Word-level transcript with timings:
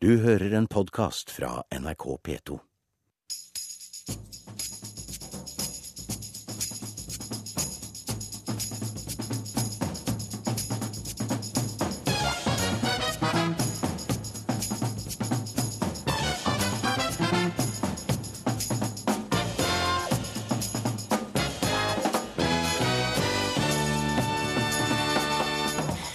Du 0.00 0.12
hører 0.22 0.52
en 0.54 0.66
podkast 0.70 1.30
fra 1.34 1.62
NRK 1.74 2.04
P2. 2.22 2.58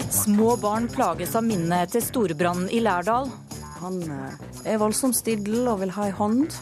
Små 0.10 0.56
barn 0.56 0.88
plages 0.88 1.36
av 1.36 1.44
minnet 1.44 1.90
etter 1.90 2.00
storbrannen 2.00 2.72
i 2.72 2.80
Lærdal. 2.80 3.28
Han 3.84 4.00
eh, 4.08 4.74
er 4.74 4.80
voldsomt 4.80 5.18
stille 5.18 5.66
og 5.68 5.82
vil 5.84 5.92
ha 5.98 6.08
ei 6.08 6.16
hånd. 6.16 6.56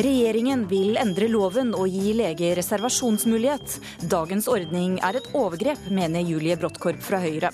Regjeringen 0.00 0.62
vil 0.70 0.94
endre 0.96 1.26
loven 1.28 1.74
og 1.76 1.90
gi 1.90 2.14
leger 2.16 2.54
reservasjonsmulighet. 2.56 3.74
Dagens 4.08 4.46
ordning 4.48 4.96
er 5.04 5.18
et 5.18 5.26
overgrep, 5.36 5.90
mener 5.92 6.24
Julie 6.24 6.56
Brottkorp 6.56 7.02
fra 7.04 7.20
Høyre. 7.20 7.50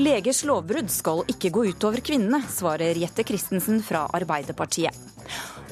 Legers 0.00 0.44
lovbrudd 0.48 0.88
skal 0.92 1.24
ikke 1.28 1.50
gå 1.52 1.66
utover 1.74 2.00
kvinnene, 2.04 2.40
svarer 2.48 2.96
Jette 3.02 3.26
Christensen 3.28 3.82
fra 3.84 4.06
Arbeiderpartiet. 4.14 4.96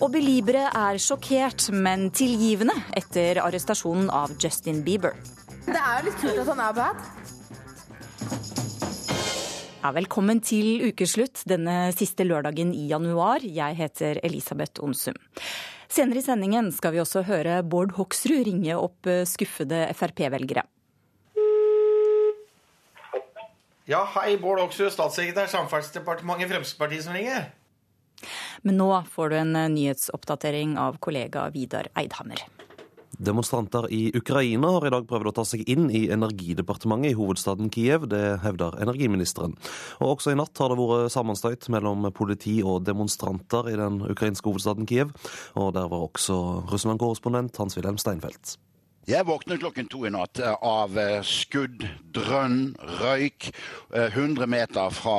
Og 0.01 0.11
belibere 0.13 0.67
er 0.75 1.01
sjokkert, 1.01 1.71
men 1.73 2.11
tilgivende 2.13 2.77
etter 2.97 3.41
arrestasjonen 3.45 4.11
av 4.13 4.35
Justin 4.41 4.83
Bieber. 4.85 5.17
Det 5.65 5.79
er 5.79 6.01
jo 6.01 6.09
litt 6.11 6.21
kult 6.21 6.43
at 6.43 6.53
han 6.53 6.65
er 6.67 6.81
bad. 6.83 8.60
Ja, 9.81 9.95
velkommen 9.97 10.43
til 10.45 10.83
ukeslutt 10.91 11.41
denne 11.49 11.87
siste 11.97 12.27
lørdagen 12.27 12.75
i 12.77 12.83
januar. 12.91 13.41
Jeg 13.41 13.79
heter 13.79 14.19
Elisabeth 14.29 14.83
Onsum. 14.85 15.17
Senere 15.89 16.21
i 16.21 16.25
sendingen 16.27 16.69
skal 16.77 16.93
vi 16.93 17.01
også 17.01 17.23
høre 17.25 17.63
Bård 17.65 17.95
Hoksrud 17.97 18.45
ringe 18.45 18.77
opp 18.77 19.09
eh, 19.09 19.23
skuffede 19.25 19.87
Frp-velgere. 19.97 20.67
Ja, 23.89 24.05
hei, 24.19 24.37
Bård 24.37 24.61
Hoksrud, 24.61 24.93
statssekretær 24.93 25.49
Samferdselsdepartementet, 25.49 26.53
Fremskrittspartiet 26.53 27.09
som 27.09 27.17
ringer. 27.17 27.49
Men 28.61 28.77
nå 28.85 28.93
får 29.17 29.33
du 29.33 29.41
en 29.41 29.57
eh, 29.65 29.71
nyhetsoppdatering 29.81 30.77
av 30.77 31.01
kollega 31.01 31.49
Vidar 31.57 31.89
Eidhammer. 31.97 32.45
Demonstranter 33.21 33.85
i 33.93 34.11
Ukraina 34.17 34.71
har 34.77 34.87
i 34.87 34.93
dag 34.95 35.05
prøvd 35.09 35.29
å 35.29 35.35
ta 35.37 35.45
seg 35.45 35.67
inn 35.69 35.91
i 35.93 36.07
Energidepartementet 36.09 37.13
i 37.13 37.19
hovedstaden 37.19 37.69
Kiev. 37.73 38.07
Det 38.09 38.41
hevder 38.41 38.79
energiministeren. 38.81 39.59
Og 40.01 40.15
også 40.15 40.33
i 40.33 40.39
natt 40.41 40.57
har 40.57 40.73
det 40.73 40.81
vært 40.81 41.13
sammenstøyt 41.13 41.69
mellom 41.75 42.09
politi 42.17 42.61
og 42.65 42.87
demonstranter 42.89 43.69
i 43.69 43.77
den 43.77 44.01
ukrainske 44.09 44.49
hovedstaden 44.49 44.89
Kiev. 44.89 45.13
Og 45.53 45.75
der 45.77 45.93
var 45.93 46.09
også 46.09 46.41
Russland-korrespondent 46.73 47.61
Hans-Wilhelm 47.61 48.01
Steinfeld. 48.01 48.57
Jeg 49.11 49.27
våknet 49.27 49.59
klokken 49.59 49.89
to 49.91 50.05
i 50.07 50.11
natt 50.15 50.39
eh, 50.39 50.53
av 50.63 50.95
eh, 51.01 51.17
skudd, 51.27 51.83
drønn, 52.15 52.77
røyk 53.01 53.49
100 53.91 54.47
meter 54.47 54.93
fra 54.95 55.15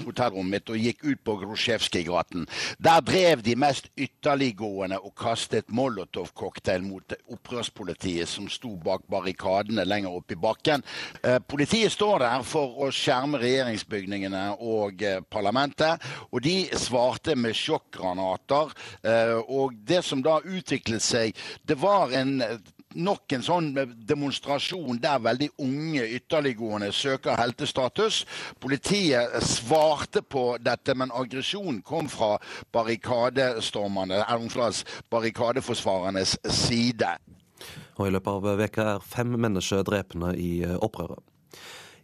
hotellrommet 0.00 0.54
mitt 0.54 0.70
og 0.72 0.80
gikk 0.80 1.02
ut 1.04 1.20
på 1.26 1.34
Grosjevskij-gaten. 1.42 2.46
Der 2.80 3.02
drev 3.04 3.42
de 3.44 3.52
mest 3.60 3.90
ytterliggående 3.92 4.96
og 5.04 5.12
kastet 5.20 5.68
Molotov-cocktail 5.68 6.84
mot 6.86 7.12
opprørspolitiet 7.34 8.30
som 8.30 8.46
sto 8.52 8.72
bak 8.80 9.04
barrikadene 9.12 9.84
lenger 9.84 10.16
oppe 10.16 10.36
i 10.36 10.40
bakken. 10.40 10.84
Eh, 11.20 11.36
politiet 11.44 11.92
står 11.92 12.24
der 12.24 12.46
for 12.48 12.86
å 12.86 12.88
skjerme 12.88 13.42
regjeringsbygningene 13.42 14.46
og 14.64 15.04
parlamentet, 15.28 16.00
og 16.30 16.40
de 16.46 16.56
svarte 16.80 17.36
med 17.36 17.56
sjokkgranater. 17.56 18.72
Og 19.52 19.76
det 19.88 20.00
som 20.06 20.22
da 20.24 20.38
utviklet 20.40 21.04
seg, 21.04 21.36
det 21.68 21.76
var 21.82 22.14
en 22.16 22.38
nok 22.96 23.36
en 23.36 23.44
sånn 23.44 23.68
demonstrasjon 24.08 25.00
der 25.02 25.22
veldig 25.24 25.50
unge 25.62 26.06
ytterliggående 26.18 26.90
søker 26.94 27.38
heltestatus. 27.40 28.24
Politiet 28.62 29.36
svarte 29.44 30.22
på 30.22 30.56
dette, 30.62 30.96
men 30.96 31.14
aggresjonen 31.14 31.82
kom 31.86 32.10
fra 32.10 32.36
barrikadestormerne, 32.74 34.24
barrikadeforsvarernes 35.12 36.36
side. 36.48 37.14
Og 37.96 38.08
I 38.08 38.12
løpet 38.12 38.32
av 38.32 38.60
veka 38.60 38.90
er 38.96 39.08
fem 39.14 39.32
mennesker 39.40 39.84
drepne 39.86 40.34
i 40.36 40.50
opprøret. 40.66 41.22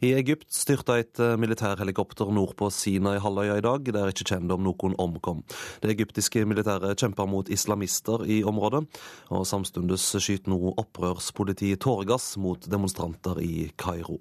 I 0.03 0.09
Egypt 0.19 0.49
styrta 0.51 0.97
et 0.99 1.21
militærhelikopter 1.39 2.33
nord 2.35 2.57
på 2.59 2.67
Sinai-halvøya 2.75 3.61
i 3.61 3.63
dag. 3.63 3.85
Det 3.87 4.01
er 4.01 4.11
ikke 4.11 4.27
kjent 4.33 4.51
om 4.51 4.65
noen 4.67 4.97
omkom. 4.99 5.45
Det 5.79 5.93
egyptiske 5.93 6.43
militæret 6.43 6.99
kjemper 6.99 7.29
mot 7.31 7.47
islamister 7.47 8.25
i 8.27 8.41
området, 8.43 8.83
og 9.31 9.47
samtidig 9.47 10.01
skyter 10.03 10.51
nå 10.51 10.75
opprørspolitiet 10.75 11.85
tåregass 11.87 12.35
mot 12.35 12.67
demonstranter 12.67 13.39
i 13.47 13.71
Kairo. 13.79 14.19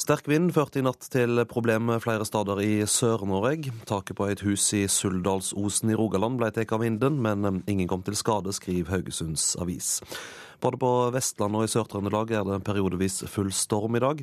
Sterk 0.00 0.24
vind 0.32 0.54
førte 0.56 0.80
i 0.80 0.86
natt 0.86 1.04
til 1.12 1.44
problemer 1.44 2.00
flere 2.00 2.24
steder 2.24 2.62
i 2.64 2.72
Sør-Norge. 2.88 3.74
Taket 3.84 4.16
på 4.16 4.30
et 4.32 4.40
hus 4.48 4.64
i 4.72 4.86
Suldalsosen 4.88 5.92
i 5.92 5.98
Rogaland 6.00 6.40
ble 6.40 6.48
tatt 6.56 6.72
av 6.72 6.80
vinden, 6.80 7.20
men 7.20 7.60
ingen 7.68 7.90
kom 7.92 8.00
til 8.06 8.16
skade, 8.16 8.56
skriver 8.56 8.96
Haugesunds 8.96 9.52
Avis. 9.60 9.98
Både 10.62 10.78
på 10.78 10.90
Vestlandet 11.10 11.58
og 11.58 11.66
i 11.66 11.70
Sør-Trøndelag 11.72 12.36
er 12.38 12.44
det 12.46 12.60
periodevis 12.62 13.24
full 13.26 13.50
storm 13.50 13.96
i 13.98 14.02
dag. 14.04 14.20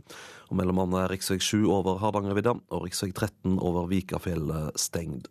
og 0.47 0.55
Mellom 0.55 0.79
annet 0.85 1.01
er 1.01 1.11
rv. 1.17 1.41
7 1.44 1.67
over 1.67 2.00
Hardangervidda 2.00 2.53
og 2.55 2.85
rv. 2.85 2.94
13 3.11 3.59
over 3.59 3.89
Vikafjellet 3.91 4.79
stengt. 4.79 5.27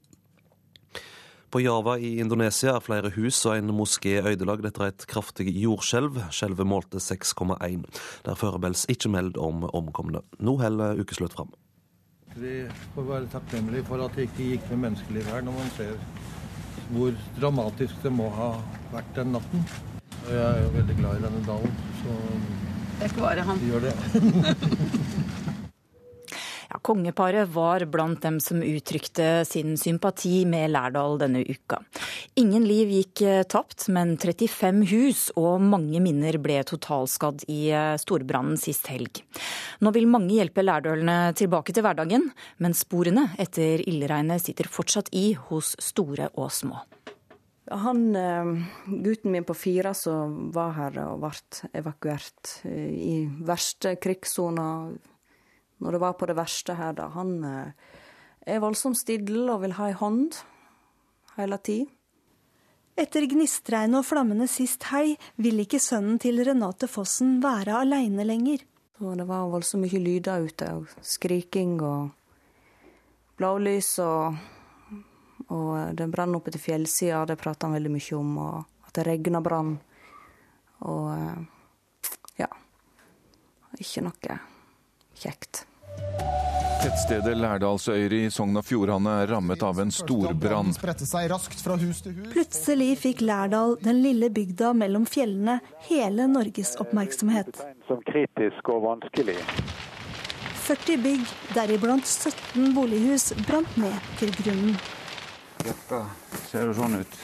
På 1.49 1.63
Java 1.65 1.95
i 1.97 2.19
Indonesia 2.21 2.75
er 2.77 2.85
flere 2.85 3.09
hus 3.15 3.39
og 3.49 3.57
en 3.57 3.73
moské 3.73 4.19
ødelagt 4.21 4.67
etter 4.69 4.91
et 4.91 5.07
kraftig 5.09 5.49
jordskjelv. 5.57 6.21
Skjelvet 6.29 6.69
målte 6.69 7.01
6,1. 7.01 7.89
Der 8.27 8.35
er 8.35 8.37
foreløpig 8.37 8.85
ikke 8.93 9.09
meld 9.09 9.41
om 9.41 9.65
omkomne. 9.73 10.21
Nå 10.45 10.59
holder 10.61 11.01
ukeslutt 11.01 11.33
fram. 11.33 11.57
Vi 12.37 12.67
får 12.95 13.09
være 13.09 13.33
takknemlige 13.33 13.89
for 13.89 14.05
at 14.05 14.13
det 14.13 14.29
ikke 14.29 14.53
gikk 14.53 14.69
med 14.75 14.85
menneskeliv 14.91 15.33
her, 15.33 15.41
når 15.41 15.57
man 15.57 15.77
ser 15.81 15.97
hvor 16.93 17.17
dramatisk 17.41 17.97
det 18.05 18.13
må 18.13 18.29
ha 18.37 18.53
vært 18.93 19.17
den 19.17 19.33
natten. 19.33 19.65
Og 20.27 20.33
jeg 20.35 20.45
er 20.45 20.63
jo 20.63 20.73
veldig 20.77 20.99
glad 21.01 21.21
i 21.21 21.25
denne 21.27 21.45
dalen, 21.47 21.79
så 22.03 22.19
Jeg 22.99 23.11
ikke 23.13 23.49
han. 23.51 23.61
gjør 23.71 23.81
det. 23.89 23.95
Ja, 26.69 26.77
kongeparet 26.85 27.49
var 27.49 27.81
blant 27.89 28.21
dem 28.21 28.37
som 28.45 28.61
uttrykte 28.61 29.47
sin 29.49 29.79
sympati 29.81 30.43
med 30.45 30.69
Lærdal 30.75 31.17
denne 31.23 31.41
uka. 31.49 31.79
Ingen 32.37 32.67
liv 32.69 32.91
gikk 32.93 33.23
eh, 33.25 33.45
tapt, 33.49 33.87
men 33.89 34.19
35 34.21 34.83
hus 34.91 35.23
og 35.41 35.65
mange 35.65 36.03
minner 36.05 36.37
ble 36.45 36.59
totalskadd 36.69 37.47
i 37.49 37.71
eh, 37.73 37.95
storbrannen 37.97 38.61
sist 38.61 38.93
helg. 38.93 39.23
Nå 39.81 39.95
vil 39.97 40.11
mange 40.13 40.37
hjelpe 40.37 40.67
lærdølene 40.67 41.33
tilbake 41.41 41.73
til 41.73 41.87
hverdagen, 41.89 42.29
men 42.61 42.77
sporene 42.77 43.31
etter 43.41 43.81
ildregnet 43.89 44.45
sitter 44.45 44.69
fortsatt 44.69 45.09
i 45.17 45.31
hos 45.49 45.73
store 45.81 46.29
og 46.37 46.53
små. 46.53 46.85
Han, 47.71 48.17
eh, 48.17 48.53
gutten 48.87 49.33
min 49.33 49.45
på 49.45 49.55
fire 49.55 49.93
som 49.95 50.49
var 50.55 50.73
her 50.73 50.99
og 51.05 51.21
ble 51.21 51.71
evakuert 51.77 52.55
eh, 52.65 52.93
i 52.97 53.15
verste 53.45 53.97
krigssona 54.01 54.69
når 55.79 55.95
det 55.95 56.01
var 56.03 56.17
på 56.19 56.27
det 56.27 56.37
verste 56.39 56.75
her, 56.75 56.95
da, 56.97 57.11
han 57.15 57.37
eh, 57.45 57.93
er 58.49 58.63
voldsomt 58.63 58.99
stille 58.99 59.47
og 59.53 59.63
vil 59.63 59.77
ha 59.79 59.91
ei 59.91 59.97
hånd 59.99 60.41
hele 61.37 61.59
tida. 61.63 61.93
Etter 62.99 63.29
gnistregnet 63.31 64.01
og 64.01 64.09
flammene 64.09 64.49
sist 64.51 64.89
helg 64.91 65.21
vil 65.39 65.63
ikke 65.63 65.79
sønnen 65.79 66.17
til 66.19 66.41
Renate 66.43 66.89
Fossen 66.91 67.37
være 67.45 67.77
aleine 67.85 68.25
lenger. 68.27 68.65
Så 68.99 69.13
det 69.15 69.27
var 69.29 69.47
voldsomt 69.53 69.85
mye 69.85 70.01
lyder 70.03 70.49
ute, 70.49 70.73
og 70.75 70.89
skriking 71.07 71.77
og 71.79 72.09
blålys 73.39 73.93
og 74.03 74.41
Og 75.55 75.97
det 75.97 76.09
brann 76.13 76.37
oppe 76.37 76.53
til 76.53 76.61
fjellsida, 76.61 77.25
det 77.29 77.39
prata 77.41 77.67
han 77.67 77.79
veldig 77.79 77.93
mye 77.95 78.19
om, 78.19 78.35
og 78.45 78.89
at 78.89 78.99
det 78.99 79.07
regna 79.09 79.41
brann. 79.45 79.79
Og 80.89 81.07
eh, 81.15 81.41
ja. 82.45 82.51
Ikke 83.79 84.05
noe 84.05 84.39
kjekt. 85.19 85.65
Tettstedet 86.79 87.35
Lærdalsøyri 87.35 88.21
i 88.29 88.31
Sogn 88.31 88.61
og 88.61 88.63
Fjordane 88.63 89.17
er 89.25 89.33
rammet 89.33 89.63
av 89.67 89.81
en 89.83 89.91
storbrann. 89.91 90.71
Plutselig 92.31 92.91
fikk 93.03 93.25
Lærdal, 93.27 93.75
den 93.83 93.99
lille 94.05 94.29
bygda 94.31 94.71
mellom 94.79 95.09
fjellene, 95.11 95.59
hele 95.89 96.29
Norges 96.31 96.77
oppmerksomhet. 96.79 97.65
Som 97.89 98.05
kritisk 98.07 98.71
og 98.71 98.85
vanskelig. 98.87 99.41
40 100.69 101.03
bygg, 101.03 101.35
deriblant 101.57 102.07
17 102.07 102.71
bolighus, 102.77 103.33
brant 103.49 103.75
ned 103.81 104.15
til 104.21 104.31
grunnen. 104.39 104.79
Jakka 105.67 106.05
ser 106.49 106.69
jo 106.69 106.75
sånn 106.77 107.01
ut. 107.01 107.17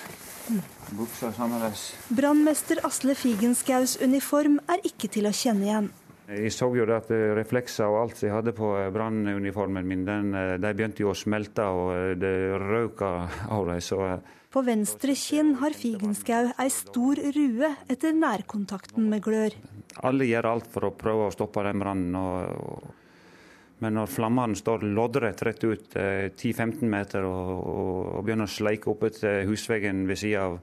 Buksa 0.94 1.30
sammeleis. 1.32 1.92
Brannmester 2.12 2.80
Asle 2.84 3.14
Figenskaus 3.16 3.96
uniform 4.04 4.58
er 4.68 4.82
ikke 4.84 5.08
til 5.12 5.28
å 5.28 5.32
kjenne 5.34 5.68
igjen. 5.68 5.92
Jeg 6.24 6.54
så 6.56 6.70
jo 6.72 6.84
at 6.88 7.10
reflekser 7.36 7.90
og 7.92 7.98
alt 8.00 8.22
jeg 8.24 8.32
hadde 8.32 8.54
på 8.56 8.70
brannuniformen 8.94 9.84
min, 9.84 10.06
den, 10.08 10.32
de 10.32 10.70
begynte 10.72 11.04
jo 11.04 11.10
å 11.12 11.16
smelte, 11.16 11.66
og 11.68 12.16
det 12.16 12.32
røk 12.62 13.02
av 13.04 13.68
dem. 13.68 13.82
Så 13.84 14.00
På 14.52 14.62
venstre 14.64 15.12
kinn 15.18 15.54
har 15.60 15.76
Figenschou 15.76 16.48
ei 16.56 16.70
stor 16.72 17.20
rue 17.36 17.70
etter 17.92 18.16
nærkontakten 18.16 19.08
med 19.10 19.24
glør. 19.24 19.52
alle 20.00 20.24
gjør 20.24 20.48
alt 20.48 20.70
for 20.72 20.88
å 20.88 20.94
prøve 20.96 21.28
å 21.28 21.34
stoppe 21.34 21.62
den 21.62 21.80
brannen. 21.84 22.16
Og, 22.16 22.56
og, 22.56 23.03
men 23.82 23.98
når 23.98 24.12
flammene 24.12 24.56
står 24.58 24.86
loddrett 24.86 25.42
rett 25.42 25.64
ut 25.64 25.96
eh, 25.98 26.30
10-15 26.30 26.86
meter 26.88 27.26
og, 27.26 27.50
og, 27.58 28.00
og 28.18 28.24
begynner 28.24 28.48
å 28.48 28.54
sleike 28.54 28.90
opp 28.92 29.02
etter 29.08 29.42
husveggen 29.48 30.04
ved 30.08 30.20
sida 30.20 30.48
av 30.48 30.58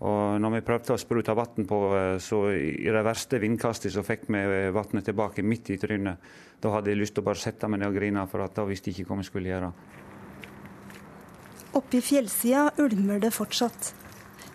og 0.00 0.38
når 0.40 0.54
vi 0.54 0.60
prøvde 0.64 0.94
å 0.94 1.00
sprute 1.00 1.34
vann 1.36 1.66
på, 1.68 1.78
eh, 1.96 2.18
så 2.24 2.46
i 2.56 2.88
det 2.88 3.04
verste 3.04 3.40
vindkastet 3.40 3.92
så 3.92 4.04
fikk 4.04 4.30
vi 4.32 4.44
vannet 4.72 5.04
tilbake 5.04 5.44
midt 5.44 5.74
i 5.74 5.76
trynet. 5.80 6.16
Da 6.60 6.72
hadde 6.72 6.92
jeg 6.92 7.00
lyst 7.02 7.14
til 7.16 7.24
å 7.24 7.28
bare 7.28 7.40
sette 7.40 7.68
meg 7.68 7.82
ned 7.82 7.90
og 7.92 7.98
grine, 8.00 8.26
for 8.30 8.44
at 8.44 8.54
da 8.56 8.64
visste 8.68 8.88
jeg 8.88 9.00
ikke 9.00 9.12
hva 9.12 9.20
vi 9.20 9.28
skulle 9.28 9.52
gjøre. 9.52 9.72
Oppe 11.76 12.00
i 12.00 12.02
fjellsida 12.02 12.70
ulmer 12.80 13.20
det 13.20 13.30
fortsatt. 13.36 13.92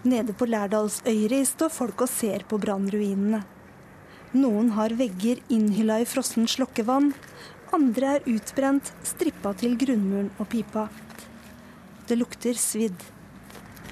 Nede 0.06 0.34
på 0.38 0.50
Lærdalsøyri 0.50 1.44
står 1.46 1.70
folk 1.74 2.02
og 2.06 2.10
ser 2.10 2.44
på 2.50 2.58
brannruinene. 2.62 3.44
Noen 4.36 4.74
har 4.76 4.98
vegger 4.98 5.40
innhylla 5.54 6.02
i 6.02 6.10
frossen 6.10 6.50
slokkevann. 6.50 7.14
Andre 7.76 8.16
er 8.18 8.30
utbrent, 8.32 8.94
strippa 9.04 9.52
til 9.60 9.76
grunnmuren 9.80 10.32
og 10.40 10.48
pipa. 10.52 10.88
Det 12.08 12.16
lukter 12.18 12.56
svidd. 12.60 13.04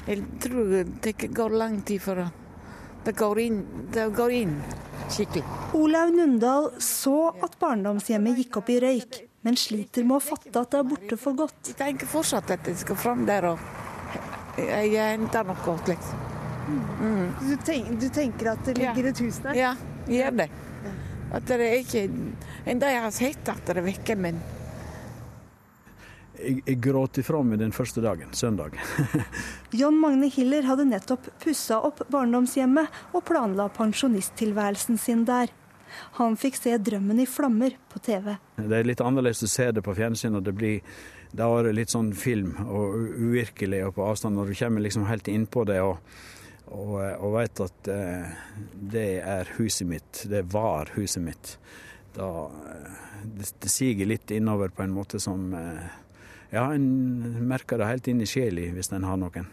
Jeg 0.07 0.24
tror 0.44 0.88
det 1.03 1.13
går 1.35 1.59
lang 1.59 1.81
tid 1.88 2.01
før 2.03 2.25
det 3.03 3.12
går 3.19 3.39
inn, 3.44 3.59
det 3.91 4.07
går 4.15 4.31
inn 4.31 4.56
skikkelig. 5.12 5.44
Olaug 5.75 6.13
Nundal 6.15 6.69
så 6.81 7.33
at 7.44 7.57
barndomshjemmet 7.59 8.39
gikk 8.39 8.62
opp 8.62 8.69
i 8.71 8.77
røyk, 8.80 9.18
men 9.44 9.57
sliter 9.59 10.07
med 10.07 10.21
å 10.21 10.24
fatte 10.24 10.53
at 10.62 10.71
det 10.71 10.79
er 10.79 10.88
borte 10.88 11.18
for 11.19 11.36
godt. 11.38 11.74
Jeg 11.74 11.79
tenker 11.81 12.09
fortsatt 12.09 12.53
at 12.56 12.69
jeg 12.69 12.79
skal 12.79 13.00
fram 13.00 13.25
der 13.27 13.50
og 13.51 13.65
jeg 14.59 14.94
henter 14.95 15.50
noe. 15.50 15.75
Liksom. 15.89 16.29
Mm. 16.63 17.25
Du, 17.41 17.56
tenk, 17.68 17.89
du, 18.00 18.07
tenker 18.13 18.53
at 18.53 18.63
det 18.69 18.77
ligger 18.79 19.09
et 19.12 19.24
hus 19.25 19.41
der? 19.44 19.57
Ja, 19.59 19.74
jeg 20.07 20.21
gjør 20.21 20.38
det. 20.44 20.50
At 21.33 21.47
det 21.50 21.57
er 21.62 21.80
ikke 21.81 22.03
Enda 22.69 22.91
jeg 22.94 23.06
har 23.06 23.15
sett 23.15 23.50
at 23.50 23.63
det 23.68 23.80
er 23.80 23.88
vekke, 23.88 24.15
men 24.19 24.38
jeg, 26.44 26.62
jeg 26.65 26.80
gråt 26.83 27.19
ifra 27.21 27.41
meg 27.45 27.59
den 27.62 27.74
første 27.75 28.01
dagen, 28.03 28.31
søndag. 28.35 28.75
John 29.80 30.00
Magne 30.01 30.30
Hiller 30.33 30.65
hadde 30.68 30.88
nettopp 30.89 31.30
pussa 31.44 31.80
opp 31.88 32.01
barndomshjemmet 32.12 33.13
og 33.13 33.24
planla 33.27 33.69
pensjonisttilværelsen 33.75 35.00
sin 35.00 35.24
der. 35.30 35.53
Han 36.18 36.38
fikk 36.39 36.57
se 36.57 36.74
drømmen 36.81 37.21
i 37.21 37.27
flammer 37.30 37.75
på 37.91 38.01
TV. 38.03 38.33
Det 38.57 38.79
er 38.79 38.88
litt 38.88 39.03
annerledes 39.03 39.45
å 39.45 39.51
se 39.51 39.69
det 39.75 39.83
på 39.86 39.94
fjernsyn. 39.97 40.39
og 40.39 40.44
det 40.44 40.56
blir 40.57 40.81
Da 41.31 41.47
er 41.59 41.74
litt 41.74 41.89
sånn 41.94 42.13
film 42.13 42.56
og 42.65 42.97
uvirkelig 43.18 43.86
og 43.88 43.95
på 43.95 44.06
avstand. 44.06 44.36
Når 44.36 44.50
du 44.51 44.56
kommer 44.57 44.81
liksom 44.81 45.06
helt 45.06 45.27
innpå 45.27 45.65
det 45.69 45.81
og, 45.81 45.97
og, 46.74 46.94
og 47.22 47.36
vet 47.38 47.64
at 47.64 47.90
eh, 47.94 48.46
det 48.94 49.10
er 49.22 49.50
huset 49.58 49.88
mitt, 49.88 50.24
det 50.30 50.44
var 50.54 50.92
huset 50.98 51.24
mitt, 51.24 51.58
da 52.18 52.30
det, 53.24 53.54
det 53.60 53.72
siger 53.72 54.06
litt 54.10 54.31
innover 54.31 54.74
på 54.74 54.84
en 54.84 54.94
måte 54.94 55.20
som 55.22 55.54
eh, 55.54 56.00
ja, 56.54 56.68
en 56.74 57.48
merker 57.48 57.80
det 57.80 57.90
helt 57.90 58.08
inn 58.12 58.22
i 58.22 58.30
sjela 58.30 58.72
hvis 58.74 58.92
en 58.94 59.08
har 59.08 59.20
noen. 59.22 59.50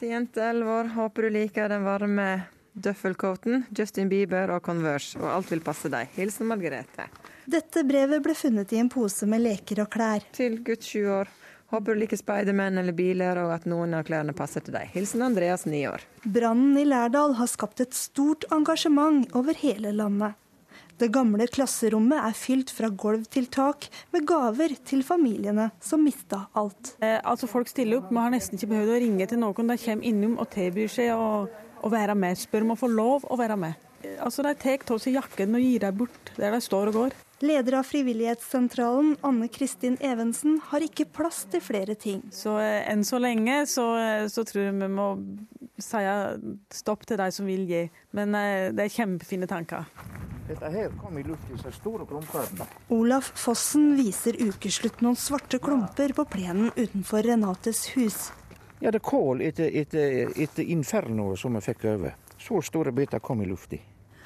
Til 0.00 0.14
jente 0.14 0.40
11 0.40 0.72
år, 0.72 0.90
håper 0.96 1.26
du 1.26 1.34
liker 1.34 1.68
den 1.68 1.84
varme 1.84 2.28
Duffelcoaten, 2.72 3.66
Justin 3.76 4.08
Bieber 4.08 4.52
og 4.54 4.62
Converse, 4.64 5.18
og 5.20 5.28
alt 5.28 5.50
vil 5.52 5.60
passe 5.64 5.90
deg. 5.92 6.08
Hilsen 6.14 6.48
Margrethe. 6.48 7.08
Dette 7.50 7.82
brevet 7.84 8.22
ble 8.24 8.36
funnet 8.38 8.72
i 8.72 8.78
en 8.80 8.88
pose 8.88 9.26
med 9.28 9.42
leker 9.42 9.82
og 9.84 9.90
klær. 9.92 10.24
Til 10.32 10.60
gutt 10.64 10.86
sju 10.86 11.02
år. 11.10 11.32
Håper 11.70 11.94
du 11.94 12.00
liker 12.02 12.18
Spiderman 12.18 12.78
eller 12.80 12.94
biler, 12.96 13.38
og 13.44 13.52
at 13.54 13.66
noen 13.70 13.94
av 13.94 14.02
klærne 14.08 14.34
passer 14.34 14.64
til 14.66 14.74
deg. 14.74 14.90
Hilsen 14.90 15.22
Andreas 15.22 15.68
ni 15.70 15.84
år. 15.86 16.02
Brannen 16.26 16.74
i 16.80 16.86
Lærdal 16.88 17.36
har 17.38 17.50
skapt 17.50 17.82
et 17.84 17.94
stort 17.94 18.46
engasjement 18.50 19.30
over 19.38 19.54
hele 19.60 19.92
landet. 19.94 20.34
Det 21.00 21.08
gamle 21.14 21.46
klasserommet 21.48 22.18
er 22.20 22.34
fylt 22.36 22.72
fra 22.76 22.90
gulv 22.92 23.22
til 23.32 23.46
tak 23.48 23.86
med 24.12 24.26
gaver 24.28 24.74
til 24.84 25.00
familiene 25.06 25.70
som 25.80 26.02
mista 26.04 26.42
alt. 26.58 26.96
Eh, 27.00 27.16
altså 27.22 27.48
Folk 27.48 27.70
stiller 27.70 28.02
opp. 28.02 28.10
Vi 28.10 28.20
har 28.20 28.34
nesten 28.34 28.58
ikke 28.58 28.72
behøvd 28.74 28.92
å 28.92 28.98
ringe 29.06 29.30
til 29.30 29.40
noen. 29.40 29.70
De 29.72 29.78
kommer 29.80 30.10
innom 30.10 30.36
og 30.42 30.50
tilbyr 30.52 30.92
seg 30.92 31.14
å, 31.14 31.46
å 31.80 31.92
være 31.94 32.18
med. 32.18 32.36
Spør 32.36 32.66
om 32.66 32.74
å 32.74 32.80
få 32.82 32.90
lov 32.92 33.24
å 33.30 33.38
være 33.40 33.56
med. 33.62 33.88
Eh, 34.02 34.18
altså 34.20 34.44
De 34.44 34.52
tar 34.60 34.84
av 34.90 35.00
seg 35.00 35.16
jakken 35.16 35.56
og 35.56 35.64
gir 35.64 35.86
dem 35.86 36.02
bort 36.02 36.34
der 36.36 36.52
de 36.52 36.60
står 36.66 36.92
og 36.92 37.04
går. 37.04 37.20
Leder 37.42 37.78
av 37.78 37.82
Frivillighetssentralen, 37.82 39.16
Anne 39.20 39.48
Kristin 39.48 39.96
Evensen, 40.00 40.58
har 40.64 40.84
ikke 40.84 41.06
plass 41.08 41.46
til 41.48 41.62
flere 41.64 41.94
ting. 41.96 42.20
Så 42.36 42.58
eh, 42.60 42.82
enn 42.92 43.00
så 43.00 43.16
lenge 43.16 43.62
så, 43.64 43.84
eh, 43.96 44.24
så 44.28 44.44
tror 44.44 44.66
jeg 44.66 44.74
vi 44.76 44.88
må 44.92 45.06
si 45.80 46.02
stopp 46.76 47.06
til 47.08 47.16
de 47.16 47.28
som 47.32 47.48
vil 47.48 47.62
gi. 47.64 47.86
Men 48.12 48.36
eh, 48.36 48.66
det 48.76 48.84
er 48.84 48.92
kjempefine 48.92 49.48
tanker. 49.48 49.88
Dette 50.50 50.68
her 50.74 50.92
kom 51.00 51.16
i 51.16 51.24
luft 51.24 51.48
i 51.48 51.56
så 51.62 51.72
store 51.72 52.04
klumpene. 52.10 52.66
Olaf 52.92 53.32
Fossen 53.40 53.94
viser 53.96 54.36
ukeslutt 54.36 55.00
noen 55.00 55.16
svarte 55.16 55.62
klumper 55.64 56.12
på 56.12 56.26
plenen 56.28 56.74
utenfor 56.76 57.24
Renates 57.24 57.86
hus. 57.94 58.26
Ja, 58.84 58.92
det 58.92 59.00
er 59.00 59.06
kål 59.08 59.40
etter, 59.48 59.72
etter, 59.80 60.34
etter 60.36 60.68
infernoet 60.76 61.40
som 61.40 61.56
vi 61.56 61.64
fikk 61.64 61.88
over. 61.94 62.20
Så 62.36 62.60
store 62.68 62.92
biter 62.92 63.24
kom 63.24 63.40
i 63.40 63.48
lufta. 63.48 63.80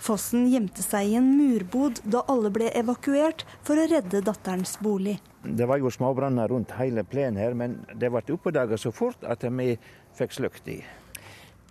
Fossen 0.05 0.51
gjemte 0.53 0.83
seg 0.85 1.09
i 1.09 1.15
en 1.17 1.31
murbod 1.39 2.03
da 2.05 2.21
alle 2.29 2.51
ble 2.53 2.67
evakuert 2.77 3.47
for 3.65 3.81
å 3.81 3.87
redde 3.89 4.21
datterens 4.27 4.75
bolig. 4.85 5.15
Det 5.45 5.65
var 5.65 5.81
jo 5.81 5.93
småbranner 5.93 6.51
rundt 6.53 6.75
hele 6.77 7.06
plenen 7.09 7.41
her, 7.41 7.55
men 7.56 7.79
det 7.97 8.11
ble 8.12 8.21
oppdaga 8.35 8.77
så 8.77 8.93
fort 8.93 9.25
at 9.25 9.47
vi 9.49 9.71
fikk 10.19 10.37
slukt 10.37 10.69
i. 10.69 10.83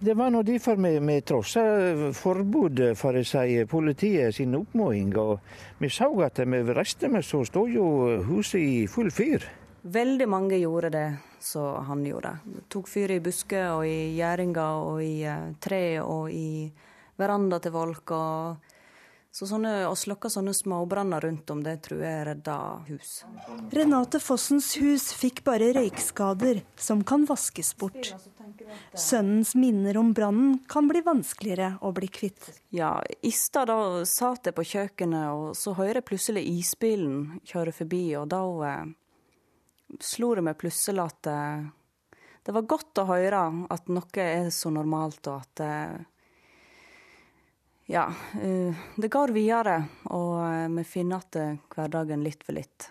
Det 0.04 0.16
var 0.18 0.32
nå 0.34 0.42
derfor 0.44 0.80
vi, 0.82 0.96
vi 0.98 1.18
trossa 1.22 1.62
forbudet 2.18 2.96
for 2.98 3.16
å 3.16 3.22
si 3.24 3.60
politiet 3.70 4.34
sin 4.36 4.56
oppmåling. 4.58 5.12
Og 5.22 5.78
vi 5.78 5.92
så 5.94 6.10
at 6.26 6.42
vi 6.42 6.62
reiste 6.74 7.12
med, 7.14 7.22
så 7.24 7.44
stod 7.46 7.70
jo 7.70 7.86
huset 8.26 8.60
i 8.60 8.88
full 8.90 9.12
fyr. 9.14 9.46
Veldig 9.84 10.28
mange 10.32 10.58
gjorde 10.58 10.90
det 10.90 11.06
som 11.44 11.86
han 11.86 12.02
gjorde. 12.08 12.34
Tok 12.74 12.90
fyr 12.90 13.14
i 13.14 13.20
busker 13.22 13.76
og 13.76 13.86
i 13.86 14.16
gjerdinger 14.18 14.90
og 14.90 15.06
i 15.06 15.22
tre 15.62 15.84
og 16.02 16.34
i 16.34 16.72
veranda 17.20 17.60
til 17.64 17.76
folk. 17.76 18.12
og 18.12 18.74
så 19.34 19.48
sånne, 19.50 19.88
Å 19.90 19.96
slukke 19.98 20.30
sånne 20.30 20.54
småbranner 20.54 21.24
rundt 21.26 21.50
om, 21.50 21.64
det 21.66 21.80
tror 21.88 22.04
jeg 22.06 22.26
redda 22.28 22.58
hus. 22.86 23.24
Renate 23.74 24.20
Fossens 24.22 24.76
hus 24.78 25.08
fikk 25.18 25.42
bare 25.48 25.72
røykskader 25.74 26.62
som 26.78 27.02
kan 27.02 27.26
vaskes 27.26 27.74
bort. 27.82 28.12
Sønnens 28.94 29.56
minner 29.58 29.98
om 29.98 30.14
brannen 30.14 30.60
kan 30.70 30.86
bli 30.90 31.02
vanskeligere 31.02 31.80
å 31.82 31.90
bli 31.98 32.12
kvitt. 32.14 32.52
Ja, 32.70 33.00
i 33.26 33.34
stad 33.34 33.72
da 33.74 34.06
satt 34.06 34.46
jeg 34.46 34.54
på 34.54 34.68
kjøkkenet, 34.70 35.34
og 35.34 35.58
så 35.58 35.74
hører 35.82 36.04
jeg 36.04 36.10
plutselig 36.12 36.46
isbilen 36.54 37.40
kjøre 37.42 37.74
forbi, 37.74 38.06
og 38.22 38.30
da 38.30 38.44
eh, 38.70 38.94
slo 39.98 40.36
det 40.38 40.46
meg 40.46 40.62
plutselig 40.62 41.08
at 41.10 41.34
eh, 41.34 41.66
det 42.46 42.54
var 42.54 42.70
godt 42.70 43.02
å 43.02 43.10
høre 43.10 43.48
at 43.74 43.90
noe 43.90 44.30
er 44.30 44.54
så 44.54 44.70
normalt, 44.70 45.26
og 45.26 45.42
at 45.42 45.66
eh, 45.66 46.02
ja, 47.86 48.14
eh, 48.42 48.76
det 48.96 49.08
går 49.08 49.34
videre, 49.36 49.84
og 50.04 50.38
eh, 50.48 50.68
vi 50.78 50.84
finner 50.88 51.24
igjen 51.36 51.58
hverdagen 51.76 52.24
litt 52.24 52.44
for 52.44 52.56
litt. 52.56 52.90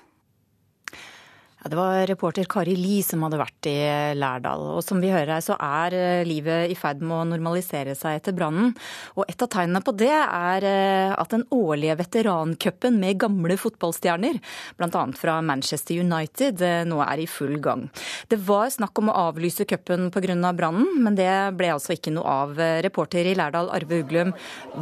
Ja, 1.62 1.70
det 1.70 1.76
var 1.78 2.06
reporter 2.10 2.46
Kari 2.50 2.72
Li 2.74 2.96
som 3.06 3.22
hadde 3.22 3.38
vært 3.38 3.66
i 3.70 3.76
Lærdal. 4.18 4.64
Og 4.74 4.82
som 4.82 4.98
vi 4.98 5.12
hører 5.12 5.36
her, 5.36 5.42
så 5.44 5.54
er 5.62 5.94
eh, 5.94 6.22
livet 6.26 6.72
i 6.72 6.76
ferd 6.78 7.04
med 7.04 7.14
å 7.14 7.26
normalisere 7.30 7.94
seg 7.94 8.18
etter 8.18 8.34
brannen. 8.34 8.72
Og 9.14 9.30
et 9.30 9.44
av 9.44 9.50
tegnene 9.52 9.82
på 9.86 9.94
det 9.94 10.10
er 10.10 10.66
eh, 10.66 11.12
at 11.14 11.30
den 11.30 11.44
årlige 11.54 11.94
veterancupen 12.00 12.98
med 12.98 13.20
gamle 13.22 13.54
fotballstjerner, 13.60 14.40
bl.a. 14.80 15.04
fra 15.20 15.36
Manchester 15.38 16.02
United, 16.02 16.64
eh, 16.66 16.82
nå 16.88 16.98
er 17.06 17.22
i 17.22 17.28
full 17.30 17.54
gang. 17.62 17.86
Det 18.26 18.40
var 18.42 18.74
snakk 18.74 18.98
om 18.98 19.12
å 19.12 19.16
avlyse 19.28 19.68
cupen 19.70 20.10
pga. 20.10 20.34
brannen, 20.58 20.98
men 21.04 21.14
det 21.14 21.30
ble 21.54 21.70
altså 21.76 21.94
ikke 21.94 22.16
noe 22.16 22.26
av. 22.42 22.58
Reporter 22.82 23.30
i 23.30 23.38
Lærdal, 23.38 23.70
Arve 23.70 24.02
Uglum, 24.02 24.34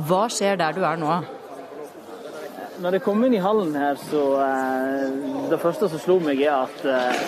hva 0.09 0.25
skjer 0.33 0.57
der 0.57 0.73
du 0.73 0.81
er 0.87 0.97
nå? 0.97 1.21
Når 2.81 2.97
jeg 2.97 3.03
kom 3.05 3.25
inn 3.27 3.35
i 3.37 3.41
hallen 3.45 3.75
her, 3.77 3.99
så 4.09 4.21
eh, 4.41 5.09
Det 5.51 5.59
første 5.61 5.89
som 5.93 6.01
slo 6.01 6.15
meg, 6.25 6.41
er 6.41 6.63
at 6.65 6.85
eh, 6.89 7.19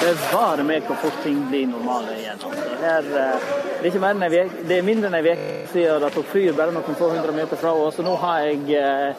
det 0.00 0.08
er 0.08 0.22
bare 0.32 0.64
meg 0.66 0.86
hvor 0.88 0.98
fort 0.98 1.20
ting 1.22 1.36
blir 1.50 1.68
normale 1.70 2.16
igjen. 2.18 2.40
Altså. 2.42 2.70
Her, 2.80 3.10
eh, 3.20 3.50
det, 3.84 3.92
er 3.94 4.32
vek, 4.32 4.56
det 4.66 4.78
er 4.78 4.86
mindre 4.86 5.10
enn 5.10 5.18
en 5.20 5.28
uke 5.28 5.36
siden 5.70 6.02
det 6.02 6.10
tok 6.16 6.26
fyr 6.32 6.56
bare 6.58 6.74
noen 6.74 6.98
få 6.98 7.12
hundre 7.12 7.36
meter 7.36 7.60
fra 7.60 7.74
oss. 7.84 8.00
Og 8.02 8.08
nå 8.08 8.16
har 8.24 8.48
jeg 8.48 9.14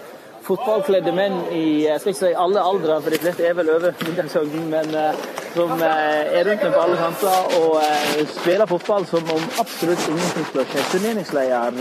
fotballkledde 0.52 1.12
menn 1.16 1.38
i 1.56 1.66
jeg 1.88 2.00
skal 2.00 2.14
ikke 2.14 2.22
si 2.22 2.34
alle 2.46 2.64
aldre, 2.72 3.02
for 3.02 3.14
de 3.16 3.22
fleste 3.24 3.48
er 3.48 3.56
vel 3.58 3.72
over 3.74 3.96
middagshøyden, 4.06 4.68
men 4.72 4.96
som 5.54 5.72
eh, 5.84 6.38
er 6.40 6.46
rundt 6.48 6.64
meg 6.64 6.74
på 6.76 6.82
alle 6.86 6.98
kanter 7.00 7.56
og 7.60 7.74
eh, 7.84 8.22
spiller 8.32 8.68
fotball 8.72 9.08
som 9.10 9.32
om 9.36 9.44
absolutt 9.64 10.08
ingenting 10.08 10.46
skulle 10.50 10.66
skje. 10.72 10.86
Turneringsleder 10.94 11.72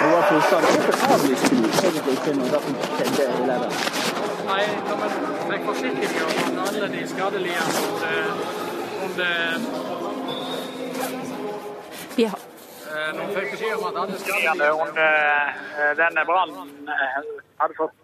Roar 0.00 0.24
Fosand, 0.30 0.64
hvorfor 0.72 0.94
avlyste 1.16 1.50
du 1.52 1.56
egentlig 1.66 2.16
ikke 2.16 2.36
noe 2.38 2.62
som 2.66 2.74
skjedde 2.96 3.28
i 3.28 3.48
leiren? 3.50 3.72
Nei, 4.46 4.64
når 4.88 4.98
fikk 5.50 5.62
forsikringer 5.70 6.24
om 6.32 6.60
alle 6.66 6.90
de 6.96 7.06
skadelidende 7.12 8.12
under 9.06 9.34
Vi 12.16 12.24
har 12.24 12.45
Man 12.96 13.32
fikk 13.34 13.50
beskjed 13.52 13.74
om 13.76 13.84
at 13.90 13.96
alle 14.00 14.18
skadelidende 14.20 14.68
under 14.84 15.96
denne 15.98 16.22
brannen 16.28 16.90
hadde 17.60 17.76
fått 17.76 17.96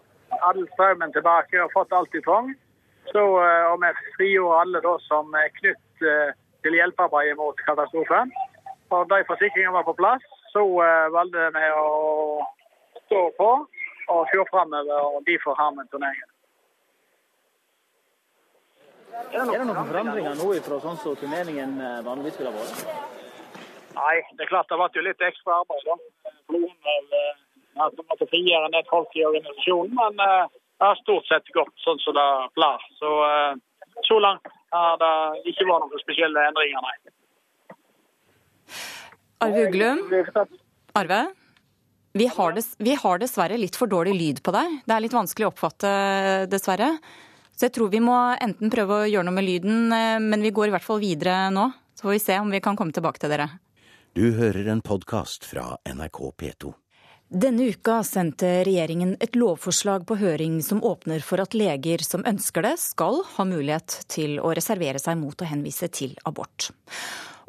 all 0.45 0.59
strømmen 0.75 1.13
tilbake 1.15 1.61
og 1.63 1.71
fått 1.73 1.95
alt 1.97 2.13
i 2.17 2.21
tvang, 2.25 2.51
så 3.09 3.23
og 3.71 3.79
vi 3.81 3.89
frigjorde 4.17 4.59
alle 4.61 4.81
da 4.85 4.93
som 5.07 5.33
er 5.39 5.49
knytt 5.55 6.03
til 6.65 6.77
hjelpearbeidet 6.77 7.39
mot 7.39 7.63
katastrofen. 7.65 8.33
Og 8.93 9.09
de 9.09 9.19
forsikringene 9.31 9.73
var 9.73 9.87
på 9.87 9.95
plass, 9.97 10.25
så 10.53 10.61
valgte 11.15 11.49
vi 11.57 11.65
å 11.73 11.89
stå 13.07 13.23
på 13.39 13.49
og 14.13 14.21
se 14.29 14.45
framover, 14.51 14.93
og 15.15 15.25
derfor 15.25 15.57
har 15.57 15.73
vi 15.79 15.87
turneringen. 15.89 16.29
Er 19.33 19.49
det 19.49 19.65
noen 19.65 19.89
forandringer 19.89 20.37
nå 20.37 20.53
fra 20.69 20.79
sånn 20.85 21.01
som 21.01 21.17
turneringen 21.17 21.77
vanligvis 22.05 22.39
ville 22.41 22.53
vært? 22.59 23.12
Nei, 23.93 24.15
det 24.37 24.45
er 24.45 24.51
klart 24.51 24.71
det 24.71 24.79
ble 24.79 25.05
litt 25.07 25.21
ekstra 25.27 25.59
arbeid. 25.61 25.85
da. 25.87 25.95
At 27.83 27.95
vi 27.97 28.05
måtte 28.05 28.29
frigjøre 28.29 28.71
del 28.73 28.85
folk 28.89 29.15
i 29.17 29.25
organisasjonen, 29.25 29.93
men 29.97 30.19
uh, 30.21 30.49
det 30.77 30.89
har 30.89 30.99
stort 31.01 31.29
sett 31.29 31.47
gått 31.55 31.73
sånn 31.81 32.01
som 32.03 32.17
det 32.17 32.27
pleier. 32.57 32.83
Så, 32.99 33.13
uh, 33.25 34.01
så 34.05 34.19
langt 34.21 34.49
har 34.73 34.99
det 35.01 35.13
ikke 35.53 35.67
vært 35.69 35.87
noen 35.87 36.03
spesielle 36.03 36.47
endringer, 36.49 36.85
nei. 36.85 36.97
Arve 39.43 39.65
Uglum? 39.67 40.03
Arve? 40.97 41.21
Vi 42.13 42.27
har, 42.29 42.57
vi 42.77 42.93
har 43.01 43.21
dessverre 43.21 43.57
litt 43.57 43.77
for 43.77 43.89
dårlig 43.89 44.13
lyd 44.13 44.41
på 44.45 44.53
deg. 44.53 44.79
Det 44.85 44.93
er 44.93 45.01
litt 45.01 45.17
vanskelig 45.17 45.47
å 45.47 45.51
oppfatte, 45.53 45.89
dessverre. 46.51 46.91
Så 47.57 47.67
jeg 47.67 47.73
tror 47.73 47.89
vi 47.93 48.01
må 48.05 48.13
enten 48.41 48.69
prøve 48.73 48.99
å 49.01 49.09
gjøre 49.09 49.25
noe 49.25 49.37
med 49.39 49.47
lyden, 49.47 49.89
men 50.21 50.45
vi 50.45 50.53
går 50.53 50.69
i 50.69 50.75
hvert 50.75 50.85
fall 50.85 51.01
videre 51.01 51.49
nå. 51.53 51.71
Så 51.97 52.05
får 52.05 52.15
vi 52.15 52.21
se 52.21 52.37
om 52.41 52.53
vi 52.53 52.61
kan 52.61 52.77
komme 52.77 52.93
tilbake 52.93 53.21
til 53.21 53.33
dere. 53.33 53.49
Du 54.13 54.27
hører 54.37 54.67
en 54.69 54.81
podkast 54.85 55.45
fra 55.49 55.71
NRK 55.89 56.17
P2. 56.37 56.69
Denne 57.33 57.65
uka 57.73 57.95
sendte 58.05 58.45
regjeringen 58.61 59.15
et 59.25 59.33
lovforslag 59.33 60.05
på 60.05 60.19
høring 60.21 60.59
som 60.61 60.83
åpner 60.85 61.23
for 61.25 61.41
at 61.41 61.57
leger 61.57 62.05
som 62.05 62.21
ønsker 62.29 62.61
det, 62.61 62.75
skal 62.77 63.23
ha 63.25 63.45
mulighet 63.49 63.95
til 64.13 64.37
å 64.37 64.53
reservere 64.53 65.01
seg 65.01 65.17
mot 65.17 65.41
å 65.41 65.49
henvise 65.49 65.89
til 65.89 66.13
abort. 66.29 66.69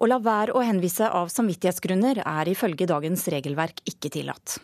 Å 0.00 0.08
la 0.08 0.16
være 0.24 0.56
å 0.56 0.64
henvise 0.64 1.04
av 1.04 1.28
samvittighetsgrunner 1.36 2.22
er 2.24 2.54
ifølge 2.56 2.88
dagens 2.88 3.28
regelverk 3.28 3.84
ikke 3.84 4.14
tillatt. 4.16 4.56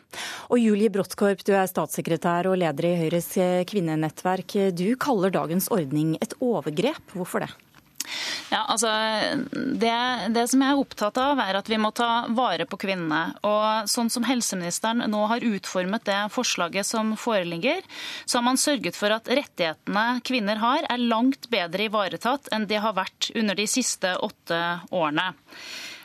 Og 0.49 0.57
Julie 0.57 0.89
Bråttkorp, 0.89 1.45
du 1.45 1.53
er 1.53 1.69
statssekretær 1.69 2.49
og 2.49 2.63
leder 2.65 2.89
i 2.89 2.97
Høyres 3.05 3.35
kvinnenettverk. 3.69 4.57
Du 4.73 4.89
kaller 4.97 5.37
dagens 5.37 5.69
ordning 5.69 6.17
et 6.25 6.33
overgrep. 6.41 7.13
Hvorfor 7.13 7.45
det? 7.45 7.53
Ja, 8.51 8.65
altså, 8.67 8.91
det, 9.53 9.93
det, 10.35 10.47
som 10.51 10.65
jeg 10.65 10.75
er 10.75 10.81
opptatt 10.81 11.21
av, 11.23 11.41
er 11.43 11.59
at 11.61 11.71
vi 11.71 11.79
må 11.81 11.93
ta 11.97 12.27
vare 12.37 12.67
på 12.69 12.81
kvinnene. 12.83 13.37
Og 13.47 13.91
sånn 13.91 14.11
som 14.13 14.27
helseministeren 14.27 15.05
nå 15.11 15.23
har 15.31 15.47
utformet 15.47 16.07
det 16.09 16.19
forslaget 16.35 16.89
som 16.89 17.15
foreligger, 17.21 17.85
så 18.25 18.41
har 18.41 18.49
man 18.49 18.61
sørget 18.61 18.99
for 18.99 19.15
at 19.15 19.31
rettighetene 19.31 20.25
kvinner 20.27 20.61
har, 20.63 20.87
er 20.91 21.07
langt 21.11 21.51
bedre 21.53 21.87
ivaretatt 21.89 22.51
enn 22.55 22.67
de 22.71 22.81
har 22.83 22.97
vært 22.99 23.31
under 23.39 23.59
de 23.59 23.69
siste 23.71 24.17
åtte 24.19 24.61
årene. 24.91 25.31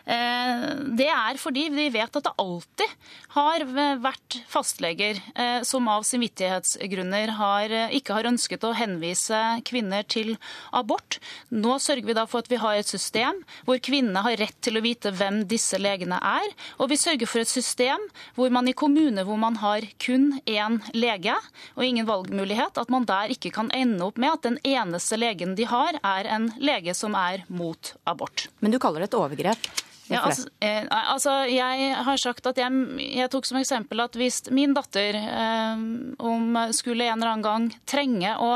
Det 0.06 1.08
er 1.10 1.38
fordi 1.42 1.64
vi 1.74 1.88
vet 1.90 2.18
at 2.18 2.28
det 2.28 2.34
alltid 2.38 2.92
har 3.34 3.64
vært 4.04 4.38
fastleger 4.50 5.18
som 5.66 5.88
av 5.90 6.06
samvittighetsgrunner 6.06 7.34
har, 7.40 7.74
ikke 7.96 8.14
har 8.14 8.30
ønsket 8.30 8.68
å 8.68 8.76
henvise 8.78 9.40
kvinner 9.66 10.06
til 10.06 10.36
abort. 10.78 11.18
Nå 11.50 11.80
sørger 11.82 12.06
vi 12.06 12.18
da 12.18 12.28
for 12.30 12.46
at 12.46 12.52
vi 12.52 12.60
har 12.62 12.78
et 12.78 12.90
system 12.90 13.42
hvor 13.66 13.82
kvinnene 13.82 14.22
har 14.28 14.38
rett 14.44 14.60
til 14.62 14.78
å 14.78 14.84
vite 14.86 15.10
hvem 15.16 15.42
disse 15.50 15.80
legene 15.82 16.20
er. 16.22 16.54
Og 16.78 16.92
vi 16.94 17.00
sørger 17.02 17.30
for 17.30 17.42
et 17.42 17.52
system 17.52 18.06
hvor 18.38 18.54
man 18.54 18.70
i 18.70 18.76
kommuner 18.78 19.26
hvor 19.26 19.42
man 19.42 19.58
har 19.64 19.90
kun 20.06 20.36
én 20.46 20.78
lege 20.94 21.34
og 21.74 21.84
ingen 21.86 22.06
valgmulighet, 22.06 22.78
at 22.78 22.94
man 22.94 23.10
der 23.10 23.34
ikke 23.34 23.54
kan 23.58 23.74
ende 23.74 24.06
opp 24.06 24.22
med 24.22 24.38
at 24.38 24.46
den 24.46 24.62
eneste 24.62 25.18
legen 25.18 25.58
de 25.58 25.66
har, 25.70 25.98
er 26.06 26.30
en 26.38 26.52
lege 26.62 26.94
som 26.94 27.18
er 27.18 27.46
mot 27.50 27.96
abort. 28.06 28.48
Men 28.62 28.76
du 28.76 28.80
kaller 28.82 29.02
det 29.02 29.10
et 29.10 29.20
overgrep? 29.20 29.74
Ja, 30.08 30.22
altså, 30.22 30.50
eh, 30.60 30.84
altså, 30.90 31.32
jeg 31.50 31.94
har 32.06 32.20
sagt 32.22 32.46
at 32.46 32.60
jeg, 32.62 32.82
jeg, 33.02 33.30
tok 33.34 33.48
som 33.50 33.58
eksempel 33.58 34.04
at 34.04 34.18
hvis 34.20 34.44
min 34.54 34.76
datter 34.78 35.18
eh, 35.18 35.82
om 36.22 36.60
skulle 36.76 37.08
en 37.08 37.18
eller 37.18 37.32
annen 37.32 37.46
gang 37.46 37.68
trenge 37.90 38.36
å 38.38 38.52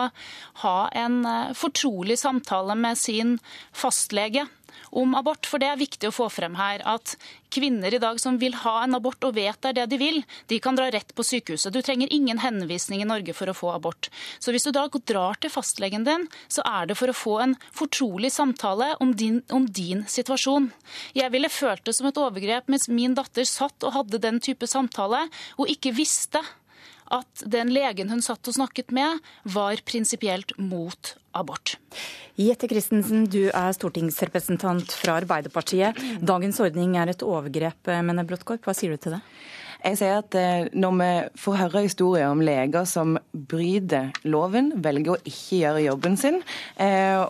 ha 0.64 0.78
en 0.94 1.24
eh, 1.26 1.56
fortrolig 1.58 2.20
samtale 2.22 2.78
med 2.78 3.02
sin 3.02 3.38
fastlege 3.74 4.46
om 4.92 5.16
abort, 5.16 5.46
for 5.50 5.62
det 5.62 5.70
er 5.70 5.80
viktig 5.80 6.10
å 6.10 6.16
få 6.16 6.30
frem 6.34 6.56
her 6.60 6.84
at 6.88 7.16
kvinner 7.54 7.94
i 7.94 8.02
dag 8.02 8.20
som 8.22 8.38
vil 8.42 8.54
ha 8.62 8.76
en 8.84 8.98
abort 8.98 9.24
og 9.26 9.36
vet 9.38 9.58
det 9.62 9.72
er 9.72 9.78
det 9.80 9.88
de 9.94 10.00
vil, 10.02 10.20
de 10.52 10.60
kan 10.62 10.78
dra 10.78 10.90
rett 10.94 11.14
på 11.18 11.26
sykehuset. 11.26 11.74
Du 11.74 11.82
trenger 11.86 12.12
ingen 12.14 12.42
henvisning 12.42 13.02
i 13.02 13.08
Norge 13.10 13.34
for 13.38 13.50
å 13.50 13.58
få 13.58 13.72
abort. 13.74 14.12
Så 14.40 14.54
hvis 14.54 14.68
du 14.68 14.72
da 14.76 14.88
drar 14.90 15.40
til 15.42 15.54
fastlegen 15.54 16.06
din, 16.08 16.28
så 16.48 16.64
er 16.68 16.90
det 16.90 16.98
for 17.00 17.10
å 17.12 17.18
få 17.18 17.36
en 17.44 17.56
fortrolig 17.76 18.32
samtale 18.34 18.94
om 19.04 19.16
din, 19.18 19.42
om 19.50 19.66
din 19.66 20.06
situasjon. 20.10 20.72
Jeg 21.18 21.34
ville 21.34 21.50
følt 21.50 21.86
det 21.86 21.96
som 21.98 22.10
et 22.10 22.22
overgrep 22.22 22.70
mens 22.70 22.90
min 22.90 23.18
datter 23.18 23.48
satt 23.48 23.86
og 23.86 23.96
hadde 23.96 24.22
den 24.22 24.40
type 24.44 24.68
samtale 24.70 25.26
og 25.58 25.72
ikke 25.72 25.96
visste 25.98 26.44
at 27.14 27.44
den 27.46 27.72
legen 27.74 28.12
hun 28.14 28.24
satt 28.26 28.48
og 28.50 28.58
snakket 28.58 28.94
med, 28.96 29.22
var 29.44 29.82
prinsipielt 29.88 30.56
mot 30.58 31.16
abort. 31.38 31.78
Jette 32.40 32.70
Christensen, 32.72 33.26
du 33.28 33.50
er 33.50 33.74
stortingsrepresentant 33.76 34.94
fra 34.96 35.18
Arbeiderpartiet. 35.20 35.98
Dagens 36.24 36.60
ordning 36.64 36.96
er 36.98 37.12
et 37.12 37.26
overgrep, 37.26 37.92
mener 38.06 38.28
Bråttkorp. 38.28 38.64
Hva 38.64 38.76
sier 38.78 38.96
du 38.96 39.02
til 39.02 39.18
det? 39.18 39.24
Jeg 39.80 39.96
sier 39.96 40.18
at 40.20 40.36
Når 40.76 40.96
vi 41.00 41.12
får 41.40 41.60
høre 41.62 41.84
historier 41.86 42.28
om 42.28 42.42
leger 42.44 42.88
som 42.88 43.16
bryter 43.32 44.10
loven, 44.28 44.74
velger 44.84 45.16
å 45.16 45.22
ikke 45.24 45.62
gjøre 45.62 45.86
jobben 45.86 46.18
sin, 46.20 46.42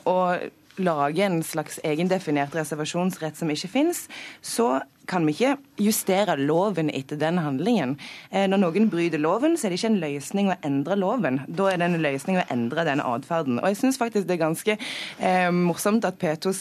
og 0.10 0.50
lage 0.80 1.26
en 1.26 1.42
slags 1.44 1.80
egendefinert 1.86 2.56
reservasjonsrett 2.56 3.38
som 3.38 3.52
ikke 3.52 3.72
finnes, 3.72 4.06
så 4.42 4.80
kan 5.10 5.26
vi 5.28 5.34
ikke 5.36 5.56
justere 5.82 6.36
loven 6.40 6.92
etter 6.94 7.18
den 7.20 7.40
handlingen. 7.42 7.96
Når 8.32 8.60
noen 8.62 8.90
bryter 8.92 9.22
loven, 9.22 9.56
så 9.58 9.68
er 9.68 9.74
det 9.74 9.80
ikke 9.80 9.92
en 9.94 10.02
løsning 10.02 10.50
å 10.52 10.58
endre 10.66 10.98
loven. 11.00 11.42
Da 11.48 11.70
er 11.72 11.80
det 11.80 11.88
en 11.90 12.04
løsning 12.04 12.40
å 12.40 12.46
endre 12.52 12.86
den 12.88 13.02
atferden. 13.04 13.60
Og 13.62 13.72
jeg 13.72 13.80
syns 13.80 14.00
faktisk 14.00 14.28
det 14.28 14.36
er 14.36 14.42
ganske 14.44 14.76
eh, 14.76 15.50
morsomt 15.56 16.06
at 16.08 16.20
P2 16.22 16.54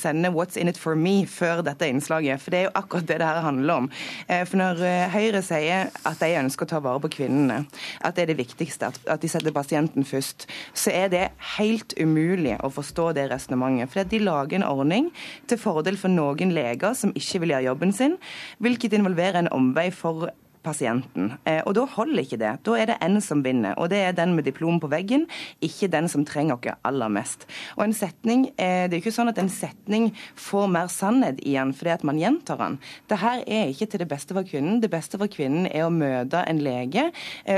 sender 0.00 0.32
'What's 0.32 0.56
in 0.60 0.68
it 0.68 0.78
for 0.80 0.96
me' 0.96 1.26
før 1.26 1.62
dette 1.66 1.88
innslaget. 1.88 2.40
For 2.40 2.50
det 2.50 2.60
er 2.60 2.66
jo 2.68 2.74
akkurat 2.74 3.06
det 3.08 3.18
det 3.20 3.28
her 3.28 3.40
handler 3.44 3.74
om. 3.74 3.90
Eh, 4.28 4.44
for 4.44 4.60
når 4.60 4.82
Høyre 5.14 5.42
sier 5.44 5.90
at 6.04 6.20
de 6.20 6.32
ønsker 6.40 6.66
å 6.66 6.72
ta 6.72 6.80
vare 6.84 7.02
på 7.04 7.12
kvinnene, 7.18 7.66
at 8.00 8.16
det 8.16 8.24
er 8.24 8.32
det 8.32 8.40
viktigste, 8.40 8.92
at 9.06 9.22
de 9.22 9.28
setter 9.28 9.54
pasienten 9.54 10.04
først, 10.04 10.48
så 10.74 10.92
er 10.92 11.08
det 11.12 11.24
helt 11.58 11.94
umulig 12.00 12.56
å 12.64 12.72
forstå 12.72 13.12
det 13.14 13.28
resonnementet. 13.30 13.92
For 13.92 14.08
de 14.08 14.18
lager 14.18 14.56
en 14.58 14.66
ordning 14.68 15.10
til 15.46 15.58
fordel 15.58 15.98
for 16.00 16.08
noen 16.08 16.54
leger 16.54 16.94
som 16.94 17.12
ikke 17.14 17.42
vil 17.42 17.54
gjøre 17.54 17.68
jobben 17.68 17.83
sin, 17.92 18.16
hvilket 18.58 18.92
involverer 18.92 19.42
en 19.42 19.52
omvei 19.52 19.90
for 19.90 20.30
pasienten. 20.64 21.34
Og 21.66 21.74
da 21.76 21.84
holder 21.92 22.22
ikke 22.22 22.38
det. 22.40 22.52
Da 22.64 22.76
er 22.80 22.88
det 22.88 22.96
en 23.04 23.20
som 23.20 23.42
vinner, 23.44 23.74
og 23.76 23.90
det 23.92 24.00
er 24.00 24.16
den 24.16 24.34
med 24.36 24.46
diplom 24.48 24.78
på 24.80 24.88
veggen, 24.88 25.26
ikke 25.64 25.90
den 25.92 26.08
som 26.08 26.24
trenger 26.24 26.56
oss 26.56 26.80
aller 26.88 27.12
mest. 27.12 27.44
Og 27.76 27.84
en 27.84 27.92
setning, 27.92 28.46
Det 28.56 28.64
er 28.64 28.88
jo 28.88 29.02
ikke 29.02 29.12
sånn 29.12 29.28
at 29.28 29.38
en 29.38 29.50
setning 29.52 30.10
får 30.36 30.68
mer 30.72 30.88
sannhet 30.88 31.40
igjen 31.44 31.74
fordi 31.76 31.90
at 31.90 32.04
man 32.04 32.18
gjentar 32.18 32.56
den. 32.56 32.78
Dette 33.08 33.42
er 33.46 33.68
ikke 33.68 33.86
til 33.90 34.00
det 34.00 34.08
beste 34.08 34.34
for 34.34 34.42
kvinnen. 34.42 34.80
Det 34.80 34.90
beste 34.90 35.18
for 35.18 35.28
kvinnen 35.28 35.66
er 35.66 35.84
å 35.84 35.92
møte 35.92 36.44
en 36.48 36.62
lege 36.64 37.10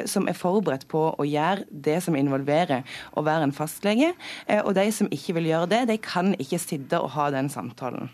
som 0.06 0.26
er 0.26 0.34
forberedt 0.34 0.88
på 0.88 1.14
å 1.14 1.24
gjøre 1.24 1.66
det 1.70 2.02
som 2.02 2.16
involverer 2.16 2.82
å 3.14 3.22
være 3.22 3.46
en 3.46 3.54
fastlege. 3.54 4.14
Og 4.64 4.74
de 4.74 4.90
som 4.90 5.10
ikke 5.10 5.38
vil 5.38 5.50
gjøre 5.52 5.70
det, 5.70 5.88
de 5.88 5.98
kan 5.98 6.34
ikke 6.34 6.58
sitte 6.58 6.98
og 6.98 7.10
ha 7.14 7.30
den 7.30 7.48
samtalen. 7.52 8.10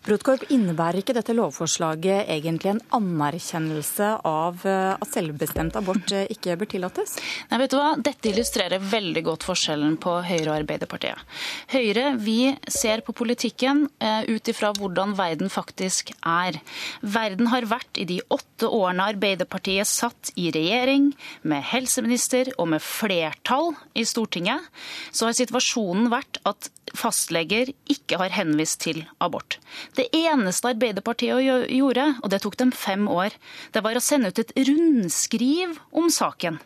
Brodkorp, 0.00 0.46
innebærer 0.48 1.02
ikke 1.02 1.12
dette 1.12 1.34
lovforslaget 1.36 2.30
egentlig 2.32 2.70
en 2.70 2.80
anerkjennelse 2.96 4.06
av 4.24 4.62
eh, 4.64 4.94
at 4.94 5.10
selvbestemt 5.12 5.76
abort 5.76 6.14
eh, 6.16 6.24
ikke 6.32 6.56
bør 6.56 6.70
tillates? 6.72 7.18
Nei, 7.50 7.58
vet 7.60 7.74
du 7.74 7.76
hva? 7.76 7.90
Dette 8.00 8.30
illustrerer 8.30 8.80
veldig 8.80 9.22
godt 9.26 9.44
forskjellen 9.44 9.98
på 10.00 10.14
Høyre 10.24 10.46
og 10.46 10.54
Arbeiderpartiet. 10.62 11.20
Høyre 11.74 12.14
vi 12.16 12.38
ser 12.64 13.04
på 13.04 13.12
politikken 13.16 13.84
uh, 14.00 14.24
ut 14.24 14.48
ifra 14.48 14.72
hvordan 14.78 15.12
verden 15.18 15.52
faktisk 15.52 16.14
er. 16.24 16.56
Verden 17.04 17.50
har 17.52 17.68
vært 17.68 18.00
i 18.00 18.08
de 18.08 18.22
åtte 18.32 18.70
årene 18.72 19.10
Arbeiderpartiet 19.12 19.88
satt 19.88 20.32
i 20.40 20.48
regjering, 20.54 21.10
med 21.44 21.64
helseminister 21.74 22.54
og 22.56 22.72
med 22.72 22.84
flertall 22.84 23.74
i 23.92 24.06
Stortinget, 24.08 24.64
så 25.12 25.28
har 25.28 25.36
situasjonen 25.36 26.08
vært 26.12 26.40
at 26.48 26.70
fastleger 26.96 27.70
ikke 27.90 28.18
har 28.20 28.32
henvist 28.34 28.80
til 28.84 29.04
abort. 29.22 29.58
Det 29.98 30.06
eneste 30.14 30.70
Arbeiderpartiet 30.70 31.68
gjorde, 31.72 32.06
og 32.22 32.30
det 32.30 32.42
tok 32.44 32.56
dem 32.60 32.72
fem 32.72 33.08
år, 33.10 33.34
det 33.74 33.82
var 33.84 33.98
å 33.98 34.04
sende 34.04 34.30
ut 34.30 34.42
et 34.42 34.52
rundskriv 34.68 35.78
om 35.90 36.10
saken. 36.12 36.60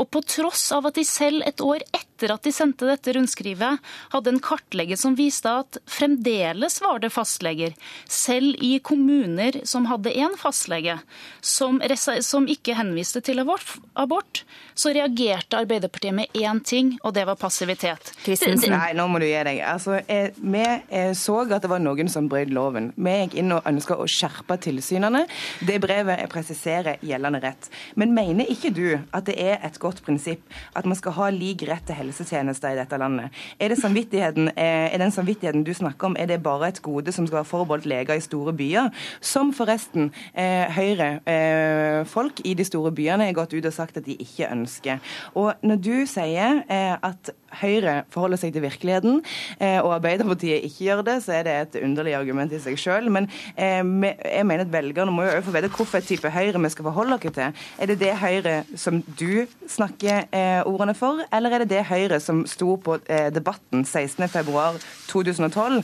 Og 0.00 0.08
på 0.14 0.22
tross 0.24 0.70
av 0.72 0.86
at 0.88 0.96
de 0.96 1.04
selv 1.06 1.44
et 1.46 1.60
år 1.60 1.84
etter 1.90 2.05
at 2.32 2.46
de 2.46 2.52
sendte 2.54 2.88
dette 2.88 3.12
rundskrivet, 3.12 3.82
hadde 4.12 4.32
en 4.32 4.40
kartlegger 4.42 4.98
som 5.00 5.16
viste 5.18 5.50
at 5.50 5.78
fremdeles 5.90 6.80
var 6.84 7.00
det 7.02 7.12
fastleger, 7.14 7.76
selv 8.08 8.56
i 8.64 8.78
kommuner 8.84 9.60
som 9.68 9.88
hadde 9.90 10.14
én 10.16 10.36
fastlege, 10.40 10.98
som, 11.40 11.80
som, 12.24 12.48
ikke 12.48 12.76
henviste 12.78 13.20
til 13.24 13.42
abort, 13.42 14.44
så 14.74 14.92
reagerte 14.96 15.58
Arbeiderpartiet 15.60 16.14
med 16.16 16.32
én 16.36 16.60
ting, 16.64 16.94
og 17.02 17.14
det 17.16 17.26
var 17.28 17.38
passivitet. 17.40 18.12
Nei, 18.26 18.92
nå 18.96 19.06
må 19.08 19.20
du 19.20 19.26
gi 19.28 19.38
deg. 19.48 19.60
Altså, 19.64 20.00
jeg, 20.08 20.32
vi 20.40 20.64
jeg 20.64 21.16
så 21.18 21.38
at 21.44 21.62
det 21.64 21.70
var 21.70 21.82
noen 21.82 22.10
som 22.12 22.28
brøt 22.30 22.52
loven. 22.54 22.90
Vi 22.96 23.14
gikk 23.22 23.36
inn 23.40 23.54
og 23.56 23.66
ønska 23.68 23.96
å 24.00 24.08
skjerpe 24.10 24.58
tilsynene. 24.62 25.24
Det 25.66 25.78
brevet 25.82 26.26
presiserer 26.32 27.00
gjeldende 27.04 27.40
rett. 27.44 27.70
Men 27.98 28.14
mener 28.16 28.48
ikke 28.52 28.72
du 28.74 28.86
at 28.96 29.26
det 29.28 29.36
er 29.40 29.60
et 29.66 29.78
godt 29.82 30.02
prinsipp 30.06 30.44
at 30.76 30.86
man 30.88 30.98
skal 30.98 31.16
ha 31.18 31.30
lik 31.34 31.64
rett 31.68 31.86
til 31.86 31.98
helsetjenester 32.06 32.74
i 32.74 32.78
dette 32.78 32.98
landet. 33.00 33.34
Er, 33.60 33.72
det 33.72 33.78
samvittigheten, 33.80 34.50
eh, 34.56 34.94
er 34.94 34.98
den 35.02 35.14
samvittigheten 35.14 35.64
du 35.66 35.72
snakker 35.74 36.10
om, 36.10 36.16
er 36.18 36.30
det 36.30 36.42
bare 36.42 36.68
et 36.68 36.82
gode 36.82 37.12
som 37.12 37.26
skal 37.26 37.42
være 37.42 37.50
forbeholdt 37.50 37.86
leger 37.86 38.16
i 38.16 38.24
store 38.24 38.54
byer? 38.56 38.90
Som 39.20 39.52
forresten 39.56 40.12
eh, 40.34 40.66
Høyre-folk 40.76 42.40
eh, 42.40 42.50
i 42.50 42.54
de 42.54 42.64
store 42.64 42.92
byene 42.92 43.28
har 43.28 43.36
gått 43.36 43.56
ut 43.56 43.66
og 43.66 43.74
sagt 43.74 43.96
at 43.96 44.06
de 44.06 44.16
ikke 44.16 44.50
ønsker. 44.52 45.02
Og 45.34 45.54
når 45.62 45.82
du 45.82 45.96
sier 46.10 46.62
eh, 46.68 46.94
at 46.96 47.32
Høyre 47.60 47.94
forholder 48.12 48.40
seg 48.40 48.52
til 48.54 48.64
virkeligheten, 48.64 49.20
eh, 49.60 49.78
og 49.80 49.94
Arbeiderpartiet 49.96 50.64
ikke 50.66 50.84
gjør 50.88 51.02
det, 51.06 51.16
så 51.24 51.32
er 51.38 51.42
det 51.46 51.54
et 51.56 51.76
underlig 51.84 52.14
argument 52.18 52.52
i 52.52 52.60
seg 52.62 52.78
selv. 52.80 53.10
Men 53.12 53.28
eh, 53.56 53.82
jeg 53.82 54.46
mener 54.46 54.64
at 54.66 54.72
velgerne 54.72 55.14
må 55.14 55.22
jo 55.26 55.44
få 55.46 55.54
vite 55.54 55.70
hvilken 55.72 56.06
type 56.06 56.32
Høyre 56.32 56.62
vi 56.62 56.72
skal 56.74 56.88
forholde 56.88 57.14
oss 57.16 57.24
til. 57.26 57.48
Er 57.80 57.86
det 57.90 57.98
det 58.02 58.12
Høyre 58.20 58.56
som 58.76 59.02
du 59.18 59.46
snakker 59.70 60.26
eh, 60.34 60.62
ordene 60.66 60.94
for, 60.96 61.22
eller 61.32 61.50
er 61.50 61.58
det 61.64 61.72
det 61.72 61.84
Høyre 61.88 62.20
som 62.22 62.44
sto 62.48 62.76
på 62.80 62.98
debatten 63.34 63.84
16.2.2012 63.84 65.82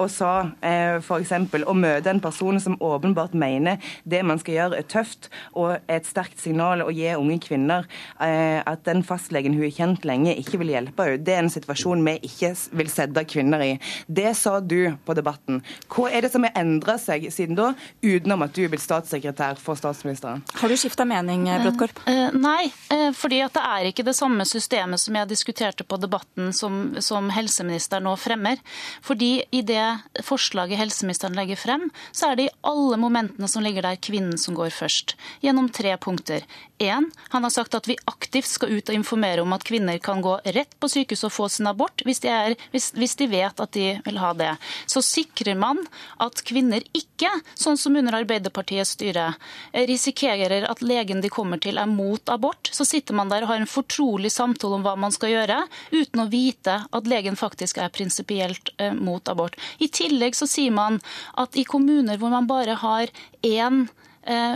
og 0.00 0.08
sa 0.12 0.32
f.eks. 0.62 1.32
å 1.66 1.74
møte 1.76 2.10
en 2.10 2.20
person 2.22 2.60
som 2.62 2.76
åpenbart 2.82 3.34
mener 3.38 3.82
det 4.04 4.22
man 4.26 4.38
skal 4.40 4.54
gjøre 4.54 4.78
er 4.80 4.88
tøft 4.90 5.28
og 5.52 5.76
et 5.92 6.06
sterkt 6.08 6.40
signal 6.42 6.82
å 6.84 6.90
gi 6.94 7.14
unge 7.16 7.38
kvinner 7.44 7.86
at 8.18 8.84
den 8.88 9.02
fastlegen 9.06 9.54
hun 9.56 9.66
har 9.66 9.74
kjent 9.76 10.04
lenge, 10.08 10.36
ikke 10.40 10.60
vil 10.62 10.72
hjelpe 10.74 10.95
hjelpe 10.96 11.06
henne. 11.06 11.24
Det 11.24 11.34
er 11.34 11.42
en 11.44 11.50
situasjon 11.50 12.04
vi 12.04 12.16
ikke 12.26 12.52
vil 12.76 12.90
sette 12.90 13.24
kvinner 13.24 13.60
i. 13.60 13.78
Det 14.06 14.34
sa 14.36 14.60
du 14.60 14.96
på 15.04 15.14
Debatten. 15.14 15.62
Hva 15.88 16.10
er 16.10 16.22
det 16.22 16.32
som 16.32 16.44
har 16.44 16.52
endra 16.56 16.98
seg 16.98 17.28
siden 17.32 17.56
da, 17.56 17.74
utenom 18.02 18.42
at 18.42 18.54
du 18.54 18.64
er 18.64 18.70
blitt 18.70 18.84
statssekretær 18.84 19.58
for 19.60 19.76
statsministeren? 19.76 20.42
Har 20.54 20.68
du 20.68 20.76
skifta 20.76 21.04
mening, 21.04 21.48
eh, 21.48 21.62
Bråttkorp? 21.62 21.98
Uh, 22.06 22.28
uh, 22.28 22.36
nei, 22.36 22.72
uh, 22.92 23.12
fordi 23.12 23.42
at 23.42 23.54
det 23.54 23.62
er 23.62 23.90
ikke 23.90 24.06
det 24.06 24.16
samme 24.16 24.44
systemet 24.44 25.00
som 25.00 25.14
jeg 25.14 25.28
diskuterte 25.28 25.84
på 25.84 25.96
Debatten 26.00 26.52
som, 26.52 26.96
som 27.00 27.30
helseministeren 27.30 28.06
nå 28.06 28.16
fremmer. 28.16 28.60
Fordi 29.02 29.44
i 29.50 29.62
det 29.62 29.98
forslaget 30.24 30.78
helseministeren 30.78 31.36
legger 31.36 31.56
frem, 31.56 31.90
så 32.12 32.30
er 32.30 32.36
det 32.36 32.48
i 32.48 32.54
alle 32.66 32.98
momentene 33.00 33.48
som 33.48 33.64
ligger 33.64 33.82
der, 33.86 33.96
kvinnen 34.00 34.38
som 34.38 34.54
går 34.56 34.70
først. 34.74 35.16
Gjennom 35.42 35.68
tre 35.72 35.96
punkter. 36.00 36.44
En, 36.78 37.10
han 37.28 37.42
har 37.42 37.50
sagt 37.50 37.74
at 37.74 37.88
vi 37.88 37.96
aktivt 38.04 38.48
skal 38.50 38.74
ut 38.76 38.90
og 38.90 38.96
informere 38.98 39.40
om 39.40 39.52
at 39.56 39.64
kvinner 39.64 39.96
kan 40.02 40.20
gå 40.20 40.34
rett 40.52 40.74
på 40.80 40.90
sykehus 40.92 41.24
og 41.24 41.32
få 41.32 41.48
sin 41.52 41.68
abort 41.70 42.02
hvis 42.04 42.20
de, 42.20 42.28
er, 42.28 42.56
hvis, 42.74 42.90
hvis 42.98 43.16
de, 43.16 43.28
vet 43.32 43.62
at 43.62 43.72
de 43.72 43.86
vil 44.04 44.20
ha 44.20 44.32
det. 44.36 44.50
Så 44.84 45.00
sikrer 45.04 45.56
man 45.56 45.80
at 46.20 46.42
kvinner 46.46 46.84
ikke, 46.92 47.30
sånn 47.56 47.80
som 47.80 47.96
under 47.96 48.18
Arbeiderpartiets 48.20 48.92
styre, 48.98 49.30
risikerer 49.88 50.68
at 50.68 50.84
legen 50.84 51.24
de 51.24 51.32
kommer 51.32 51.60
til 51.62 51.80
er 51.80 51.88
mot 51.88 52.28
abort. 52.28 52.68
Så 52.72 52.84
sitter 52.84 53.16
man 53.16 53.32
der 53.32 53.46
og 53.46 53.54
har 53.54 53.62
en 53.62 53.70
fortrolig 53.70 54.32
samtale 54.34 54.76
om 54.76 54.84
hva 54.84 54.96
man 55.00 55.14
skal 55.14 55.32
gjøre, 55.32 55.62
uten 55.96 56.26
å 56.26 56.30
vite 56.32 56.80
at 56.84 57.08
legen 57.08 57.40
faktisk 57.40 57.80
er 57.80 57.92
prinsipielt 57.94 58.74
eh, 58.76 58.92
mot 58.92 59.24
abort. 59.32 59.56
I 59.80 59.88
tillegg 59.88 60.36
så 60.36 60.48
sier 60.50 60.74
man 60.76 61.00
at 61.40 61.56
i 61.56 61.64
kommuner 61.64 62.20
hvor 62.20 62.32
man 62.32 62.48
bare 62.50 62.76
har 62.84 63.12
én 63.46 63.86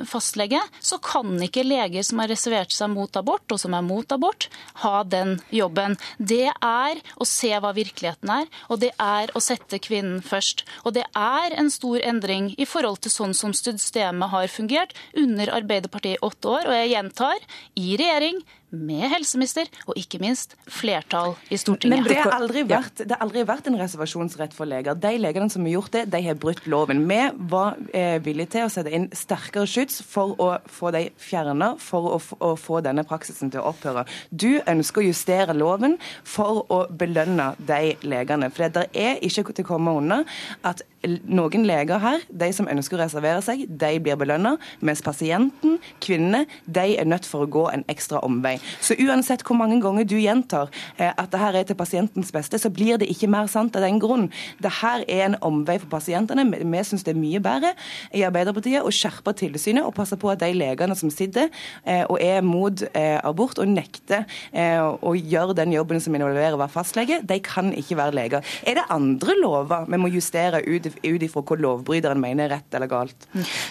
fastlege, 0.08 0.60
så 0.80 0.98
kan 1.02 1.36
ikke 1.44 1.64
leger 1.66 2.04
som 2.06 2.22
har 2.22 2.30
reservert 2.32 2.74
seg 2.74 2.90
mot 2.92 3.16
abort, 3.16 3.46
og 3.52 3.60
som 3.62 3.74
er 3.76 3.84
mot 3.86 4.12
abort, 4.12 4.48
ha 4.82 5.02
den 5.04 5.36
jobben. 5.54 5.96
Det 6.18 6.48
er 6.50 7.00
å 7.20 7.26
se 7.28 7.52
hva 7.54 7.72
virkeligheten 7.76 8.32
er, 8.34 8.50
og 8.68 8.82
det 8.84 8.92
er 9.00 9.32
å 9.34 9.42
sette 9.44 9.80
kvinnen 9.82 10.20
først. 10.24 10.64
Og 10.84 10.96
det 10.98 11.06
er 11.16 11.56
en 11.58 11.70
stor 11.72 12.00
endring 12.02 12.52
i 12.58 12.68
forhold 12.68 13.02
til 13.04 13.14
sånn 13.14 13.36
som 13.36 13.54
systemet 13.56 14.32
har 14.32 14.50
fungert 14.52 14.96
under 15.16 15.52
Arbeiderpartiet 15.60 16.18
i 16.18 16.24
åtte 16.26 16.50
år. 16.50 16.70
Og 16.70 16.76
jeg 16.76 16.94
gjentar, 16.94 17.46
i 17.78 17.94
regjering 18.00 18.42
med 18.70 19.06
helseminister 19.12 19.68
og 19.86 19.98
ikke 19.98 20.20
minst 20.22 20.56
flertall 20.70 21.34
i 21.50 21.58
Stortinget. 21.60 22.00
Men 22.00 22.08
det 22.08 22.18
har 22.20 22.34
aldri 22.36 22.64
vært, 22.68 23.02
har 23.10 23.22
aldri 23.24 23.44
vært 23.48 23.70
en 23.70 23.78
reservasjonsrett 23.80 24.54
for 24.56 24.70
leger. 24.70 24.98
De 24.98 25.12
legene 25.20 25.50
som 25.52 25.66
har 25.66 25.74
gjort 25.76 25.94
det, 25.96 26.04
de 26.12 26.22
har 26.26 26.38
brutt 26.40 26.66
loven. 26.70 27.02
Vi 27.10 27.20
var 27.50 27.78
eh, 27.96 28.18
villige 28.24 28.54
til 28.56 28.66
å 28.66 28.72
sette 28.72 28.92
inn 28.94 29.08
sterkere 29.16 29.68
skyts 29.70 30.00
for 30.06 30.36
å 30.40 30.50
få 30.70 30.92
de 30.94 31.06
fjerna, 31.20 31.72
for 31.82 32.16
å, 32.16 32.20
å, 32.38 32.52
få 32.60 32.82
denne 32.84 33.04
praksisen 33.08 33.52
til 33.52 33.62
å 33.62 33.72
opphøre. 33.72 34.06
Du 34.30 34.60
ønsker 34.60 35.02
å 35.02 35.08
justere 35.08 35.56
loven 35.56 35.98
for 36.24 36.64
å 36.70 36.84
belønne 36.90 37.52
de 37.58 37.96
legene. 38.06 38.50
For 38.54 38.70
det 38.70 38.88
er 38.94 39.20
ikke 39.24 39.50
til 39.50 39.66
å 39.66 39.72
komme 39.72 39.96
unna 39.98 40.22
at 40.66 40.84
noen 41.02 41.64
leger 41.64 42.00
her, 42.02 42.24
de 42.28 42.50
som 42.52 42.68
ønsker 42.68 42.98
å 42.98 43.02
reservere 43.04 43.40
seg, 43.44 43.64
de 43.68 43.90
blir 44.02 44.18
belønna, 44.20 44.56
mens 44.84 45.02
pasienten, 45.04 45.78
kvinnene, 46.02 46.44
de 46.66 46.96
er 47.00 47.08
nødt 47.08 47.28
for 47.28 47.46
å 47.46 47.50
gå 47.50 47.64
en 47.72 47.84
ekstra 47.92 48.20
omvei. 48.26 48.58
Så 48.84 48.96
uansett 49.00 49.44
hvor 49.46 49.56
mange 49.56 49.80
ganger 49.80 50.08
du 50.08 50.16
gjentar 50.20 50.68
eh, 50.98 51.10
at 51.10 51.30
det 51.32 51.40
her 51.40 51.56
er 51.60 51.68
til 51.68 51.78
pasientens 51.78 52.32
beste, 52.34 52.60
så 52.60 52.72
blir 52.72 53.00
det 53.00 53.08
ikke 53.12 53.30
mer 53.32 53.48
sant 53.50 53.76
av 53.78 53.84
den 53.86 54.00
grunn. 54.02 54.28
Det 54.60 54.72
her 54.80 55.04
er 55.08 55.30
en 55.30 55.38
omvei 55.46 55.78
for 55.80 55.90
pasientene. 55.92 56.44
Vi 56.60 56.84
syns 56.86 57.06
det 57.06 57.14
er 57.14 57.20
mye 57.20 57.40
bedre 57.44 57.72
i 58.16 58.24
Arbeiderpartiet 58.26 58.84
å 58.84 58.92
skjerpe 58.94 59.34
tilsynet 59.40 59.86
og 59.86 59.94
passe 59.96 60.18
på 60.20 60.32
at 60.32 60.42
de 60.44 60.52
legene 60.56 60.96
som 60.98 61.12
sitter 61.12 61.48
eh, 61.84 62.04
og 62.04 62.18
er 62.20 62.44
mot 62.44 62.84
eh, 62.92 63.16
abort 63.24 63.60
og 63.60 63.68
nekter 63.70 64.26
å 64.60 65.12
gjøre 65.16 65.54
den 65.56 65.72
jobben 65.72 66.00
som 66.02 66.14
involverer 66.16 66.56
å 66.56 66.60
være 66.60 66.72
fastlege, 66.72 67.20
de 67.26 67.36
kan 67.44 67.70
ikke 67.76 67.96
være 67.98 68.14
leger. 68.16 68.46
Er 68.68 68.78
det 68.78 68.86
andre 68.92 69.36
lover 69.38 69.86
vi 69.90 70.00
må 70.00 70.10
justere 70.12 70.60
ut 70.66 70.89
ut 71.02 71.22
ifra 71.24 71.42
hva 71.46 71.58
lovbryteren 71.60 72.20
mener 72.20 72.48
er 72.48 72.56
rett 72.56 72.76
eller 72.76 72.90
galt. 72.90 73.26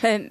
Eh, 0.06 0.22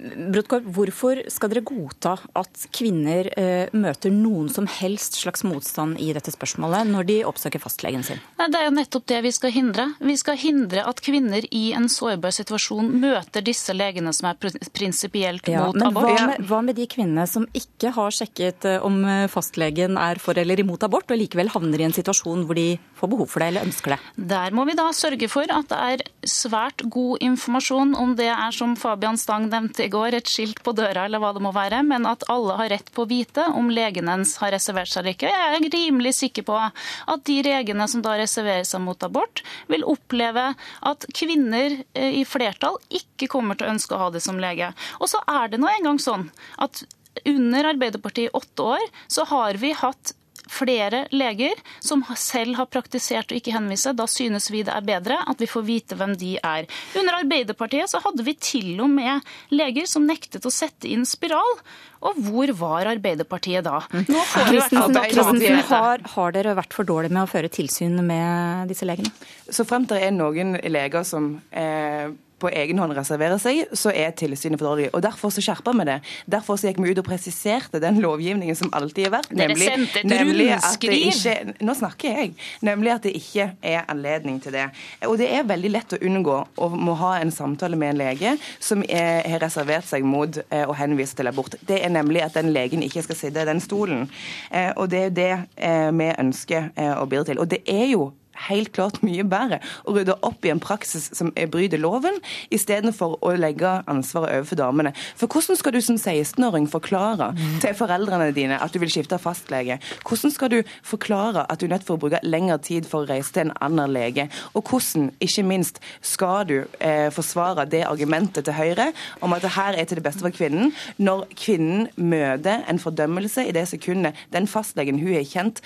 hvorfor 0.73 1.21
skal 1.31 1.51
dere 1.51 1.63
godta 1.65 2.15
at 2.37 2.65
kvinner 2.75 3.29
eh, 3.39 3.71
møter 3.75 4.13
noen 4.13 4.49
som 4.51 4.67
helst 4.69 5.19
slags 5.21 5.43
motstand 5.47 5.99
i 6.01 6.11
dette 6.15 6.33
spørsmålet 6.33 6.89
når 6.89 7.07
de 7.09 7.17
oppsøker 7.29 7.61
fastlegen 7.61 8.05
sin? 8.05 8.21
Det 8.39 8.57
er 8.57 8.67
jo 8.67 8.75
nettopp 8.75 9.07
det 9.11 9.21
vi 9.25 9.33
skal 9.35 9.53
hindre. 9.53 9.87
Vi 9.99 10.15
skal 10.19 10.39
hindre 10.39 10.85
at 10.89 11.01
kvinner 11.05 11.45
i 11.51 11.69
en 11.77 11.89
sårbar 11.91 12.33
situasjon 12.35 12.89
møter 13.01 13.45
disse 13.45 13.75
legene 13.75 14.13
som 14.15 14.31
er 14.31 14.39
prinsipielt 14.75 15.49
ja, 15.51 15.67
mot 15.67 15.77
men 15.77 15.89
abort. 15.89 16.09
Hva 16.09 16.27
med, 16.31 16.45
hva 16.49 16.61
med 16.65 16.79
de 16.79 16.87
kvinnene 16.89 17.27
som 17.29 17.47
ikke 17.57 17.93
har 17.97 18.15
sjekket 18.15 18.69
eh, 18.69 18.79
om 18.85 19.01
fastlegen 19.31 19.99
er 19.99 20.21
for 20.21 20.37
eller 20.39 20.63
imot 20.63 20.83
abort, 20.87 21.09
og 21.11 21.19
likevel 21.19 21.51
havner 21.53 21.81
i 21.81 21.87
en 21.89 21.95
situasjon 21.95 22.45
hvor 22.47 22.57
de 22.57 22.71
får 22.99 23.13
behov 23.13 23.29
for 23.31 23.43
det 23.43 23.51
eller 23.53 23.67
ønsker 23.67 23.95
det? 23.95 23.99
Der 24.33 24.55
må 24.55 24.65
vi 24.69 24.77
da 24.79 24.89
sørge 24.95 25.29
for 25.31 25.49
at 25.53 25.69
det 25.69 25.79
er 25.93 26.05
svært 26.27 26.78
god 26.81 27.23
informasjon, 27.23 27.95
om 27.95 28.15
det 28.15 28.29
er 28.31 28.53
som 28.55 28.75
Fabian 28.79 29.17
Stang 29.19 29.47
nevnte 29.49 29.85
i 29.85 29.91
går, 29.91 30.15
et 30.17 30.29
skilt 30.29 30.61
på 30.65 30.73
døra 30.77 31.05
eller 31.05 31.21
hva 31.21 31.31
det 31.35 31.43
må 31.43 31.51
være, 31.55 31.81
men 31.87 32.07
at 32.09 32.25
alle 32.31 32.57
har 32.59 32.71
rett 32.73 32.91
på 32.95 33.05
å 33.05 33.09
vite 33.09 33.47
om 33.57 33.71
legen 33.73 34.09
ens 34.11 34.35
har 34.41 34.53
reservert 34.55 34.91
seg 34.91 35.03
eller 35.03 35.17
ikke. 35.17 35.31
Jeg 35.31 35.59
er 35.59 35.69
rimelig 35.75 36.15
sikker 36.19 36.47
på 36.47 36.59
at 36.59 37.25
de 37.29 37.39
regene 37.45 37.87
som 37.91 38.03
da 38.05 38.15
reserverer 38.19 38.67
seg 38.67 38.83
mot 38.85 39.03
abort, 39.05 39.43
vil 39.71 39.85
oppleve 39.87 40.51
at 40.91 41.09
kvinner 41.15 41.79
eh, 41.93 42.21
i 42.21 42.23
flertall 42.27 42.79
ikke 42.89 43.29
kommer 43.31 43.57
til 43.57 43.69
å 43.69 43.73
ønske 43.75 43.95
å 43.95 44.05
ha 44.05 44.13
det 44.13 44.23
som 44.25 44.39
lege. 44.41 44.71
Og 44.99 45.11
så 45.11 45.21
er 45.27 45.51
det 45.51 45.61
nå 45.61 45.69
engang 45.71 45.99
sånn 46.01 46.29
at 46.61 46.83
under 47.27 47.71
Arbeiderpartiet 47.73 48.29
i 48.29 48.37
åtte 48.37 48.65
år 48.75 48.85
så 49.11 49.25
har 49.29 49.57
vi 49.59 49.73
hatt 49.75 50.13
flere 50.49 51.03
leger 51.13 51.59
som 51.79 52.03
selv 52.17 52.57
har 52.59 52.69
praktisert 52.71 53.31
å 53.31 53.37
ikke 53.37 53.53
henvise. 53.55 53.93
Da 53.97 54.07
synes 54.09 54.49
vi 54.51 54.63
det 54.65 54.73
er 54.73 54.85
bedre 54.85 55.19
at 55.29 55.41
vi 55.41 55.49
får 55.49 55.65
vite 55.67 55.97
hvem 55.99 56.15
de 56.19 56.35
er. 56.41 56.67
Under 56.99 57.19
Arbeiderpartiet 57.21 57.91
så 57.91 58.01
hadde 58.03 58.25
vi 58.25 58.35
til 58.35 58.73
og 58.83 58.89
med 58.93 59.25
leger 59.53 59.89
som 59.89 60.07
nektet 60.09 60.45
å 60.45 60.53
sette 60.53 60.89
inn 60.89 61.05
spiral. 61.09 61.59
Og 62.05 62.19
hvor 62.29 62.53
var 62.55 62.89
Arbeiderpartiet 62.93 63.65
da? 63.67 63.81
Nå 63.91 64.23
får 64.31 64.49
vi 64.49 64.61
Christensen, 64.61 65.59
har, 65.69 66.05
har 66.15 66.35
dere 66.35 66.55
vært 66.57 66.75
for 66.75 66.87
dårlige 66.87 67.15
med 67.15 67.25
å 67.25 67.31
føre 67.31 67.51
tilsyn 67.51 67.99
med 68.05 68.71
disse 68.71 68.87
legene? 68.87 69.11
Så 69.51 69.67
fremt 69.67 69.91
det 69.91 70.01
er 70.05 70.15
noen 70.15 70.55
leger 70.71 71.05
som 71.07 71.33
eh, 71.51 72.07
på 72.39 72.51
egen 72.51 72.79
hånd 72.81 72.95
reserverer 72.97 73.39
seg, 73.41 73.65
så 73.77 73.93
er 73.93 74.13
tilsynet 74.17 74.59
for 74.59 74.71
dårlig. 74.71 74.89
Og 74.93 75.03
Derfor 75.03 75.33
så 75.33 75.43
skjerpa 75.43 75.73
vi 75.77 75.87
det. 75.89 75.99
Derfor 76.29 76.59
så 76.59 76.69
gikk 76.69 76.81
vi 76.83 76.93
ut 76.93 77.01
og 77.01 77.07
presiserte 77.07 77.81
den 77.81 77.99
lovgivningen 78.03 78.57
som 78.57 78.71
alltid 78.75 79.09
har 79.09 79.15
vært. 79.19 79.33
Nemlig, 79.35 79.69
nemlig 80.07 80.49
at 80.57 80.79
det 80.81 80.99
ikke, 81.09 81.35
Nå 81.65 81.75
snakker 81.77 82.19
jeg. 82.19 82.33
Nemlig 82.65 82.93
at 82.93 83.07
det 83.07 83.13
ikke 83.17 83.49
er 83.65 83.87
anledning 83.91 84.39
til 84.43 84.55
det. 84.55 84.67
Og 85.07 85.17
det 85.19 85.29
er 85.33 85.47
veldig 85.47 85.73
lett 85.73 85.95
å 85.95 86.01
unngå 86.09 86.37
å 86.59 86.69
må 86.79 86.95
ha 86.99 87.15
en 87.19 87.33
samtale 87.33 87.77
med 87.79 87.93
en 87.93 88.01
lege 88.01 88.35
som 88.63 88.83
er, 88.87 89.25
har 89.27 89.43
reservert 89.43 89.87
seg 89.87 90.05
mot 90.07 90.39
eh, 90.49 90.65
å 90.65 90.75
henvise 90.77 91.17
til 91.17 91.29
abort. 91.31 91.57
Det 91.67 91.81
er 91.83 91.93
nemlig 91.93 92.23
at 92.25 92.37
den 92.37 92.53
legen 92.55 92.83
ikke 92.85 93.03
skal 93.05 93.19
sitte 93.19 93.43
i 93.43 93.49
den 93.49 93.61
stolen. 93.63 94.07
Eh, 94.51 94.71
og 94.75 94.89
det 94.91 95.03
er 95.09 95.15
det 95.15 95.31
eh, 95.57 95.89
vi 95.95 96.09
ønsker 96.15 96.71
eh, 96.75 96.95
å 96.95 97.05
bidra 97.09 97.29
til. 97.29 97.41
Og 97.41 97.49
det 97.51 97.63
er 97.69 97.87
jo 97.93 98.11
helt 98.47 98.71
klart 98.75 99.01
mye 99.05 99.25
bedre 99.27 99.59
å 99.85 99.95
rydde 99.95 100.15
opp 100.25 100.45
i 100.45 100.53
en 100.53 100.61
praksis 100.63 101.09
som 101.15 101.31
bryter 101.51 101.81
loven, 101.81 102.17
istedenfor 102.53 103.17
å 103.25 103.33
legge 103.39 103.71
ansvaret 103.89 104.39
overfor 104.39 104.59
damene. 104.59 104.93
For 105.19 105.31
hvordan 105.31 105.59
skal 105.59 105.75
du 105.75 105.81
som 105.83 105.99
16-åring 105.99 106.69
forklare 106.71 107.31
til 107.63 107.75
foreldrene 107.77 108.31
dine 108.35 108.59
at 108.61 108.73
du 108.73 108.79
vil 108.81 108.91
skifte 108.91 109.19
fastlege? 109.21 109.79
Hvordan 110.07 110.33
skal 110.35 110.53
du 110.53 110.59
forklare 110.85 111.45
at 111.49 111.59
du 111.59 111.67
er 111.67 111.75
nødt 111.75 111.87
for 111.87 111.97
å 111.97 112.03
bruke 112.03 112.21
lengre 112.23 112.59
tid 112.65 112.87
for 112.89 113.03
å 113.03 113.09
reise 113.09 113.33
til 113.35 113.47
en 113.47 113.55
annen 113.65 113.93
lege? 113.93 114.29
Og 114.53 114.63
hvordan, 114.69 115.09
ikke 115.23 115.45
minst, 115.47 115.81
skal 116.05 116.47
du 116.49 116.57
eh, 116.79 117.09
forsvare 117.13 117.67
det 117.69 117.85
argumentet 117.87 118.47
til 118.47 118.57
Høyre 118.57 118.91
om 119.25 119.33
at 119.35 119.45
det 119.45 119.55
her 119.55 119.77
er 119.77 119.87
til 119.89 119.99
det 119.99 120.05
beste 120.05 120.25
for 120.25 120.35
kvinnen, 120.35 120.73
når 120.97 121.27
kvinnen 121.35 121.87
møter 121.95 122.65
en 122.69 122.81
fordømmelse 122.81 123.45
i 123.47 123.55
det 123.55 123.67
sekundet 123.71 124.17
den 124.33 124.47
fastlegen 124.49 124.99
hun 124.99 125.13
har 125.15 125.27
kjent 125.27 125.61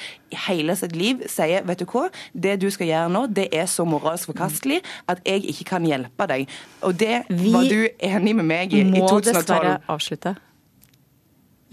hele 0.47 0.75
sitt 0.77 0.95
liv, 0.97 1.21
sier 1.29 1.65
vet 1.67 1.81
du 1.81 1.87
hva, 1.89 2.07
det 2.33 2.57
du 2.62 2.62
skal 2.71 2.87
gjøre 2.87 3.11
nå, 3.11 3.25
det 3.27 3.49
er 3.55 3.67
så 3.67 3.85
moralsk 3.87 4.31
forkastelig 4.31 4.79
at 5.11 5.21
jeg 5.27 5.43
ikke 5.51 5.67
kan 5.73 5.85
hjelpe 5.87 6.27
deg. 6.29 6.47
Og 6.87 6.95
det 6.99 7.23
Vi 7.29 7.53
var 7.53 7.67
du 7.67 7.87
enig 7.99 8.35
med 8.39 8.47
meg 8.47 8.73
i 8.73 8.83
i 8.83 8.89
Må 8.91 9.19
dessverre 9.23 9.79
avslutte. 9.91 10.35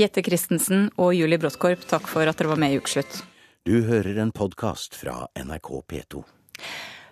Jette 0.01 0.23
Christensen 0.25 0.89
og 0.97 1.13
Julie 1.15 1.39
Bråttkorp, 1.39 1.83
takk 1.89 2.09
for 2.09 2.25
at 2.25 2.39
dere 2.39 2.55
var 2.55 2.61
med 2.61 2.73
i 2.73 2.81
Ukeslutt. 2.81 3.21
Du 3.69 3.83
hører 3.85 4.17
en 4.23 4.33
podkast 4.33 4.97
fra 4.97 5.27
NRK 5.37 5.69
P2. 5.93 6.23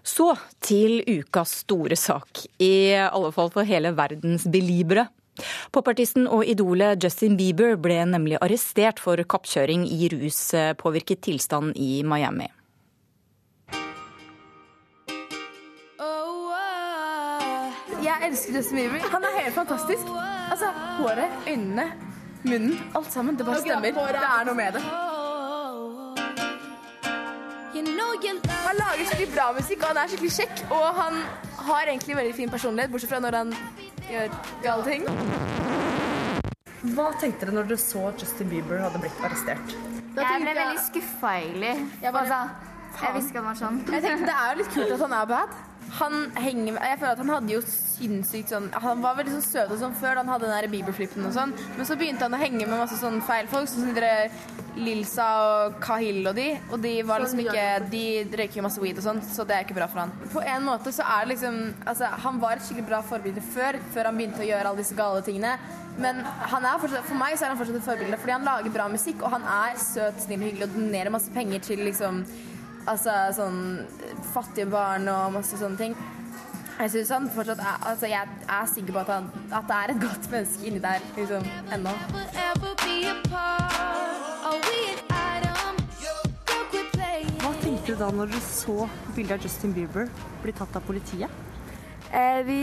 Så 0.09 0.31
til 0.65 1.03
ukas 1.05 1.53
store 1.67 1.97
sak, 2.01 2.47
i 2.65 2.97
alle 2.97 3.29
fall 3.37 3.53
for 3.53 3.69
hele 3.69 3.93
verdens 3.97 4.47
belibere. 4.49 5.05
Popartisten 5.71 6.27
og 6.27 6.47
idolet 6.49 7.05
Justin 7.05 7.37
Bieber 7.39 7.77
ble 7.79 8.01
nemlig 8.09 8.39
arrestert 8.41 9.03
for 9.03 9.21
kappkjøring 9.21 9.85
i 9.87 10.09
ruspåvirket 10.15 11.23
tilstand 11.29 11.77
i 11.77 12.01
Miami. 12.03 12.49
Jeg 18.19 18.31
elsker 18.31 18.57
Justin 18.57 18.77
Bieber. 18.77 19.11
Han 19.13 19.25
er 19.25 19.41
helt 19.43 19.55
fantastisk. 19.55 20.11
Altså, 20.51 20.73
Håret, 20.99 21.31
øynene, 21.49 21.93
munnen, 22.45 22.79
alt 22.97 23.13
sammen. 23.13 23.39
Det 23.39 23.47
bare 23.47 23.61
stemmer. 23.61 23.81
Det 23.83 24.25
er 24.27 24.45
noe 24.49 24.55
med 24.55 24.73
det. 24.73 24.83
Han 28.67 28.77
lager 28.77 29.05
skikkelig 29.07 29.35
bra 29.35 29.53
musikk, 29.57 29.83
og 29.83 29.89
han 29.89 30.01
er 30.03 30.11
skikkelig 30.11 30.33
kjekk. 30.35 30.63
Og 30.75 30.87
han 30.99 31.21
har 31.69 31.91
egentlig 31.93 32.17
veldig 32.17 32.35
fin 32.35 32.51
personlighet, 32.51 32.91
bortsett 32.91 33.13
fra 33.13 33.21
når 33.23 33.37
han 33.39 33.55
gjør 34.11 34.35
gale 34.65 34.85
ting. 34.89 35.07
Hva 36.95 37.07
tenkte 37.21 37.47
dere 37.47 37.55
når 37.57 37.71
dere 37.71 37.83
så 37.83 38.03
Justin 38.19 38.51
Bieber 38.51 38.83
hadde 38.83 39.01
blitt 39.03 39.23
arrestert? 39.25 39.77
Jeg 40.19 40.43
ble 40.43 40.55
veldig 40.59 40.83
skuffa, 40.89 41.33
egentlig. 41.39 41.75
Jeg, 42.03 42.13
bare, 42.15 42.27
jeg 42.27 42.68
visste 43.17 43.33
ikke 43.33 43.43
han 43.43 43.51
var 43.51 43.59
sånn. 43.63 43.83
Jeg 43.87 44.05
tenkte 44.05 44.29
Det 44.29 44.37
er 44.37 44.53
jo 44.53 44.63
litt 44.63 44.73
kult 44.77 44.95
at 44.97 45.05
han 45.07 45.19
er 45.23 45.35
bad. 45.35 45.59
Han 45.99 46.15
henger 46.37 46.75
med, 46.75 46.83
jeg 46.85 46.99
føler 47.01 47.15
at 47.15 47.21
han 47.23 47.31
hadde 47.33 47.53
jo 47.55 47.61
sinnssykt 47.65 48.51
sånn 48.53 48.67
Han 48.85 49.01
var 49.01 49.15
veldig 49.17 49.39
så 49.39 49.41
søt 49.47 49.71
og 49.73 49.79
sånn 49.81 49.95
før 49.97 50.19
da 50.19 50.21
han 50.21 50.33
hadde 50.35 50.45
den 50.45 50.53
der 50.53 50.69
Bieber-flippen 50.73 51.25
og 51.25 51.33
sånn, 51.33 51.55
men 51.79 51.89
så 51.89 51.97
begynte 51.97 52.27
han 52.27 52.37
å 52.37 52.41
henge 52.43 52.67
med 52.67 52.77
masse 52.77 52.99
sånn 53.01 53.23
feil 53.25 53.49
folk, 53.49 53.71
sånn 53.71 53.87
som 53.87 53.97
dere 53.97 54.29
Lilsa 54.79 55.27
og 55.43 55.79
Kahil 55.83 56.29
og 56.29 56.37
de, 56.37 56.51
og 56.69 56.83
de 56.85 56.93
var 57.09 57.25
liksom 57.25 57.41
ikke 57.43 57.65
De 57.91 58.05
røyker 58.29 58.61
jo 58.61 58.67
masse 58.69 58.83
weed 58.83 59.01
og 59.01 59.07
sånn, 59.09 59.23
så 59.25 59.47
det 59.49 59.57
er 59.57 59.65
ikke 59.65 59.79
bra 59.79 59.89
for 59.91 60.05
han. 60.05 60.13
På 60.31 60.45
en 60.45 60.67
måte 60.69 60.93
så 60.95 61.07
er 61.09 61.25
det 61.25 61.33
liksom 61.33 61.57
Altså, 61.89 62.11
han 62.27 62.43
var 62.43 62.59
et 62.59 62.67
skikkelig 62.67 62.89
bra 62.91 63.01
forbilde 63.09 63.43
før, 63.55 63.81
før 63.95 64.11
han 64.11 64.21
begynte 64.21 64.45
å 64.45 64.51
gjøre 64.51 64.71
alle 64.71 64.83
disse 64.83 64.99
gale 64.99 65.25
tingene, 65.25 65.57
men 65.99 66.21
han 66.23 66.69
er 66.69 66.79
fortsatt, 66.85 67.09
for 67.09 67.19
meg 67.19 67.35
så 67.35 67.47
er 67.47 67.55
han 67.55 67.59
fortsatt 67.59 67.81
et 67.81 67.89
forbilde, 67.89 68.21
fordi 68.21 68.37
han 68.37 68.47
lager 68.47 68.77
bra 68.77 68.87
musikk, 68.93 69.25
og 69.25 69.35
han 69.35 69.49
er 69.57 69.81
søt, 69.83 70.21
snill 70.23 70.45
og 70.45 70.51
hyggelig 70.51 70.69
og 70.69 70.77
donerer 70.77 71.15
masse 71.17 71.33
penger 71.35 71.65
til 71.65 71.83
liksom 71.89 72.23
Altså 72.89 73.15
sånn 73.37 73.59
fattige 74.33 74.69
barn 74.73 75.09
og 75.13 75.35
masse 75.35 75.59
sånne 75.61 75.77
ting. 75.77 75.97
Jeg 76.79 76.93
synes 76.95 77.11
han 77.11 77.27
fortsatt 77.35 77.59
er 77.59 77.83
Altså, 77.91 78.07
jeg 78.07 78.23
er 78.55 78.69
sikker 78.71 78.95
på 78.95 79.01
at, 79.03 79.11
han, 79.11 79.27
at 79.51 79.67
det 79.69 79.77
er 79.77 79.93
et 79.93 80.01
godt 80.05 80.29
menneske 80.33 80.69
inni 80.69 80.81
der 80.81 81.03
liksom 81.17 81.49
ennå. 81.75 81.93
Hva 87.43 87.53
tenkte 87.65 87.93
du 87.93 87.99
da 87.99 88.09
når 88.15 88.33
du 88.33 88.39
så 88.47 88.87
bildet 89.17 89.37
av 89.37 89.45
Justin 89.45 89.75
Bieber 89.77 90.09
bli 90.45 90.55
tatt 90.57 90.79
av 90.79 90.87
politiet? 90.87 91.45
Eh, 92.09 92.41
vi, 92.47 92.61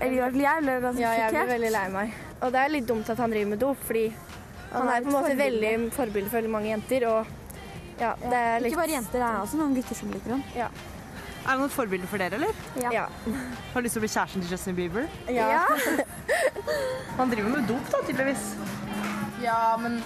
eller 0.00 0.16
i 0.16 0.18
hvert 0.24 0.40
jeg 0.42 0.64
ble 0.64 0.78
ganske 0.88 1.04
ja, 1.04 1.12
jeg 1.20 1.36
ble 1.36 1.44
veldig 1.52 1.72
lei 1.76 1.84
meg. 1.94 2.16
Og 2.40 2.50
det 2.50 2.64
er 2.64 2.74
litt 2.74 2.88
dumt 2.88 3.12
at 3.14 3.20
han 3.22 3.30
driver 3.30 3.52
med 3.52 3.62
dop, 3.62 3.84
fordi 3.86 4.08
han, 4.72 4.88
er 4.88 5.04
på 5.04 5.12
en 5.12 5.16
måte 5.20 5.36
veldig 5.38 5.72
forbilde 5.94 6.32
for 6.32 6.40
veldig 6.40 6.52
mange 6.56 6.72
jenter. 6.72 7.06
Og 7.12 7.38
ja, 8.00 8.14
det 8.22 8.38
er 8.38 8.62
litt 8.62 8.72
Ikke 8.72 8.82
bare 8.82 8.96
jenter, 8.96 9.18
det 9.18 9.28
er 9.28 9.38
også 9.42 9.60
noen 9.60 9.76
gutter 9.76 9.98
som 9.98 10.12
liker 10.14 10.36
ham. 10.36 10.42
Ja. 10.56 10.70
Er 11.42 11.56
det 11.56 11.58
noen 11.64 11.72
forbilde 11.74 12.06
for 12.06 12.22
dere, 12.22 12.38
eller? 12.38 12.58
Ja. 12.78 13.08
Har 13.72 13.82
du 13.82 13.86
lyst 13.86 13.96
til 13.96 14.02
å 14.02 14.04
bli 14.04 14.12
kjæresten 14.12 14.44
til 14.44 14.54
Justin 14.54 14.76
Bieber? 14.78 15.08
Ja. 15.32 15.64
Han 17.18 17.32
driver 17.32 17.50
med 17.56 17.66
dop, 17.70 17.88
da, 17.90 18.02
tydeligvis. 18.06 18.52
Ja, 19.42 19.74
men 19.82 19.98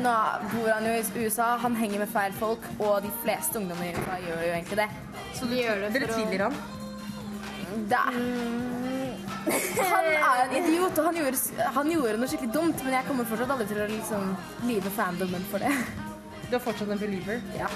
nå 0.00 0.14
bor 0.54 0.70
han 0.72 0.86
jo 0.88 0.94
i 0.96 1.26
USA. 1.26 1.50
Han 1.60 1.76
henger 1.76 2.02
med 2.02 2.10
feil 2.12 2.32
folk, 2.40 2.64
og 2.78 3.04
de 3.04 3.12
fleste 3.22 3.60
ungdommer 3.60 3.90
i 3.90 3.92
USA 3.98 4.16
gjør 4.24 4.40
jo 4.46 4.54
egentlig 4.54 4.80
det. 4.80 4.88
Så 5.36 5.50
de 5.50 5.60
gjør 5.60 5.84
det 5.84 5.92
for 5.92 6.06
Dere 6.06 6.16
tilgir 6.16 6.46
han? 6.46 6.58
Det 7.86 8.00
er 8.00 8.16
Han 9.92 10.08
er 10.08 10.42
en 10.46 10.56
idiot, 10.58 10.98
og 10.98 11.04
han 11.10 11.20
gjorde, 11.20 11.68
han 11.76 11.92
gjorde 11.92 12.16
noe 12.18 12.32
skikkelig 12.32 12.54
dumt, 12.56 12.82
men 12.82 12.96
jeg 12.96 13.08
kommer 13.10 13.28
fortsatt 13.28 13.52
aldri 13.54 13.68
til 13.70 13.84
å 13.84 13.88
liksom 13.92 14.34
live 14.66 14.96
fandomen 14.96 15.44
for 15.52 15.62
det. 15.62 15.74
Du 16.46 16.54
er 16.54 16.62
fortsatt 16.62 16.90
en 16.94 17.00
believer? 17.00 17.40
Ja. 17.58 17.66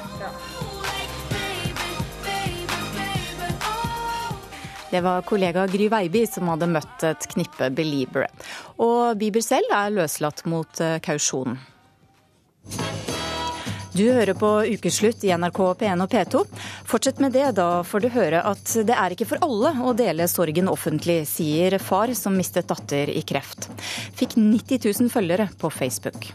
Det 4.91 5.01
var 5.01 5.23
kollega 5.23 5.67
Gry 5.71 5.89
Veiby 5.91 6.25
som 6.27 6.51
hadde 6.51 6.67
møtt 6.71 7.05
et 7.07 7.27
knippe 7.31 7.71
believere. 7.75 8.31
Og 8.83 9.19
Bieber 9.19 9.43
selv 9.43 9.71
er 9.75 9.93
løslatt 9.95 10.43
mot 10.51 10.83
eh, 10.83 10.99
kausjon. 11.03 11.59
Du 13.91 14.05
hører 14.07 14.37
på 14.39 14.49
Ukeslutt 14.71 15.25
i 15.27 15.33
NRK 15.35 15.59
P1 15.79 16.03
og 16.03 16.11
P2. 16.11 16.45
Fortsett 16.91 17.19
med 17.23 17.35
det, 17.35 17.49
da 17.59 17.83
får 17.87 18.05
du 18.05 18.09
høre 18.15 18.43
at 18.47 18.75
det 18.87 18.95
er 18.95 19.15
ikke 19.15 19.29
for 19.33 19.43
alle 19.47 19.75
å 19.83 19.95
dele 19.99 20.31
sorgen 20.31 20.71
offentlig, 20.71 21.25
sier 21.31 21.79
far 21.83 22.15
som 22.19 22.39
mistet 22.39 22.71
datter 22.71 23.11
i 23.11 23.23
kreft. 23.27 23.67
Fikk 24.15 24.39
90 24.39 24.87
000 24.87 25.11
følgere 25.13 25.51
på 25.59 25.75
Facebook. 25.75 26.31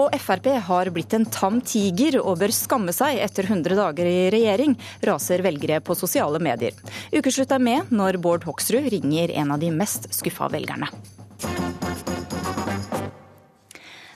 Og 0.00 0.14
Frp 0.20 0.50
har 0.68 0.90
blitt 0.94 1.16
en 1.16 1.26
tam 1.26 1.60
tiger 1.64 2.20
og 2.22 2.38
bør 2.42 2.54
skamme 2.54 2.94
seg 2.94 3.20
etter 3.24 3.48
100 3.48 3.78
dager 3.78 4.10
i 4.10 4.30
regjering, 4.34 4.76
raser 5.04 5.44
velgere 5.44 5.80
på 5.84 5.96
sosiale 5.98 6.40
medier. 6.42 6.76
Ukeslutt 7.14 7.54
er 7.54 7.62
med 7.62 7.92
når 7.94 8.20
Bård 8.22 8.48
Hoksrud 8.48 8.90
ringer 8.94 9.34
en 9.34 9.54
av 9.54 9.62
de 9.62 9.72
mest 9.74 10.10
skuffa 10.14 10.50
velgerne. 10.52 10.90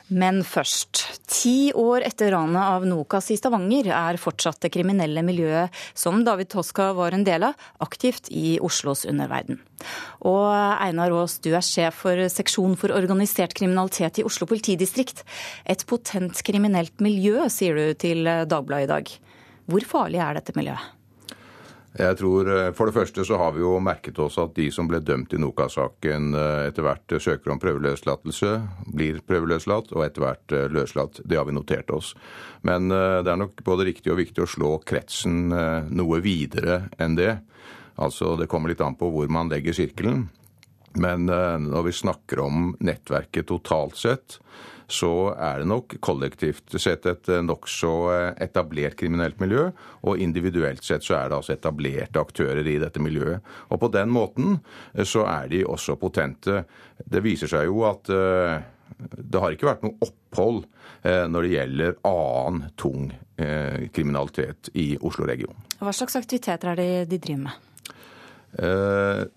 Men 0.08 0.40
først. 0.40 1.02
Ti 1.28 1.70
år 1.76 2.06
etter 2.06 2.32
ranet 2.32 2.62
av 2.62 2.86
Nokas 2.88 3.28
i 3.34 3.36
Stavanger 3.36 3.90
er 3.92 4.18
fortsatt 4.20 4.62
det 4.64 4.70
kriminelle 4.72 5.20
miljøet 5.26 5.74
som 5.92 6.22
David 6.24 6.48
Toska 6.54 6.94
var 6.96 7.12
en 7.12 7.26
del 7.28 7.44
av, 7.50 7.56
aktivt 7.84 8.30
i 8.32 8.56
Oslos 8.64 9.04
underverden. 9.08 9.60
Og 10.24 10.48
Einar 10.48 11.12
Aas, 11.12 11.36
du 11.44 11.52
er 11.52 11.64
sjef 11.64 12.00
for 12.06 12.24
seksjon 12.32 12.78
for 12.80 12.96
organisert 12.96 13.52
kriminalitet 13.58 14.22
i 14.22 14.26
Oslo 14.26 14.48
politidistrikt. 14.48 15.26
Et 15.68 15.84
potent 15.86 16.40
kriminelt 16.44 17.04
miljø, 17.04 17.44
sier 17.52 17.76
du 17.76 17.92
til 18.00 18.24
Dagbladet 18.24 18.88
i 18.88 18.92
dag. 18.94 19.18
Hvor 19.68 19.84
farlig 19.92 20.24
er 20.24 20.40
dette 20.40 20.56
miljøet? 20.56 20.97
Jeg 21.96 22.18
tror 22.20 22.48
eh, 22.52 22.70
For 22.76 22.88
det 22.88 22.96
første 22.96 23.24
så 23.24 23.38
har 23.40 23.54
vi 23.56 23.62
jo 23.62 23.78
merket 23.80 24.18
oss 24.20 24.36
at 24.40 24.52
de 24.58 24.68
som 24.74 24.88
ble 24.90 25.00
dømt 25.00 25.32
i 25.32 25.40
Nokas-saken 25.40 26.34
eh, 26.36 26.68
etter 26.68 26.84
hvert 26.84 27.16
søker 27.16 27.54
om 27.54 27.60
prøveløslatelse, 27.62 28.52
blir 28.92 29.22
prøveløslatt 29.26 29.94
og 29.96 30.04
etter 30.04 30.24
hvert 30.24 30.54
eh, 30.54 30.68
løslatt. 30.72 31.22
Det 31.24 31.38
har 31.38 31.48
vi 31.48 31.56
notert 31.56 31.90
oss. 31.94 32.12
Men 32.66 32.90
det 32.90 33.30
er 33.30 33.38
nok 33.38 33.62
både 33.64 33.86
riktig 33.86 34.10
og 34.12 34.18
viktig 34.18 34.42
å 34.42 34.50
slå 34.50 34.70
kretsen 34.82 35.52
noe 35.94 36.18
videre 36.20 36.88
enn 36.98 37.14
det. 37.14 37.36
Altså 38.02 38.34
Det 38.36 38.48
kommer 38.50 38.72
litt 38.72 38.82
an 38.82 38.96
på 38.98 39.08
hvor 39.14 39.30
man 39.30 39.50
legger 39.52 39.76
sirkelen. 39.76 40.26
Men 40.98 41.28
når 41.30 41.86
vi 41.86 41.94
snakker 41.94 42.42
om 42.42 42.72
nettverket 42.82 43.46
totalt 43.46 43.94
sett, 44.00 44.40
så 44.88 45.34
er 45.36 45.60
det 45.60 45.68
nok 45.68 45.98
kollektivt 46.00 46.72
sett 46.80 47.06
et 47.06 47.28
eh, 47.28 47.42
nokså 47.44 47.92
eh, 48.14 48.30
etablert 48.46 48.96
kriminelt 48.96 49.36
miljø. 49.42 49.66
Og 50.08 50.22
individuelt 50.24 50.84
sett 50.84 51.04
så 51.04 51.18
er 51.18 51.28
det 51.28 51.36
altså 51.36 51.54
etablerte 51.54 52.22
aktører 52.22 52.64
i 52.64 52.78
dette 52.80 53.02
miljøet. 53.04 53.44
Og 53.68 53.82
på 53.82 53.92
den 53.92 54.08
måten 54.14 54.56
eh, 54.94 55.04
så 55.04 55.26
er 55.28 55.52
de 55.52 55.62
også 55.68 55.98
potente. 56.00 56.62
Det 57.04 57.22
viser 57.24 57.52
seg 57.52 57.68
jo 57.68 57.84
at 57.88 58.08
det 58.08 59.38
har 59.38 59.52
ikke 59.54 59.68
vært 59.68 59.84
noe 59.84 60.00
opphold 60.02 60.64
når 61.04 61.44
det 61.44 61.50
gjelder 61.52 61.98
annen 62.08 62.72
tung 62.80 63.12
kriminalitet 63.94 64.72
i 64.74 64.96
Oslo-regionen. 64.98 65.60
Hva 65.78 65.92
slags 65.94 66.18
aktiviteter 66.18 66.72
er 66.72 66.80
det 66.80 66.88
de 67.12 67.20
driver 67.22 67.44
med? 67.44 69.28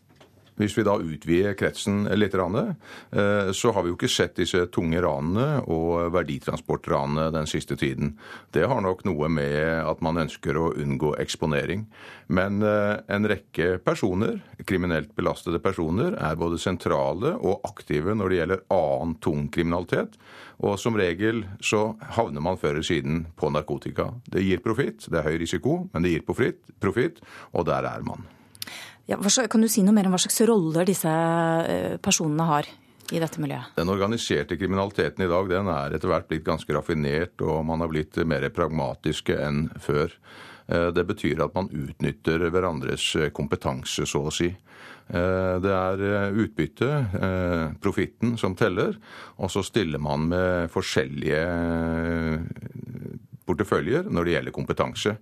Hvis 0.61 0.75
vi 0.77 0.83
da 0.85 0.93
utvider 1.01 1.55
kretsen 1.57 2.03
litt, 2.13 2.35
eh, 2.37 3.51
så 3.51 3.71
har 3.73 3.81
vi 3.81 3.89
jo 3.89 3.97
ikke 3.97 4.09
sett 4.11 4.35
disse 4.37 4.67
tunge 4.69 4.99
ranene 5.01 5.63
og 5.65 6.11
verditransportranene 6.13 7.31
den 7.33 7.47
siste 7.49 7.73
tiden. 7.79 8.13
Det 8.53 8.67
har 8.69 8.81
nok 8.85 9.01
noe 9.09 9.29
med 9.29 9.81
at 9.81 10.03
man 10.05 10.21
ønsker 10.21 10.57
å 10.57 10.67
unngå 10.77 11.15
eksponering. 11.23 11.87
Men 12.29 12.61
eh, 12.61 13.01
en 13.09 13.25
rekke 13.25 13.79
personer, 13.81 14.37
kriminelt 14.69 15.15
belastede 15.17 15.59
personer, 15.63 16.13
er 16.13 16.37
både 16.37 16.61
sentrale 16.61 17.33
og 17.39 17.65
aktive 17.65 18.13
når 18.13 18.29
det 18.29 18.37
gjelder 18.41 18.61
annen 18.75 19.15
tung 19.23 19.47
kriminalitet. 19.49 20.19
Og 20.61 20.77
som 20.77 20.99
regel 20.99 21.41
så 21.57 21.95
havner 22.19 22.45
man 22.45 22.59
før 22.61 22.77
eller 22.77 22.85
siden 22.85 23.23
på 23.33 23.49
narkotika. 23.49 24.11
Det 24.29 24.45
gir 24.45 24.61
profitt, 24.61 25.09
det 25.09 25.23
er 25.23 25.31
høy 25.31 25.41
risiko, 25.41 25.79
men 25.89 26.05
det 26.05 26.13
gir 26.13 26.27
profitt, 26.29 27.25
og 27.49 27.65
der 27.71 27.89
er 27.89 28.05
man. 28.05 28.29
Ja, 29.09 29.17
kan 29.49 29.63
du 29.63 29.69
si 29.71 29.83
noe 29.83 29.95
mer 29.95 30.07
om 30.07 30.15
hva 30.15 30.21
slags 30.21 30.41
roller 30.47 30.87
disse 30.87 31.09
eh, 31.09 31.97
personene 32.03 32.47
har? 32.49 32.69
i 33.11 33.19
dette 33.19 33.41
miljøet? 33.43 33.73
Den 33.75 33.91
organiserte 33.91 34.55
kriminaliteten 34.55 35.25
i 35.25 35.27
dag 35.27 35.49
den 35.51 35.67
er 35.67 35.91
etter 35.91 36.07
hvert 36.07 36.29
blitt 36.29 36.45
ganske 36.47 36.71
raffinert, 36.71 37.41
og 37.43 37.65
man 37.67 37.83
har 37.83 37.91
blitt 37.91 38.15
mer 38.23 38.45
pragmatiske 38.55 39.35
enn 39.35 39.65
før. 39.83 40.13
Eh, 40.71 40.87
det 40.95 41.03
betyr 41.09 41.43
at 41.43 41.57
man 41.57 41.67
utnytter 41.67 42.47
hverandres 42.47 43.09
kompetanse, 43.35 44.07
så 44.07 44.23
å 44.29 44.31
si. 44.31 44.47
Eh, 44.47 45.55
det 45.59 45.73
er 45.75 46.37
utbytte, 46.45 46.89
profitten, 47.83 48.37
som 48.39 48.55
teller, 48.55 48.95
og 49.43 49.51
så 49.51 49.65
stiller 49.67 49.99
man 49.99 50.29
med 50.31 50.71
forskjellige 50.71 51.43
porteføljer 53.51 54.09
når 54.09 54.27
det 54.27 54.35
gjelder 54.35 54.55
kompetanse. 54.55 55.15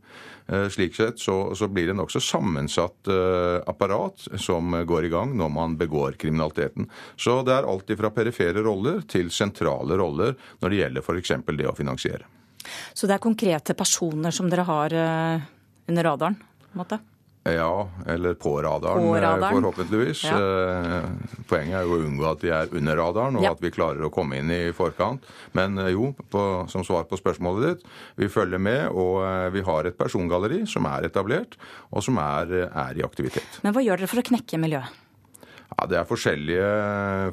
Eh, 0.48 0.68
slik 0.72 0.96
sett 0.98 1.22
så, 1.22 1.38
så 1.58 1.70
blir 1.70 1.92
det 1.92 1.98
nokså 2.00 2.22
sammensatt 2.24 3.12
eh, 3.12 3.60
apparat 3.70 4.30
som 4.40 4.74
går 4.88 5.10
i 5.10 5.14
gang 5.14 5.36
når 5.38 5.54
man 5.54 5.78
begår 5.80 6.18
kriminaliteten. 6.22 6.90
Så 7.20 7.42
det 7.48 7.58
er 7.58 7.70
alltid 7.70 8.00
fra 8.00 8.14
perifere 8.16 8.66
roller 8.66 9.04
til 9.10 9.32
sentrale 9.34 9.98
roller 10.00 10.36
når 10.62 10.70
det 10.70 10.84
gjelder 10.84 11.06
f.eks. 11.06 11.36
det 11.50 11.70
å 11.70 11.78
finansiere. 11.78 12.36
Så 12.94 13.08
det 13.08 13.16
er 13.16 13.24
konkrete 13.24 13.76
personer 13.78 14.36
som 14.36 14.50
dere 14.52 14.68
har 14.68 14.94
eh, 14.94 15.50
under 15.90 16.12
radaren? 16.14 16.46
på 16.70 16.78
en 16.78 16.84
måte? 16.84 17.00
Ja, 17.44 17.90
eller 18.08 18.34
på 18.34 18.62
radaren, 18.62 19.04
på 19.04 19.16
radaren. 19.16 19.54
forhåpentligvis. 19.56 20.24
Ja. 20.24 20.38
Eh, 20.38 21.06
poenget 21.48 21.80
er 21.80 21.88
jo 21.88 21.96
å 21.96 22.02
unngå 22.04 22.28
at 22.28 22.44
vi 22.44 22.52
er 22.52 22.74
under 22.76 23.00
radaren, 23.00 23.40
og 23.40 23.46
ja. 23.48 23.54
at 23.56 23.64
vi 23.64 23.72
klarer 23.72 24.04
å 24.06 24.12
komme 24.14 24.42
inn 24.42 24.52
i 24.52 24.60
forkant. 24.76 25.24
Men 25.58 25.80
eh, 25.80 25.94
jo, 25.96 26.12
på, 26.30 26.46
som 26.72 26.84
svar 26.86 27.08
på 27.10 27.20
spørsmålet 27.20 27.70
ditt, 27.70 27.92
vi 28.20 28.30
følger 28.32 28.62
med, 28.62 28.90
og 28.92 29.24
eh, 29.24 29.50
vi 29.56 29.64
har 29.66 29.88
et 29.88 29.98
persongalleri 29.98 30.66
som 30.70 30.88
er 30.92 31.08
etablert, 31.08 31.56
og 31.90 32.04
som 32.06 32.20
er, 32.22 32.68
er 32.68 33.00
i 33.00 33.06
aktivitet. 33.08 33.62
Men 33.64 33.76
hva 33.76 33.86
gjør 33.88 34.04
dere 34.04 34.12
for 34.12 34.22
å 34.22 34.28
knekke 34.34 34.60
miljøet? 34.60 35.06
Ja, 35.78 35.86
Det 35.86 35.98
er 36.00 36.08
forskjellige, 36.10 36.70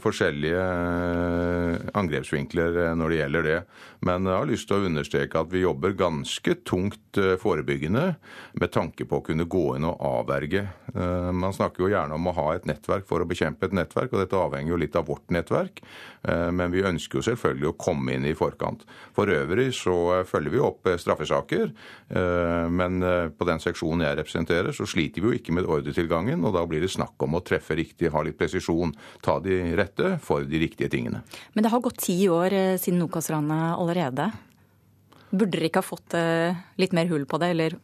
forskjellige, 0.05 0.65
angrepsvinkler 1.97 2.95
når 2.99 3.13
det 3.13 3.21
gjelder 3.21 3.47
det. 3.47 3.61
Men 4.05 4.29
jeg 4.29 4.37
har 4.37 4.49
lyst 4.49 4.69
til 4.69 4.77
å 4.77 4.89
understreke 4.91 5.41
at 5.41 5.51
vi 5.53 5.63
jobber 5.63 5.97
ganske 5.97 6.57
tungt 6.69 7.21
eh, 7.21 7.35
forebyggende 7.41 8.05
med 8.61 8.73
tanke 8.75 9.07
på 9.09 9.21
å 9.21 9.25
kunne 9.25 9.49
gå 9.51 9.65
inn 9.79 9.87
og 9.89 10.03
avverge. 10.05 10.67
Eh, 10.93 11.31
man 11.33 11.57
snakker 11.57 11.87
jo 11.87 11.91
gjerne 11.95 12.19
om 12.19 12.29
å 12.29 12.35
ha 12.37 12.47
et 12.55 12.69
nettverk 12.69 13.09
for 13.09 13.25
å 13.25 13.29
bekjempe 13.29 13.69
et 13.69 13.77
nettverk, 13.77 14.13
og 14.13 14.23
dette 14.23 14.39
avhenger 14.39 14.75
jo 14.75 14.81
litt 14.85 14.99
av 14.99 15.09
vårt 15.09 15.33
nettverk. 15.35 15.81
Eh, 16.29 16.51
men 16.53 16.75
vi 16.75 16.85
ønsker 16.87 17.21
jo 17.21 17.27
selvfølgelig 17.31 17.71
å 17.73 17.77
komme 17.81 18.19
inn 18.19 18.29
i 18.29 18.37
forkant. 18.37 18.85
For 19.17 19.33
øvrig 19.33 19.71
så 19.77 19.97
følger 20.29 20.53
vi 20.53 20.63
opp 20.63 20.89
straffesaker, 21.01 21.71
men 22.71 23.01
på 23.35 23.47
den 23.49 23.61
seksjonen 23.63 24.05
jeg 24.05 24.19
representerer, 24.19 24.75
så 24.77 24.87
sliter 24.89 25.23
vi 25.23 25.31
jo 25.31 25.39
ikke 25.39 25.55
med 25.57 25.69
ordretilgangen, 25.71 26.45
og 26.47 26.55
da 26.55 26.63
blir 26.69 26.85
det 26.85 26.93
snakk 26.93 27.23
om 27.25 27.39
å 27.39 27.43
treffe 27.47 27.77
riktig, 27.79 28.11
ha 28.15 28.23
litt 28.27 28.39
presisjon, 28.39 28.95
ta 29.25 29.39
de 29.45 29.61
rette 29.79 30.17
for 30.23 30.47
de 30.47 30.61
riktige 30.63 30.91
tingene. 30.93 31.23
Men 31.55 31.67
det 31.67 31.73
har 31.73 31.85
gått 31.85 32.03
ti 32.07 32.19
år 32.33 32.55
siden 32.83 33.01
Nokas-ranet 33.03 33.75
allerede. 33.77 34.31
Burde 35.31 35.57
dere 35.57 35.71
ikke 35.71 35.83
ha 35.83 35.87
fått 35.87 36.15
eh, 36.17 36.57
litt 36.81 36.95
mer 36.97 37.09
hull 37.11 37.27
på 37.29 37.41
det, 37.43 37.53
eller 37.55 37.79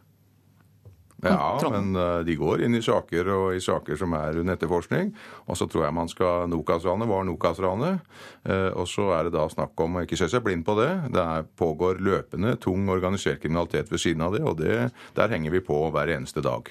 ja, 1.22 1.70
men 1.70 1.96
eh, 1.96 2.18
de 2.26 2.35
går 2.35 2.64
inn 2.66 2.74
i 2.74 2.83
saker 2.83 3.28
og 3.31 3.44
i 3.55 3.61
saker 3.62 3.98
som 3.98 4.14
er 4.18 4.40
under 4.40 4.57
etterforskning. 4.57 5.12
Og 5.46 5.59
så 5.59 5.68
tror 5.70 5.87
jeg 5.87 5.94
man 5.94 6.11
skal 6.11 6.48
Nokas-ranet 6.50 7.11
var 7.11 7.26
Nokas-ranet. 7.28 8.02
Eh, 8.42 8.70
og 8.74 8.88
så 8.90 9.12
er 9.14 9.28
det 9.28 9.37
da 9.37 9.46
snakk 9.50 9.78
om 9.85 10.00
å 10.00 10.02
ikke 10.07 10.18
se 10.18 10.26
seg 10.33 10.42
blind 10.42 10.66
på 10.66 10.74
det. 10.81 10.90
Det 11.14 11.26
pågår 11.61 12.02
løpende 12.02 12.57
tung 12.62 12.90
organisert 12.90 13.42
kriminalitet 13.42 13.92
ved 13.92 14.02
siden 14.02 14.26
av 14.26 14.35
det, 14.35 14.42
og 14.42 14.59
det, 14.59 14.90
der 15.18 15.35
henger 15.35 15.55
vi 15.55 15.62
på 15.62 15.78
hver 15.94 16.11
eneste 16.16 16.42
dag. 16.42 16.70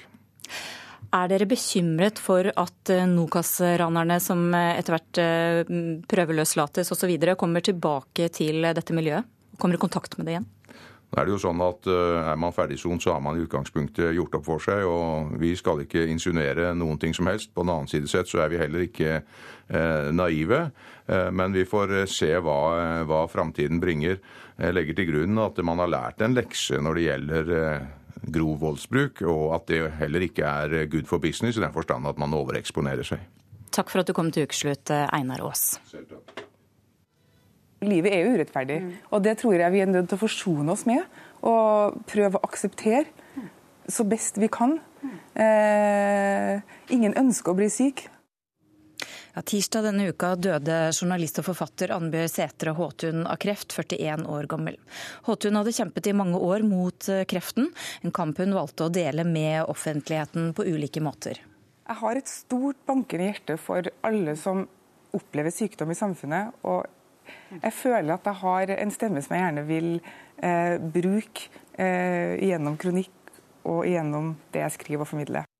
Er 1.12 1.28
dere 1.28 1.48
bekymret 1.50 2.20
for 2.22 2.46
at 2.48 2.92
Nokas-ranerne 3.10 4.16
som 4.22 4.46
etter 4.54 4.94
hvert 4.96 6.06
prøveløslates 6.08 6.92
osv., 6.94 7.12
kommer 7.36 7.64
tilbake 7.64 8.30
til 8.32 8.64
dette 8.64 8.96
miljøet? 8.96 9.28
Kommer 9.60 9.76
i 9.76 9.82
kontakt 9.82 10.16
med 10.16 10.26
det 10.28 10.36
igjen? 10.36 10.48
Nå 11.12 11.20
er 11.20 11.28
det 11.28 11.34
jo 11.34 11.42
sånn 11.42 11.60
at 11.60 11.86
eh, 11.92 12.30
Er 12.32 12.38
man 12.40 12.54
ferdigsont, 12.56 13.02
så 13.04 13.12
har 13.12 13.20
man 13.20 13.36
i 13.36 13.42
utgangspunktet 13.44 14.14
gjort 14.16 14.38
opp 14.38 14.46
for 14.46 14.62
seg. 14.64 14.86
og 14.88 15.34
Vi 15.42 15.52
skal 15.60 15.84
ikke 15.84 16.06
insinuere 16.08 16.72
noen 16.72 17.00
ting 17.00 17.12
som 17.12 17.28
helst. 17.28 17.52
På 17.52 17.66
den 17.66 17.74
annen 17.74 17.90
side 17.90 18.08
sett 18.08 18.30
så 18.30 18.40
er 18.40 18.52
vi 18.52 18.60
heller 18.62 18.86
ikke 18.86 19.18
eh, 19.20 20.08
naive. 20.16 20.62
Eh, 21.04 21.28
men 21.28 21.52
vi 21.52 21.66
får 21.68 21.92
eh, 21.98 22.08
se 22.08 22.32
hva, 22.40 22.60
eh, 22.78 23.02
hva 23.10 23.26
framtiden 23.28 23.82
bringer. 23.82 24.22
Jeg 24.56 24.76
legger 24.78 24.96
til 24.96 25.10
grunn 25.10 25.42
at 25.42 25.60
man 25.68 25.84
har 25.84 25.92
lært 25.92 26.24
en 26.24 26.38
lekse 26.38 26.80
når 26.80 26.96
det 26.96 27.04
gjelder 27.10 27.52
eh, 27.58 27.90
grov 28.30 28.60
voldsbruk, 28.62 29.22
og 29.26 29.56
at 29.56 29.66
det 29.70 29.80
heller 29.98 30.26
ikke 30.28 30.46
er 30.46 30.86
good 30.90 31.08
for 31.10 31.22
business 31.22 31.58
i 31.58 31.64
den 31.64 31.74
forstand 31.74 32.06
at 32.08 32.20
man 32.20 32.34
overeksponerer 32.36 33.06
seg. 33.06 33.24
Takk 33.72 33.90
for 33.90 34.02
at 34.02 34.08
du 34.08 34.14
kom 34.16 34.30
til 34.32 34.46
Ukeslutt, 34.46 34.92
Einar 34.92 35.42
Aas. 35.46 35.80
Selv 35.88 36.06
takk. 36.10 36.44
Livet 37.82 38.14
er 38.14 38.28
urettferdig, 38.30 38.78
mm. 38.84 38.90
og 39.10 39.24
det 39.24 39.36
tror 39.40 39.56
jeg 39.58 39.74
vi 39.74 39.80
er 39.82 39.90
nødt 39.90 40.06
til 40.12 40.20
å 40.20 40.22
forsone 40.22 40.70
oss 40.70 40.84
med. 40.86 41.02
Og 41.42 41.96
prøve 42.06 42.38
å 42.38 42.46
akseptere 42.46 43.08
så 43.90 44.04
best 44.06 44.38
vi 44.38 44.46
kan. 44.52 44.76
Eh, 45.34 46.60
ingen 46.94 47.16
ønsker 47.18 47.50
å 47.50 47.58
bli 47.58 47.66
syk. 47.72 48.04
Ja, 49.32 49.40
tirsdag 49.42 49.86
denne 49.86 50.10
uka 50.12 50.34
døde 50.36 50.74
journalist 50.92 51.38
og 51.40 51.46
forfatter 51.46 51.94
Annbjørg 51.94 52.28
Sætre 52.28 52.74
Håtun 52.76 53.22
av 53.24 53.38
kreft, 53.40 53.72
41 53.72 54.26
år 54.28 54.48
gammel. 54.50 54.76
Håtun 55.24 55.56
hadde 55.56 55.72
kjempet 55.72 56.10
i 56.10 56.12
mange 56.16 56.36
år 56.36 56.66
mot 56.68 57.08
eh, 57.08 57.22
kreften, 57.24 57.70
en 58.04 58.12
kamp 58.12 58.42
hun 58.42 58.52
valgte 58.52 58.84
å 58.84 58.92
dele 58.92 59.24
med 59.24 59.70
offentligheten 59.72 60.50
på 60.52 60.66
ulike 60.68 61.00
måter. 61.00 61.40
Jeg 61.88 61.98
har 62.02 62.20
et 62.20 62.28
stort 62.28 62.82
bankende 62.88 63.30
hjerte 63.30 63.56
for 63.56 63.88
alle 64.04 64.34
som 64.36 64.66
opplever 65.16 65.54
sykdom 65.54 65.94
i 65.94 65.96
samfunnet. 65.96 66.52
og 66.68 66.84
jeg 67.62 67.72
føler 67.72 68.12
at 68.12 68.28
jeg 68.28 68.40
har 68.42 68.74
en 68.76 68.92
stemme 68.92 69.22
som 69.24 69.36
jeg 69.36 69.46
gjerne 69.46 69.64
vil 69.64 69.88
eh, 70.44 70.76
bruke 70.76 71.48
eh, 71.80 72.36
gjennom 72.36 72.76
kronikk 72.76 73.32
og 73.64 73.86
gjennom 73.88 74.34
det 74.52 74.66
jeg 74.66 74.76
skriver 74.76 75.06
og 75.06 75.12
formidler. 75.14 75.51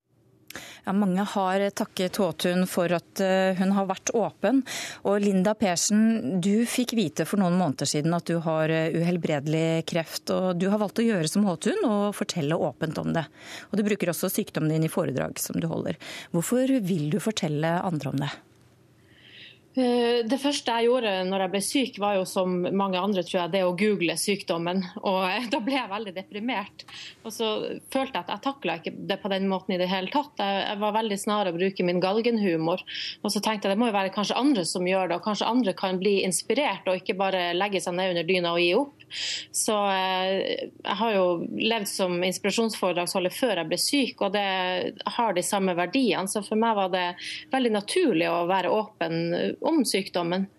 Ja, 0.83 0.91
mange 0.93 1.23
har 1.23 1.63
takket 1.71 2.17
Håtun 2.19 2.65
for 2.67 2.91
at 2.91 3.21
eh, 3.23 3.55
hun 3.55 3.71
har 3.71 3.87
vært 3.87 4.11
åpen. 4.19 4.59
Og 5.07 5.21
Linda 5.23 5.53
Persen, 5.55 6.41
du 6.43 6.65
fikk 6.67 6.91
vite 6.99 7.23
for 7.29 7.39
noen 7.39 7.55
måneder 7.55 7.87
siden 7.87 8.15
at 8.17 8.27
du 8.27 8.35
har 8.43 8.71
eh, 8.73 8.91
uhelbredelig 8.91 9.85
kreft. 9.87 10.27
og 10.35 10.59
Du 10.59 10.67
har 10.67 10.81
valgt 10.83 10.99
å 10.99 11.07
gjøre 11.07 11.31
som 11.31 11.47
Håtun 11.47 11.85
og 11.87 12.11
fortelle 12.19 12.59
åpent 12.59 12.99
om 12.99 13.13
det. 13.15 13.23
Og 13.71 13.79
Du 13.79 13.87
bruker 13.87 14.11
også 14.11 14.31
sykdommen 14.33 14.75
din 14.75 14.89
i 14.89 14.91
foredrag 14.91 15.39
som 15.39 15.55
du 15.55 15.69
holder. 15.71 15.95
Hvorfor 16.35 16.75
vil 16.83 17.07
du 17.13 17.21
fortelle 17.23 17.77
andre 17.79 18.11
om 18.11 18.25
det? 18.25 18.33
Eh, 19.73 20.21
det 20.29 20.37
første 20.37 20.69
jeg 20.69 20.85
gjorde 20.85 21.11
når 21.25 21.43
jeg 21.43 21.51
ble 21.53 21.61
syk, 21.65 21.95
var 22.01 22.19
jo 22.19 22.25
som 22.29 22.59
mange 22.77 22.99
andre, 22.99 23.23
tror 23.25 23.39
jeg, 23.39 23.53
det 23.55 23.63
å 23.65 23.73
google 23.77 24.15
sykdommen. 24.19 24.83
Og 25.01 25.23
da 25.53 25.61
ble 25.63 25.77
jeg 25.79 25.91
veldig 25.91 26.13
deprimert. 26.15 26.85
Og 27.25 27.33
så 27.33 27.49
følte 27.93 28.19
jeg 28.19 28.21
at 28.21 28.33
jeg 28.35 28.43
takla 28.45 28.77
ikke 28.79 28.93
det 29.09 29.17
på 29.23 29.31
den 29.33 29.49
måten 29.49 29.73
i 29.73 29.79
det 29.81 29.89
hele 29.89 30.13
tatt. 30.13 30.37
Jeg 30.37 30.77
var 30.83 30.97
veldig 30.99 31.19
snar 31.19 31.49
å 31.49 31.55
bruke 31.55 31.87
min 31.87 32.01
galgenhumor. 32.03 32.85
Og 33.23 33.33
så 33.33 33.41
tenkte 33.41 33.69
jeg 33.69 33.75
det 33.75 33.81
må 33.81 33.89
jo 33.89 33.97
være 33.97 34.13
kanskje 34.13 34.37
andre 34.37 34.65
som 34.69 34.85
gjør 34.87 35.09
det, 35.09 35.17
og 35.17 35.25
kanskje 35.25 35.49
andre 35.49 35.73
kan 35.77 35.97
bli 36.01 36.19
inspirert 36.27 36.85
og 36.89 37.01
ikke 37.01 37.17
bare 37.17 37.49
legge 37.57 37.81
seg 37.81 37.97
ned 37.97 38.13
under 38.13 38.29
dyna 38.29 38.53
og 38.53 38.61
gi 38.61 38.73
opp. 38.77 39.02
Så 39.53 39.75
eh, 39.91 40.69
jeg 40.69 40.97
har 40.99 41.13
jo 41.15 41.27
levd 41.59 41.89
som 41.89 42.17
inspirasjonsforedragsholder 42.25 43.35
før 43.35 43.61
jeg 43.61 43.71
ble 43.71 43.79
syk, 43.81 44.25
og 44.25 44.33
det 44.35 44.47
har 45.17 45.37
de 45.37 45.45
samme 45.45 45.75
verdiene. 45.77 46.29
Så 46.31 46.43
for 46.45 46.59
meg 46.59 46.77
var 46.79 46.91
det 46.93 47.07
veldig 47.53 47.73
naturlig 47.77 48.29
å 48.31 48.43
være 48.49 48.73
åpen 48.73 49.17
om 49.61 49.81
sykdommen. 49.87 50.49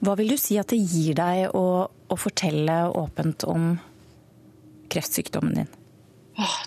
Hva 0.00 0.14
vil 0.16 0.32
du 0.32 0.38
si 0.40 0.56
at 0.60 0.72
det 0.72 0.80
gir 0.80 1.18
deg 1.18 1.56
å, 1.56 1.66
å 1.88 2.16
fortelle 2.16 2.82
åpent 2.96 3.44
om 3.48 3.74
kreftsykdommen 4.90 5.60
din? 5.60 5.76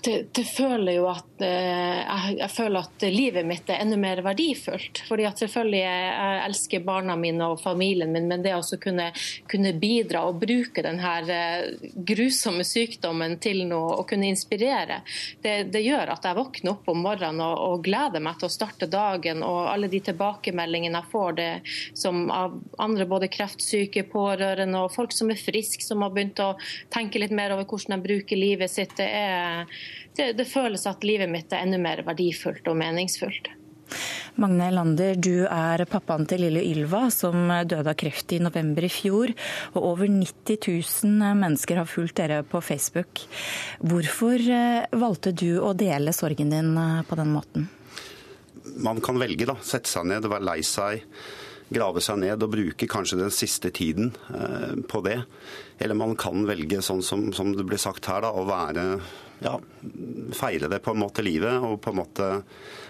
Det, 0.03 0.27
det, 0.35 0.43
føler 0.43 0.97
jo 0.97 1.05
at 1.07 1.41
eh, 1.41 2.01
jeg, 2.03 2.33
jeg, 2.41 2.49
føler 2.51 2.83
at 2.83 3.03
livet 3.07 3.45
mitt 3.47 3.69
er 3.71 3.79
enda 3.81 3.95
mer 3.97 4.19
verdifullt. 4.25 4.99
fordi 5.07 5.23
at 5.25 5.39
selvfølgelig 5.39 5.79
Jeg 5.79 6.41
elsker 6.43 6.83
barna 6.83 7.15
mine 7.17 7.47
og 7.53 7.61
familien 7.61 8.11
min, 8.11 8.27
men 8.27 8.43
det 8.43 8.53
å 8.53 8.61
kunne, 8.81 9.07
kunne, 9.49 9.71
bidra 9.79 10.25
og 10.27 10.41
bruke 10.43 10.83
denne 10.83 11.13
eh, 11.31 11.87
grusomme 11.95 12.65
sykdommen 12.67 13.37
til 13.41 13.63
noe 13.69 13.95
og 14.01 14.07
kunne 14.11 14.27
inspirere, 14.29 14.99
det, 15.41 15.55
det 15.73 15.81
gjør 15.85 16.11
at 16.17 16.27
jeg 16.27 16.37
våkner 16.37 16.73
opp 16.75 16.91
om 16.91 17.01
morgenen 17.07 17.41
og, 17.45 17.55
og, 17.63 17.83
gleder 17.87 18.21
meg 18.23 18.37
til 18.41 18.51
å 18.51 18.53
starte 18.53 18.91
dagen. 18.91 19.41
Og 19.47 19.71
alle 19.71 19.89
de 19.89 20.03
tilbakemeldingene 20.11 21.01
jeg 21.01 21.11
får 21.15 21.39
det 21.39 21.49
som 21.97 22.27
av 22.31 22.59
andre 22.83 23.07
både 23.09 23.31
kreftsyke, 23.31 24.05
pårørende 24.11 24.83
og 24.83 24.93
folk 24.93 25.15
som 25.15 25.31
er 25.33 25.39
friske, 25.39 25.87
som 25.87 26.03
har 26.03 26.13
begynt 26.13 26.43
å 26.43 26.53
tenke 26.93 27.23
litt 27.23 27.33
mer 27.33 27.55
over 27.55 27.65
hvordan 27.65 27.97
de 27.97 28.11
bruker 28.11 28.39
livet 28.39 28.71
sitt. 28.71 28.97
det 28.99 29.07
er 29.07 29.52
det, 30.17 30.31
det 30.37 30.47
føles 30.49 30.85
at 30.89 31.05
livet 31.07 31.31
mitt 31.31 31.53
er 31.53 31.65
enda 31.65 31.79
mer 31.81 32.03
verdifullt 32.07 32.67
og 32.69 32.79
meningsfullt. 32.79 33.51
Magne 34.41 34.71
Lander, 34.73 35.17
du 35.21 35.45
er 35.45 35.83
pappaen 35.89 36.25
til 36.29 36.41
lille 36.47 36.63
Ylva, 36.65 37.05
som 37.13 37.51
døde 37.69 37.91
av 37.91 37.97
kreft 37.99 38.33
i 38.33 38.39
november 38.41 38.87
i 38.87 38.89
fjor. 38.89 39.33
Og 39.75 39.89
over 39.91 40.09
90 40.09 40.57
000 41.05 41.37
mennesker 41.43 41.81
har 41.81 41.89
fulgt 41.89 42.17
dere 42.17 42.41
på 42.47 42.61
Facebook. 42.65 43.21
Hvorfor 43.83 44.41
eh, 44.41 44.89
valgte 44.97 45.35
du 45.37 45.61
å 45.61 45.75
dele 45.77 46.15
sorgen 46.15 46.53
din 46.53 46.73
eh, 46.73 47.05
på 47.05 47.19
den 47.19 47.33
måten? 47.35 47.69
Man 48.81 49.03
kan 49.05 49.21
velge, 49.21 49.45
da. 49.49 49.59
Sette 49.61 49.91
seg 49.91 50.09
ned, 50.09 50.25
være 50.31 50.49
lei 50.49 50.61
seg 50.65 51.03
grave 51.73 52.01
seg 52.03 52.19
ned 52.21 52.43
og 52.43 52.51
bruke 52.53 52.87
kanskje 52.89 53.19
den 53.21 53.33
siste 53.33 53.71
tiden 53.73 54.11
eh, 54.33 54.73
på 54.89 55.03
det. 55.05 55.19
Eller 55.81 55.97
man 55.97 56.17
kan 56.19 56.45
velge, 56.49 56.81
sånn 56.85 57.03
som, 57.05 57.29
som 57.35 57.53
det 57.55 57.65
ble 57.67 57.79
sagt 57.81 58.09
her, 58.09 58.25
da, 58.25 58.33
å 58.33 58.45
være 58.49 58.87
ja, 59.43 59.57
feile 60.37 60.69
det 60.71 60.81
på 60.83 60.93
en 60.93 61.01
måte 61.03 61.25
livet. 61.25 61.59
Og 61.63 61.79
på 61.83 61.93
en 61.93 61.99
måte 62.01 62.31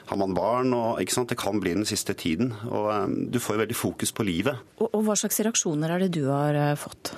har 0.09 0.19
man 0.19 0.35
barn, 0.35 0.73
og 0.75 1.01
ikke 1.01 1.15
sant? 1.15 1.31
det 1.31 1.39
kan 1.41 1.61
bli 1.63 1.75
den 1.77 1.87
siste 1.89 2.15
tiden. 2.17 2.53
Og 2.69 2.89
um, 2.91 3.19
du 3.31 3.39
får 3.41 3.57
jo 3.57 3.63
veldig 3.65 3.77
fokus 3.77 4.15
på 4.15 4.25
livet. 4.27 4.63
Og, 4.79 4.89
og 4.89 5.05
hva 5.07 5.17
slags 5.19 5.39
reaksjoner 5.45 5.95
er 5.95 6.05
det 6.05 6.13
du 6.17 6.25
har 6.29 6.57
uh, 6.57 6.73
fått? 6.79 7.15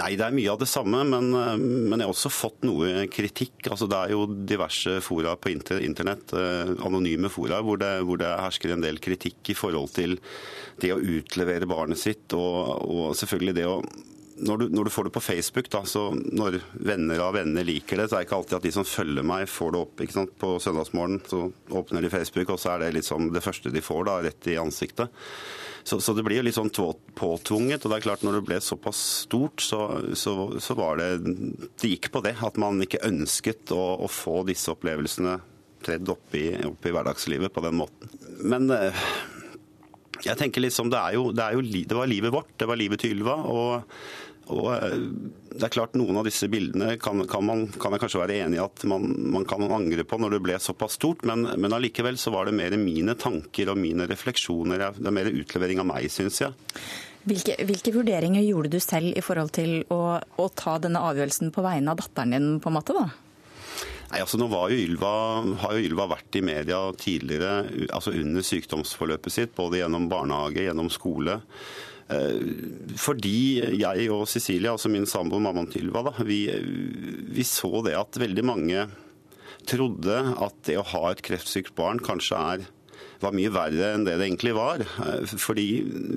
Nei, 0.00 0.14
det 0.16 0.24
er 0.24 0.32
mye 0.32 0.48
av 0.48 0.56
det 0.62 0.70
samme, 0.72 1.02
men, 1.04 1.26
uh, 1.36 1.52
men, 1.60 1.98
jeg 1.98 2.06
har 2.06 2.14
også 2.14 2.32
fått 2.32 2.64
noe 2.64 3.04
kritikk. 3.12 3.58
Altså, 3.68 3.88
det 3.92 3.98
er 3.98 4.14
jo 4.14 4.24
diverse 4.48 4.96
fora 5.04 5.36
på 5.36 5.52
internett, 5.52 6.32
anonyme 6.80 7.28
fora, 7.32 7.60
hvor 7.64 7.80
det, 7.82 7.98
hvor 8.08 8.20
det, 8.22 8.32
hersker 8.40 8.72
en 8.72 8.84
del 8.84 9.02
kritikk 9.04 9.52
i 9.52 9.58
forhold 9.58 9.92
til 9.98 10.16
det 10.80 10.94
å 10.94 11.02
utlevere 11.02 11.68
barnet 11.68 12.00
sitt, 12.00 12.32
og, 12.32 12.88
og 12.88 13.12
selvfølgelig 13.18 13.58
det 13.60 13.68
å 13.68 13.76
når 14.42 14.58
du, 14.58 14.64
når 14.74 14.88
du, 14.88 14.90
får 14.90 15.06
det 15.06 15.14
på 15.14 15.22
Facebook, 15.22 15.68
da, 15.70 15.82
så 15.86 16.08
når 16.14 16.58
venner 16.82 17.22
av 17.22 17.36
venner 17.36 17.66
liker 17.66 18.00
det, 18.00 18.08
så 18.10 18.16
er 18.16 18.22
det 18.22 18.28
ikke 18.28 18.38
alltid 18.40 18.58
at 18.58 18.66
de 18.66 18.72
som 18.74 18.86
følger 18.86 19.26
meg, 19.26 19.48
får 19.50 19.74
det 19.74 19.82
opp 19.86 20.02
ikke 20.04 20.16
sant? 20.16 20.32
på 20.42 20.54
søndagsmorgen. 20.62 21.20
Så 21.30 21.42
åpner 21.70 22.02
de 22.02 22.10
Facebook, 22.12 22.50
og 22.54 22.60
så 22.60 22.74
er 22.74 22.84
det 22.84 22.94
liksom 22.98 23.30
det 23.34 23.44
første 23.44 23.72
de 23.72 23.84
får, 23.84 24.02
da, 24.08 24.16
rett 24.26 24.50
i 24.50 24.58
ansiktet. 24.60 25.22
Så, 25.82 25.98
så 26.00 26.14
det 26.14 26.24
blir 26.26 26.38
jo 26.38 26.46
litt 26.46 26.58
sånn 26.58 26.70
påtvunget. 26.70 27.82
Og 27.82 27.90
det 27.92 27.98
er 27.98 28.06
klart, 28.06 28.26
når 28.26 28.38
det 28.38 28.44
ble 28.50 28.60
såpass 28.62 29.00
stort, 29.24 29.62
så, 29.62 29.82
så, 30.18 30.36
så 30.62 30.76
var 30.78 31.00
det 31.00 31.08
Det 31.22 31.90
gikk 31.90 32.12
på 32.14 32.22
det. 32.24 32.36
At 32.42 32.58
man 32.60 32.82
ikke 32.82 33.02
ønsket 33.08 33.74
å, 33.74 33.82
å 34.02 34.10
få 34.10 34.42
disse 34.48 34.70
opplevelsene 34.74 35.40
tredd 35.82 36.10
opp 36.12 36.34
i, 36.38 36.46
opp 36.66 36.86
i 36.86 36.94
hverdagslivet 36.94 37.54
på 37.54 37.64
den 37.64 37.80
måten. 37.80 38.10
Men 38.46 38.70
eh, 38.70 39.06
jeg 40.22 40.38
tenker 40.38 40.62
liksom, 40.62 40.92
det, 40.92 41.00
er 41.00 41.16
jo, 41.18 41.30
det, 41.34 41.42
er 41.42 41.58
jo, 41.58 41.64
det 41.66 41.98
var 41.98 42.10
livet 42.10 42.34
vårt, 42.34 42.52
det 42.58 42.68
var 42.70 42.78
livet 42.78 43.02
til 43.02 43.16
Ylva. 43.16 43.40
og 43.50 43.98
og 44.50 44.72
eh, 44.74 44.96
det 45.52 45.66
er 45.66 45.72
klart 45.74 45.94
Noen 45.98 46.18
av 46.18 46.26
disse 46.26 46.48
bildene 46.50 46.96
kan, 47.00 47.22
kan, 47.30 47.44
man, 47.46 47.66
kan 47.78 47.94
jeg 47.94 48.02
kanskje 48.02 48.22
være 48.22 48.40
enig 48.46 48.58
i 48.58 48.64
at 48.64 48.84
man, 48.88 49.06
man, 49.34 49.46
kan 49.48 49.62
angre 49.68 50.04
på 50.08 50.18
når 50.18 50.36
det 50.36 50.42
ble 50.46 50.58
såpass 50.62 50.96
stort, 50.98 51.22
men, 51.28 51.46
men 51.60 51.76
allikevel 51.76 52.18
så 52.18 52.32
var 52.34 52.48
det 52.48 52.56
mer 52.58 52.74
mine 52.80 53.14
tanker 53.20 53.70
og 53.72 53.78
mine 53.78 54.08
refleksjoner. 54.10 54.88
Det 54.98 55.08
er 55.08 55.18
mer 55.20 55.30
utlevering 55.30 55.82
av 55.84 55.90
meg, 55.92 56.08
syns 56.12 56.40
jeg. 56.42 56.56
Hvilke, 57.22 57.54
hvilke, 57.68 57.92
vurderinger 57.94 58.42
gjorde 58.42 58.72
du 58.72 58.80
selv 58.82 59.14
i 59.14 59.22
forhold 59.22 59.52
til 59.54 59.84
å, 59.94 60.18
å, 60.18 60.46
ta 60.58 60.78
denne 60.82 61.04
avgjørelsen 61.06 61.52
på 61.54 61.62
vegne 61.62 61.92
av 61.92 62.00
datteren 62.00 62.34
din? 62.34 62.48
på 62.62 62.72
en 62.72 62.76
måte 62.80 62.96
da? 62.96 63.04
Nei, 64.10 64.20
altså 64.20 64.40
nå 64.40 64.48
jo 64.50 64.76
Ylva, 64.76 65.12
har 65.62 65.76
jo 65.78 65.86
Ylva 65.86 66.08
vært 66.10 66.36
i 66.36 66.42
media 66.44 66.80
tidligere, 66.98 67.62
altså 67.94 68.12
under 68.18 68.44
sykdomsforløpet 68.44 69.32
sitt, 69.32 69.54
både 69.56 69.78
gjennom 69.80 70.10
barnehage, 70.10 70.66
gjennom 70.66 70.90
skole. 70.92 71.38
Eh, 72.12 72.96
fordi 73.00 73.62
jeg 73.80 74.10
og 74.12 74.26
Cecilia, 74.30 74.74
altså 74.74 74.90
min 74.92 75.08
samboer, 75.08 75.42
mammaen 75.44 75.70
til 75.72 75.88
Ylva, 75.88 76.12
vi, 76.26 76.44
vi, 77.32 77.46
så 77.46 77.82
det 77.86 77.96
at 77.98 78.20
veldig 78.20 78.44
mange 78.46 78.86
trodde 79.68 80.18
at 80.42 80.56
det 80.66 80.78
å 80.80 80.86
ha 80.94 81.08
et 81.12 81.22
kreftsykt 81.24 81.76
barn 81.78 82.02
kanskje 82.02 82.38
er, 82.56 82.68
var 83.22 83.34
mye 83.36 83.52
verre 83.54 83.92
enn 83.94 84.04
det 84.06 84.16
det 84.18 84.26
egentlig 84.26 84.54
var. 84.58 84.82
Eh, 84.82 85.34
fordi 85.38 85.66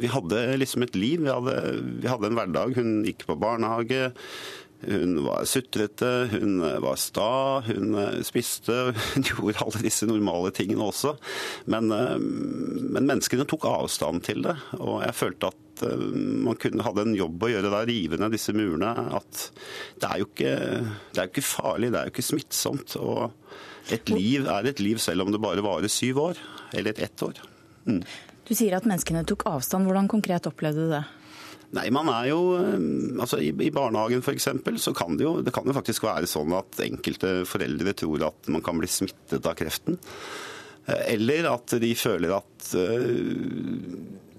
vi 0.02 0.12
hadde 0.12 0.46
liksom 0.62 0.86
et 0.86 0.98
liv. 0.98 1.26
Vi 1.26 1.32
hadde, 1.32 1.58
vi 2.02 2.12
hadde 2.12 2.32
en 2.32 2.38
hverdag. 2.40 2.78
Hun 2.80 3.02
gikk 3.06 3.28
på 3.30 3.38
barnehage. 3.40 4.12
Hun 4.86 5.16
var 5.26 5.46
sutrete, 5.50 6.10
hun 6.34 6.60
var 6.84 6.98
sta, 7.00 7.62
hun 7.66 7.96
spiste. 8.28 8.92
Hun 9.16 9.26
gjorde 9.26 9.64
alle 9.64 9.82
disse 9.86 10.06
normale 10.06 10.52
tingene 10.54 10.90
også. 10.92 11.16
Men, 11.72 11.90
eh, 11.96 12.18
men 12.20 13.08
menneskene 13.08 13.48
tok 13.50 13.70
avstand 13.70 14.26
til 14.28 14.44
det. 14.46 14.58
Og 14.78 15.00
jeg 15.06 15.18
følte 15.18 15.54
at 15.54 15.65
at 15.76 15.84
eh, 15.88 16.06
man 16.46 16.60
kunne, 16.62 16.84
hadde 16.86 17.06
en 17.06 17.18
jobb 17.18 17.44
å 17.44 17.52
gjøre 17.52 17.72
da, 17.74 17.84
rive 17.88 18.20
ned 18.22 18.36
disse 18.36 18.56
murene. 18.56 18.92
At 19.20 19.50
det 20.02 20.12
er 20.12 20.22
jo 20.22 20.30
ikke, 20.30 20.54
det 21.12 21.20
er 21.20 21.28
jo 21.28 21.34
ikke 21.34 21.48
farlig, 21.50 21.92
det 21.92 22.00
er 22.00 22.08
jo 22.08 22.16
ikke 22.16 22.30
smittsomt. 22.30 22.96
Og 23.02 23.92
et 23.96 24.14
liv 24.14 24.48
er 24.52 24.72
et 24.72 24.82
liv 24.84 25.02
selv 25.04 25.26
om 25.26 25.34
det 25.34 25.44
bare 25.44 25.66
varer 25.66 25.92
syv 25.92 26.24
år, 26.30 26.42
eller 26.76 27.04
ett 27.06 27.26
år. 27.26 27.44
Mm. 27.86 28.02
Du 28.46 28.54
sier 28.54 28.78
at 28.78 28.88
menneskene 28.88 29.26
tok 29.28 29.48
avstand. 29.50 29.88
Hvordan 29.90 30.10
konkret 30.12 30.48
opplevde 30.50 30.88
du 30.88 30.96
det? 30.96 31.06
Nei, 31.76 31.90
man 31.92 32.08
er 32.14 32.30
jo, 32.30 32.42
eh, 32.60 32.76
altså 33.20 33.40
I, 33.42 33.50
i 33.52 33.72
barnehagen 33.74 34.22
f.eks. 34.24 34.50
så 34.82 34.94
kan 34.96 35.18
det 35.18 35.26
jo 35.26 35.40
det 35.44 35.54
kan 35.56 35.66
jo 35.68 35.76
faktisk 35.76 36.06
være 36.08 36.30
sånn 36.30 36.54
at 36.56 36.80
enkelte 36.86 37.40
foreldre 37.50 37.96
tror 37.98 38.30
at 38.30 38.52
man 38.54 38.64
kan 38.66 38.78
bli 38.80 38.90
smittet 38.90 39.50
av 39.50 39.58
kreften. 39.60 39.98
Eh, 40.86 41.16
eller 41.18 41.50
at 41.52 41.76
de 41.82 41.92
føler 41.98 42.38
at 42.38 42.70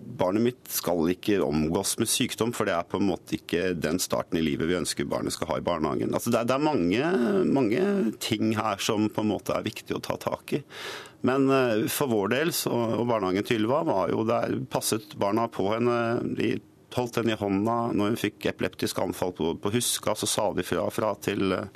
barnet 0.06 0.44
mitt 0.44 0.68
skal 0.70 1.10
ikke 1.12 1.40
omgås 1.44 1.96
med 2.00 2.10
sykdom, 2.10 2.52
for 2.56 2.68
det 2.68 2.76
er 2.76 2.86
på 2.88 3.00
en 3.00 3.08
måte 3.08 3.36
ikke 3.38 3.72
den 3.78 3.98
starten 4.02 4.38
i 4.40 4.44
livet 4.44 4.70
vi 4.70 4.78
ønsker 4.78 5.08
barnet 5.10 5.34
skal 5.34 5.50
ha 5.50 5.58
i 5.60 5.66
barnehagen. 5.66 6.14
Altså 6.14 6.32
det, 6.32 6.40
er, 6.40 6.50
det 6.50 6.56
er 6.56 6.64
mange, 6.66 7.10
mange, 7.50 7.82
ting 8.22 8.54
her 8.58 8.80
som 8.82 9.10
på 9.12 9.24
en 9.24 9.32
måte 9.34 9.56
er 9.56 9.66
viktig 9.66 9.96
å 9.96 10.02
ta 10.04 10.18
tak 10.20 10.56
i. 10.58 10.62
Men 11.26 11.50
eh, 11.50 11.86
for 11.92 12.12
vår 12.12 12.32
del, 12.36 12.54
så, 12.54 12.72
og 13.00 13.08
barnehagen 13.10 13.46
til 13.46 13.64
Ylva, 13.64 13.82
var 13.88 14.14
jo 14.14 14.24
der 14.28 14.58
passet 14.70 15.16
barna 15.20 15.48
på 15.52 15.68
henne. 15.72 15.98
De 16.38 16.54
holdt 16.96 17.18
henne 17.20 17.34
i 17.34 17.40
hånda 17.40 17.76
når 17.92 18.12
hun 18.12 18.20
fikk 18.20 18.48
epileptisk 18.48 19.02
anfall 19.02 19.34
på, 19.36 19.52
på 19.60 19.74
Huska, 19.74 20.14
så 20.16 20.28
sa 20.30 20.46
de 20.56 20.64
fra, 20.64 20.86
fra 20.94 21.12
til 21.20 21.52
uh, 21.52 21.66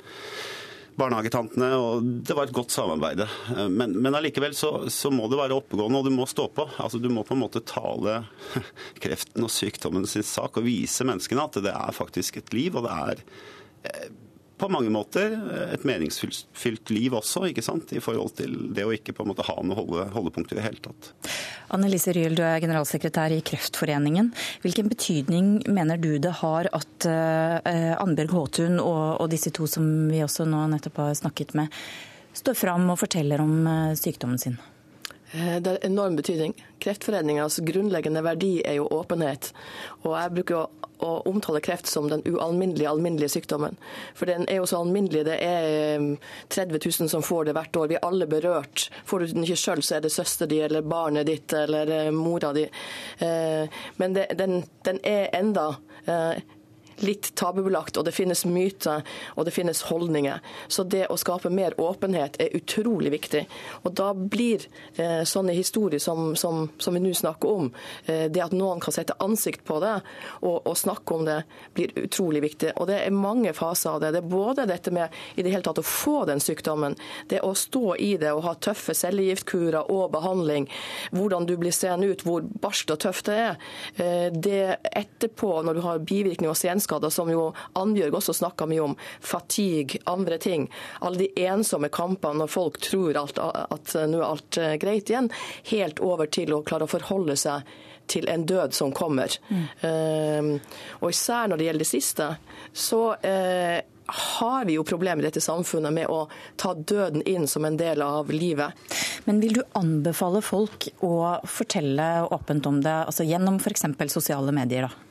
barnehagetantene, 0.99 1.69
og 1.79 2.07
det 2.27 2.35
var 2.37 2.47
et 2.47 2.55
godt 2.55 2.73
samarbeid. 2.73 3.23
Men, 3.71 3.93
men 4.03 4.17
allikevel 4.17 4.55
så, 4.57 4.71
så, 4.91 5.11
må 5.13 5.27
det 5.31 5.39
være 5.39 5.57
oppegående, 5.57 6.01
og 6.01 6.07
du 6.07 6.15
må 6.15 6.27
stå 6.29 6.47
på. 6.55 6.67
Altså, 6.81 6.99
du 7.01 7.09
må 7.13 7.23
på 7.27 7.35
en 7.37 7.43
måte 7.43 7.63
tale 7.67 8.21
kreften 9.03 9.47
og 9.47 9.53
sykdommen 9.53 10.07
sin 10.09 10.25
sak 10.27 10.59
og 10.59 10.67
vise 10.67 11.07
menneskene 11.07 11.47
at 11.47 11.61
det 11.63 11.73
er 11.73 11.95
faktisk 11.95 12.41
et 12.41 12.53
liv, 12.55 12.77
og 12.77 12.87
det 12.87 12.97
er 12.97 13.23
eh, 13.89 14.11
på 14.61 14.69
mange 14.71 14.91
måter 14.93 15.33
et 15.73 15.85
meningsfylt 15.87 16.91
liv 16.93 17.15
også, 17.17 17.47
ikke 17.49 17.63
sant? 17.65 17.91
i 17.95 18.01
forhold 18.03 18.35
til 18.37 18.53
det 18.75 18.85
å 18.85 18.93
ikke 18.93 19.15
på 19.17 19.25
en 19.25 19.31
måte 19.31 19.45
ha 19.47 19.55
noe 19.65 19.77
holde, 19.77 20.05
holdepunkt 20.13 20.53
i 20.53 20.59
det 20.59 20.65
hele 20.65 20.81
tatt. 20.85 21.11
Annelise 21.73 22.13
Ryel, 22.15 22.35
du 22.37 22.43
er 22.45 22.61
generalsekretær 22.63 23.33
i 23.33 23.41
Kreftforeningen. 23.47 24.31
Hvilken 24.63 24.91
betydning 24.91 25.53
mener 25.71 26.01
du 26.01 26.13
det 26.21 26.33
har 26.41 26.69
at 26.75 27.07
uh, 27.07 27.95
Annbjørg 28.01 28.35
Håtun 28.37 28.77
og, 28.79 29.21
og, 29.21 29.29
disse 29.31 29.53
to 29.55 29.69
som 29.69 29.87
vi 30.11 30.21
også 30.25 30.45
nå 30.49 30.65
nettopp 30.73 31.01
har 31.05 31.15
snakket 31.17 31.55
med, 31.57 31.81
står 32.37 32.57
fram 32.59 32.91
og 32.91 32.99
forteller 33.01 33.43
om 33.43 33.55
uh, 33.65 33.97
sykdommen 33.97 34.41
sin? 34.41 34.59
Eh, 35.31 35.55
det 35.61 35.69
har 35.69 35.85
enorm 35.85 36.15
betydning. 36.15 36.65
Kreftforeningas 36.79 37.57
grunnleggende 37.57 38.21
verdi 38.21 38.61
er 38.65 38.79
jo 38.81 38.87
åpenhet. 38.91 39.51
Og 40.03 40.15
jeg 40.17 40.33
bruker 40.35 40.57
å, 40.59 40.65
å 41.07 41.11
omtale 41.31 41.61
kreft 41.63 41.87
som 41.87 42.09
den 42.11 42.23
ualminnelige, 42.27 42.89
alminnelige 42.89 43.31
sykdommen. 43.37 43.77
For 44.17 44.27
den 44.27 44.43
er 44.51 44.59
jo 44.59 44.67
så 44.67 44.81
alminnelig. 44.83 45.23
Det 45.29 45.37
er 45.39 46.07
30 46.51 46.75
eh, 46.75 46.87
000 46.99 47.11
som 47.13 47.23
får 47.23 47.47
det 47.47 47.55
hvert 47.55 47.79
år. 47.79 47.91
Vi 47.93 47.99
er 47.99 48.07
alle 48.07 48.27
berørt. 48.27 48.89
Får 49.07 49.23
du 49.23 49.35
den 49.35 49.47
ikke 49.47 49.61
sjøl, 49.63 49.83
så 49.85 49.97
er 49.97 50.05
det 50.05 50.13
søster 50.13 50.51
di 50.51 50.59
eller 50.65 50.83
barnet 50.83 51.29
ditt 51.31 51.55
eller 51.55 51.95
eh, 51.95 52.11
mora 52.15 52.51
di. 52.55 52.67
Men 53.21 54.15
det, 54.15 54.25
den, 54.37 54.63
den, 54.83 54.99
er 55.07 55.29
enda 55.37 55.67
litt 57.05 57.31
tabubelagt, 57.35 57.97
og 57.97 58.05
det 58.07 58.13
finnes 58.15 58.45
myter 58.45 59.05
og 59.35 59.45
det 59.47 59.53
finnes 59.55 59.83
holdninger. 59.89 60.41
Så 60.67 60.83
det 60.83 61.07
å 61.11 61.17
skape 61.19 61.51
mer 61.53 61.75
åpenhet 61.81 62.37
er 62.41 62.55
utrolig 62.57 63.11
viktig. 63.13 63.43
Og 63.83 63.95
da 63.97 64.11
blir 64.15 64.65
eh, 64.95 65.21
sånne 65.27 65.55
historier 65.57 66.01
som, 66.01 66.35
som, 66.39 66.67
som 66.81 66.95
vi 66.95 67.03
nå 67.03 67.13
snakker 67.17 67.49
om, 67.49 67.71
eh, 68.05 68.27
det 68.31 68.43
at 68.43 68.55
noen 68.55 68.81
kan 68.83 68.95
sette 68.95 69.17
ansikt 69.23 69.65
på 69.67 69.79
det 69.83 69.97
og, 70.41 70.57
og, 70.67 70.75
snakke 70.77 71.15
om 71.15 71.25
det, 71.27 71.41
blir 71.75 71.91
utrolig 71.99 72.41
viktig. 72.45 72.73
Og 72.81 72.87
det 72.89 73.01
er 73.03 73.15
mange 73.15 73.53
faser 73.57 73.95
av 73.95 74.01
det. 74.03 74.13
Det 74.15 74.21
er 74.21 74.31
både 74.31 74.67
dette 74.69 74.93
med 74.93 75.13
i 75.35 75.45
det 75.45 75.53
hele 75.53 75.65
tatt 75.65 75.81
å 75.81 75.85
få 75.85 76.23
den 76.29 76.41
sykdommen, 76.43 76.95
det 77.29 77.41
å 77.45 77.53
stå 77.57 77.95
i 78.01 78.13
det 78.21 78.31
og 78.33 78.45
ha 78.47 78.55
tøffe 78.61 78.95
cellegiftkurer 78.97 79.91
og 79.91 80.11
behandling, 80.15 80.67
hvordan 81.15 81.47
du 81.49 81.55
blir 81.59 81.75
seende 81.75 82.11
ut, 82.11 82.25
hvor 82.25 82.45
barskt 82.63 82.93
og 82.93 83.01
tøft 83.03 83.29
det 83.29 83.37
er. 83.41 83.59
Eh, 83.95 84.27
det 84.33 84.63
etterpå, 84.91 85.53
når 85.65 85.77
du 85.77 85.83
har 85.85 86.03
bivirkninger 86.05 86.51
og 86.51 86.59
senskader, 86.59 86.90
hjerneskader, 86.91 87.09
som 87.09 87.29
jo 87.29 87.53
Annbjørg 87.73 88.15
også 88.15 88.33
snakka 88.33 88.67
mye 88.67 88.81
om, 88.81 88.95
fatigue, 89.19 90.01
andre 90.05 90.37
ting. 90.37 90.69
Alle 91.01 91.17
de 91.27 91.45
ensomme 91.45 91.89
kampene 91.89 92.41
når 92.41 92.51
folk 92.51 92.79
tror 92.81 93.17
alt, 93.17 93.39
at 93.39 93.95
nå 94.07 94.19
er 94.19 94.27
alt 94.27 94.57
eh, 94.57 94.77
greit 94.77 95.09
igjen, 95.09 95.31
helt 95.71 95.99
over 95.99 96.27
til 96.27 96.53
å 96.53 96.63
klare 96.63 96.85
å 96.85 96.91
forholde 96.91 97.35
seg 97.35 97.63
til 98.07 98.27
en 98.27 98.45
død 98.45 98.73
som 98.73 98.91
kommer. 98.91 99.31
Mm. 99.47 99.67
Uh, 99.85 100.59
og 100.99 101.13
især 101.13 101.47
når 101.47 101.57
det 101.57 101.65
gjelder 101.67 101.83
det 101.85 101.87
siste, 101.87 102.25
så 102.73 103.13
uh, 103.13 103.77
har 104.11 104.65
vi 104.67 104.75
jo 104.75 104.83
problemer 104.83 105.23
i 105.23 105.29
dette 105.29 105.39
samfunnet 105.39 105.93
med 105.95 106.09
å 106.11 106.25
ta 106.59 106.73
døden 106.73 107.21
inn 107.23 107.47
som 107.47 107.63
en 107.63 107.77
del 107.79 108.01
av 108.03 108.33
livet. 108.33 108.75
Men 109.29 109.39
vil 109.39 109.61
du 109.61 109.63
anbefale 109.79 110.41
folk 110.43 110.89
å 111.05 111.37
fortelle 111.47 112.09
åpent 112.35 112.67
om 112.67 112.81
det, 112.83 112.97
altså 113.05 113.23
gjennom 113.23 113.61
f.eks. 113.61 113.85
sosiale 114.11 114.51
medier? 114.51 114.89
da? 114.89 115.10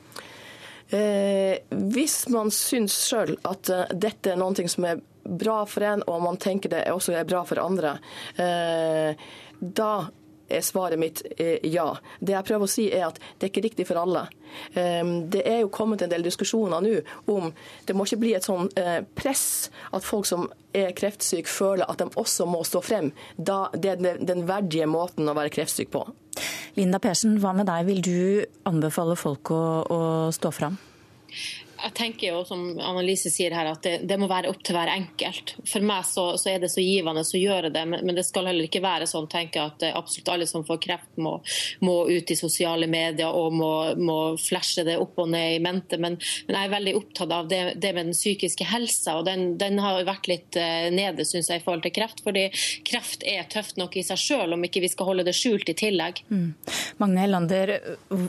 Eh, 0.91 1.57
hvis 1.69 2.25
man 2.33 2.51
syns 2.51 2.97
sjøl 3.07 3.37
at 3.47 3.69
uh, 3.71 3.85
dette 3.95 4.33
er 4.33 4.39
noe 4.39 4.67
som 4.67 4.87
er 4.89 4.99
bra 5.23 5.61
for 5.69 5.85
en, 5.87 6.03
og 6.09 6.23
man 6.25 6.39
tenker 6.41 6.71
det 6.73 6.83
også 6.91 7.15
er 7.15 7.27
bra 7.29 7.43
for 7.47 7.61
andre, 7.63 7.93
eh, 8.41 9.13
da 9.61 9.91
er 10.51 10.65
svaret 10.65 10.99
mitt 11.01 11.23
eh, 11.37 11.59
ja. 11.67 11.87
Det 12.19 12.35
jeg 12.35 12.47
prøver 12.47 12.67
å 12.67 12.71
si 12.71 12.87
er 12.91 13.07
at 13.09 13.19
det 13.37 13.47
er 13.47 13.51
ikke 13.53 13.65
riktig 13.67 13.87
for 13.89 14.01
alle. 14.01 14.27
Eh, 14.73 15.03
det 15.33 15.43
er 15.47 15.61
jo 15.63 15.71
kommet 15.73 16.03
en 16.03 16.11
del 16.11 16.25
diskusjoner 16.27 16.83
nå 16.83 16.95
om 17.31 17.51
det 17.87 17.95
må 17.95 18.07
ikke 18.07 18.21
bli 18.21 18.33
et 18.37 18.47
sånn 18.47 18.69
eh, 18.79 18.99
press 19.17 19.71
at 19.91 20.05
folk 20.05 20.27
som 20.29 20.47
er 20.75 20.93
kreftsyke, 20.95 21.51
føler 21.51 21.89
at 21.91 21.99
de 21.99 22.07
også 22.19 22.47
må 22.47 22.63
stå 22.67 22.83
frem. 22.85 23.11
Da, 23.35 23.65
det 23.75 23.95
er 23.95 24.21
den 24.23 24.45
verdige 24.47 24.87
måten 24.87 25.27
å 25.27 25.35
være 25.35 25.51
kreftsyk 25.51 25.91
på. 25.91 26.05
Linda 26.77 27.01
Persen, 27.03 27.35
hva 27.43 27.51
med 27.55 27.67
deg? 27.67 27.83
Vil 27.89 27.99
du 28.05 28.19
anbefale 28.69 29.17
folk 29.19 29.51
å, 29.51 29.63
å 29.83 29.99
stå 30.31 30.53
fram? 30.55 30.79
Jeg 31.81 31.93
tenker 31.97 32.27
jo, 32.31 32.41
som 32.45 32.61
Annelise 32.79 33.31
sier 33.33 33.53
her, 33.55 33.69
at 33.71 33.81
det, 33.85 33.93
det, 34.09 34.17
må 34.21 34.29
være 34.29 34.51
opp 34.51 34.61
til 34.65 34.75
hver 34.77 34.91
enkelt. 34.93 35.55
For 35.67 35.83
meg 35.85 36.05
så, 36.07 36.25
så 36.41 36.53
er 36.53 36.61
det 36.63 36.71
så 36.73 36.83
givende 36.83 37.23
å 37.23 37.41
gjøre 37.41 37.71
det, 37.73 37.83
men, 37.89 38.05
men, 38.05 38.17
det 38.17 38.25
skal 38.27 38.49
heller 38.49 38.67
ikke 38.67 38.83
være 38.83 39.07
sånn 39.09 39.29
tenker 39.31 39.61
jeg, 39.61 39.73
at 39.73 39.97
absolutt 39.97 40.31
alle 40.33 40.47
som 40.49 40.65
får 40.67 40.81
kreft, 40.83 41.11
må, 41.21 41.37
må 41.85 41.95
ut 42.09 42.31
i 42.31 42.37
sosiale 42.37 42.89
medier 42.91 43.33
og 43.33 43.55
må, 43.55 43.71
må, 43.99 44.19
flashe 44.41 44.85
det 44.87 44.97
opp 45.01 45.19
og 45.23 45.31
ned 45.33 45.57
i 45.57 45.61
mente. 45.63 45.99
Men, 46.01 46.17
men 46.47 46.57
jeg 46.57 46.69
er 46.69 46.75
veldig 46.75 46.95
opptatt 46.99 47.35
av 47.35 47.49
det, 47.51 47.61
det 47.81 47.93
med 47.97 48.11
den 48.11 48.17
psykiske 48.17 48.67
helsa, 48.69 49.17
og 49.19 49.27
den, 49.29 49.55
den 49.61 49.81
har 49.81 50.01
vært 50.07 50.29
litt 50.31 50.59
uh, 50.59 50.89
nede 50.93 51.25
synes 51.27 51.49
jeg, 51.51 51.61
i 51.61 51.65
forhold 51.65 51.85
til 51.85 51.95
kreft. 51.95 52.23
fordi 52.25 52.47
kreft 52.87 53.25
er 53.27 53.47
tøft 53.51 53.79
nok 53.81 53.97
i 53.97 54.05
seg 54.05 54.19
sjøl, 54.21 54.55
om 54.55 54.67
ikke 54.67 54.83
vi 54.83 54.91
skal 54.91 55.11
holde 55.11 55.25
det 55.27 55.35
skjult 55.37 55.69
i 55.71 55.77
tillegg. 55.77 56.23
Mm. 56.31 56.49
Magne 57.01 57.25
Hellander, 57.25 57.73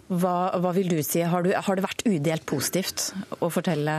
hva, 0.09 0.37
hva, 0.63 0.75
vil 0.77 0.93
du 0.93 0.99
si? 1.05 1.23
Har, 1.27 1.45
du, 1.45 1.53
har 1.53 1.79
det 1.79 1.85
vært 1.85 2.07
udelt 2.09 2.47
positivt? 2.49 3.11
Å 3.43 3.51
fortelle 3.53 3.97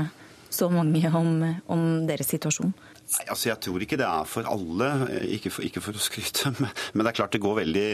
så 0.54 0.70
mange 0.72 1.10
om, 1.18 1.36
om 1.68 1.86
deres 2.08 2.30
situasjon? 2.34 2.74
Nei, 3.14 3.26
altså 3.30 3.50
Jeg 3.52 3.62
tror 3.62 3.84
ikke 3.86 3.98
det 4.00 4.08
er 4.08 4.30
for 4.30 4.48
alle, 4.50 4.88
ikke 5.36 5.52
for, 5.54 5.66
ikke 5.68 5.84
for 5.84 5.98
å 5.98 6.02
skryte. 6.02 6.54
Men, 6.64 6.72
men, 6.94 7.04
det 7.04 7.12
er 7.12 7.18
klart 7.18 7.36
det 7.36 7.42
går 7.44 7.58
veldig 7.60 7.88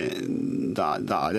det 0.78 0.84
er, 0.86 1.04
det, 1.04 1.18
er, 1.18 1.38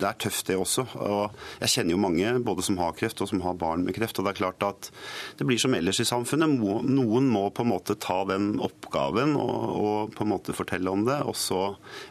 det 0.00 0.06
er, 0.06 0.16
tøft, 0.22 0.46
det 0.48 0.56
også. 0.60 0.84
Og 1.02 1.40
jeg 1.60 1.72
kjenner 1.74 1.94
jo 1.94 2.00
mange 2.00 2.32
både 2.46 2.64
som 2.64 2.78
har 2.80 2.94
kreft 2.96 3.20
og 3.20 3.30
som 3.30 3.42
har 3.44 3.58
barn 3.60 3.84
med 3.84 3.96
kreft. 3.96 4.18
og 4.20 4.26
Det 4.26 4.32
er 4.32 4.40
klart 4.40 4.66
at 4.66 4.90
det 5.38 5.46
blir 5.48 5.60
som 5.60 5.74
ellers 5.76 6.00
i 6.00 6.08
samfunnet. 6.08 6.56
Noen 6.88 7.28
må 7.32 7.46
på 7.54 7.66
en 7.66 7.72
måte 7.72 7.98
ta 8.00 8.22
den 8.30 8.52
oppgaven 8.62 9.36
og, 9.40 9.56
og 9.80 10.16
på 10.16 10.24
en 10.24 10.32
måte 10.32 10.56
fortelle 10.56 10.92
om 10.92 11.04
det. 11.08 11.20
Og 11.26 11.36
så 11.38 11.62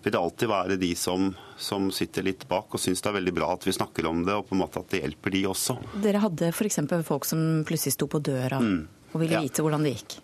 vil 0.04 0.14
det 0.14 0.22
alltid 0.22 0.54
være 0.54 0.80
de 0.82 0.94
som, 1.00 1.32
som 1.58 1.90
sitter 1.96 2.30
litt 2.30 2.48
bak 2.52 2.76
og 2.76 2.84
syns 2.84 3.04
det 3.04 3.12
er 3.14 3.20
veldig 3.20 3.36
bra 3.42 3.54
at 3.56 3.68
vi 3.68 3.76
snakker 3.76 4.10
om 4.10 4.26
det, 4.28 4.38
og 4.38 4.50
på 4.50 4.58
en 4.58 4.64
måte 4.66 4.84
at 4.84 4.94
det 4.94 5.04
hjelper 5.04 5.36
de 5.36 5.46
også. 5.50 5.80
Dere 6.04 6.24
hadde 6.24 6.54
f.eks. 6.54 6.82
folk 7.08 7.28
som 7.30 7.46
plutselig 7.68 7.98
sto 7.98 8.10
på 8.12 8.22
døra 8.24 8.62
mm. 8.62 8.82
og 9.14 9.22
ville 9.24 9.40
ja. 9.40 9.46
vite 9.46 9.66
hvordan 9.66 9.88
det 9.88 9.98
gikk? 9.98 10.20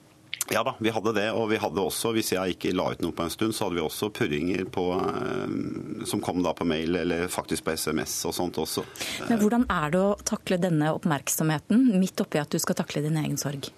Ja 0.54 0.62
da, 0.64 0.76
vi 0.80 0.92
hadde 0.94 1.14
det. 1.16 1.30
Og 1.34 1.48
vi 1.50 1.60
hadde 1.62 1.82
også, 1.82 2.12
hvis 2.16 2.34
jeg 2.36 2.56
ikke 2.56 2.74
la 2.76 2.92
ut 2.94 3.02
noe 3.02 3.16
på 3.16 3.26
en 3.26 3.34
stund, 3.34 3.56
så 3.56 3.66
hadde 3.66 3.80
vi 3.80 3.86
også 3.86 4.12
purringer 4.14 4.66
på, 4.70 4.84
eh, 5.00 6.04
som 6.10 6.22
kom 6.24 6.44
da 6.46 6.54
på 6.58 6.68
mail 6.70 7.00
eller 7.02 7.26
faktisk 7.32 7.66
på 7.66 7.74
SMS 7.74 8.20
og 8.30 8.36
sånt 8.38 8.60
også. 8.62 8.86
Men 9.30 9.42
Hvordan 9.42 9.66
er 9.74 9.96
det 9.96 10.04
å 10.04 10.14
takle 10.22 10.62
denne 10.62 10.94
oppmerksomheten 10.94 11.90
midt 11.98 12.22
oppi 12.22 12.42
at 12.42 12.54
du 12.54 12.62
skal 12.62 12.78
takle 12.78 13.02
din 13.06 13.18
egen 13.24 13.42
sorg? 13.42 13.72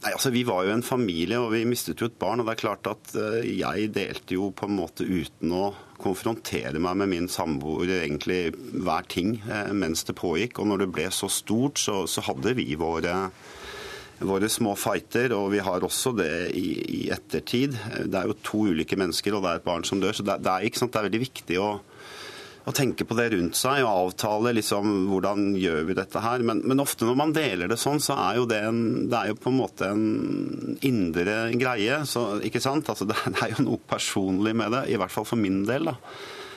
Nei, 0.00 0.14
altså 0.14 0.30
Vi 0.32 0.46
var 0.48 0.64
jo 0.64 0.72
en 0.72 0.82
familie, 0.82 1.38
og 1.38 1.52
vi 1.52 1.66
mistet 1.68 2.00
jo 2.00 2.08
et 2.08 2.18
barn. 2.18 2.40
og 2.40 2.48
det 2.48 2.56
er 2.56 2.62
klart 2.62 2.88
at 2.88 3.14
eh, 3.14 3.46
Jeg 3.60 3.92
delte 3.94 4.34
jo 4.34 4.50
på 4.50 4.66
en 4.66 4.78
måte 4.80 5.04
uten 5.04 5.52
å 5.52 5.74
konfrontere 6.00 6.80
meg 6.80 6.96
med 6.96 7.10
min 7.12 7.28
samboer 7.28 8.00
egentlig 8.00 8.54
hver 8.56 9.04
ting 9.12 9.42
eh, 9.44 9.72
mens 9.76 10.02
det 10.08 10.16
pågikk. 10.16 10.58
Og 10.58 10.72
når 10.72 10.84
det 10.84 10.92
ble 10.96 11.08
så 11.12 11.28
stort, 11.28 11.78
så, 11.78 12.06
så 12.08 12.24
hadde 12.24 12.56
vi 12.56 12.72
våre 12.80 13.28
våre 14.20 14.48
små 14.52 14.74
fighter, 14.76 15.32
og 15.36 15.50
vi 15.54 15.60
har 15.64 15.84
også 15.84 16.12
det 16.18 16.32
i, 16.56 16.66
i, 16.80 17.02
ettertid. 17.12 17.76
Det 18.04 18.18
er 18.18 18.28
jo 18.28 18.40
to 18.44 18.64
ulike 18.70 18.98
mennesker, 19.00 19.36
og 19.36 19.44
det 19.44 19.52
er 19.52 19.60
et 19.60 19.68
barn 19.68 19.86
som 19.86 20.00
dør. 20.02 20.16
Så 20.16 20.26
det, 20.26 20.40
det, 20.44 20.52
er, 20.52 20.66
det 20.66 20.88
er, 20.90 21.06
veldig 21.06 21.20
viktig 21.22 21.58
å, 21.62 21.68
å, 21.80 22.74
tenke 22.76 23.06
på 23.08 23.16
det 23.18 23.30
rundt 23.34 23.56
seg 23.58 23.80
og 23.84 24.10
avtale 24.10 24.52
liksom, 24.58 24.90
hvordan 25.12 25.54
gjør 25.60 25.88
vi 25.88 25.96
dette 25.98 26.24
her. 26.24 26.44
Men, 26.46 26.60
men, 26.68 26.84
ofte 26.84 27.08
når 27.08 27.20
man 27.22 27.36
deler 27.36 27.72
det 27.72 27.80
sånn, 27.80 28.02
så 28.04 28.18
er 28.28 28.42
jo 28.42 28.48
det, 28.50 28.60
en, 28.68 28.82
det 29.12 29.22
er 29.22 29.32
jo 29.32 29.40
på 29.40 29.52
en 29.52 29.60
måte 29.62 29.88
en 29.94 30.76
indre 30.86 31.38
greie. 31.56 32.02
Så, 32.08 32.26
ikke 32.46 32.62
sant? 32.64 32.92
Altså, 32.92 33.08
det 33.08 33.16
er 33.30 33.56
jo 33.56 33.70
noe 33.70 33.80
personlig 33.88 34.54
med 34.58 34.76
det, 34.76 34.84
i 34.92 35.00
hvert 35.00 35.14
fall 35.14 35.28
for 35.28 35.40
min 35.40 35.64
del. 35.68 35.92
da. 35.92 35.96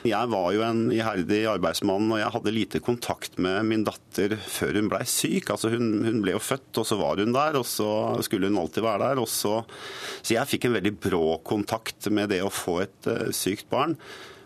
Jeg 0.04 0.28
var 0.28 0.50
jo 0.52 0.60
en 0.60 0.82
iherdig 0.92 1.46
arbeidsmann, 1.48 2.10
og 2.12 2.18
jeg 2.20 2.32
hadde 2.34 2.52
lite 2.52 2.80
kontakt 2.84 3.38
med 3.40 3.64
min 3.64 3.86
datter 3.86 4.34
før 4.36 4.76
hun 4.76 4.90
blei 4.92 5.00
syk. 5.08 5.48
Altså 5.54 5.70
hun, 5.72 5.86
hun, 6.04 6.18
ble 6.20 6.34
jo 6.34 6.42
født, 6.44 6.68
og 6.82 6.84
så 6.84 6.98
var 7.00 7.22
hun 7.22 7.32
der, 7.32 7.56
og 7.56 7.64
så 7.64 7.88
skulle 8.26 8.50
hun 8.50 8.60
alltid 8.60 8.84
være 8.84 9.08
der. 9.14 9.22
Så, 9.24 9.54
så, 10.20 10.34
jeg 10.34 10.50
fikk 10.50 10.68
en 10.68 10.76
veldig 10.76 10.92
brå 11.06 11.38
kontakt 11.48 12.10
med 12.12 12.28
det 12.34 12.42
å 12.44 12.52
få 12.52 12.82
et 12.84 13.08
uh, 13.08 13.30
sykt 13.32 13.70
barn. 13.72 13.96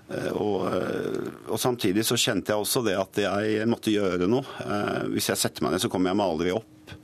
Uh, 0.07 0.31
og, 0.39 0.57
uh, 0.71 1.27
og, 1.49 1.59
Samtidig 1.59 2.07
så 2.07 2.15
kjente 2.15 2.55
jeg 2.55 2.63
også 2.63 2.85
det 2.87 2.95
at 3.01 3.23
jeg 3.27 3.67
måtte 3.67 3.91
gjøre 3.91 4.31
noe. 4.31 4.47
hvis 5.11 5.33
jeg 5.33 5.43
setter 5.43 5.67
meg 5.67 5.75
ned, 5.75 5.83
så 5.83 5.91
kommer 5.91 6.15
jeg 6.15 6.23
meg 6.23 6.37
aldri 6.37 6.55
opp. 6.55 6.95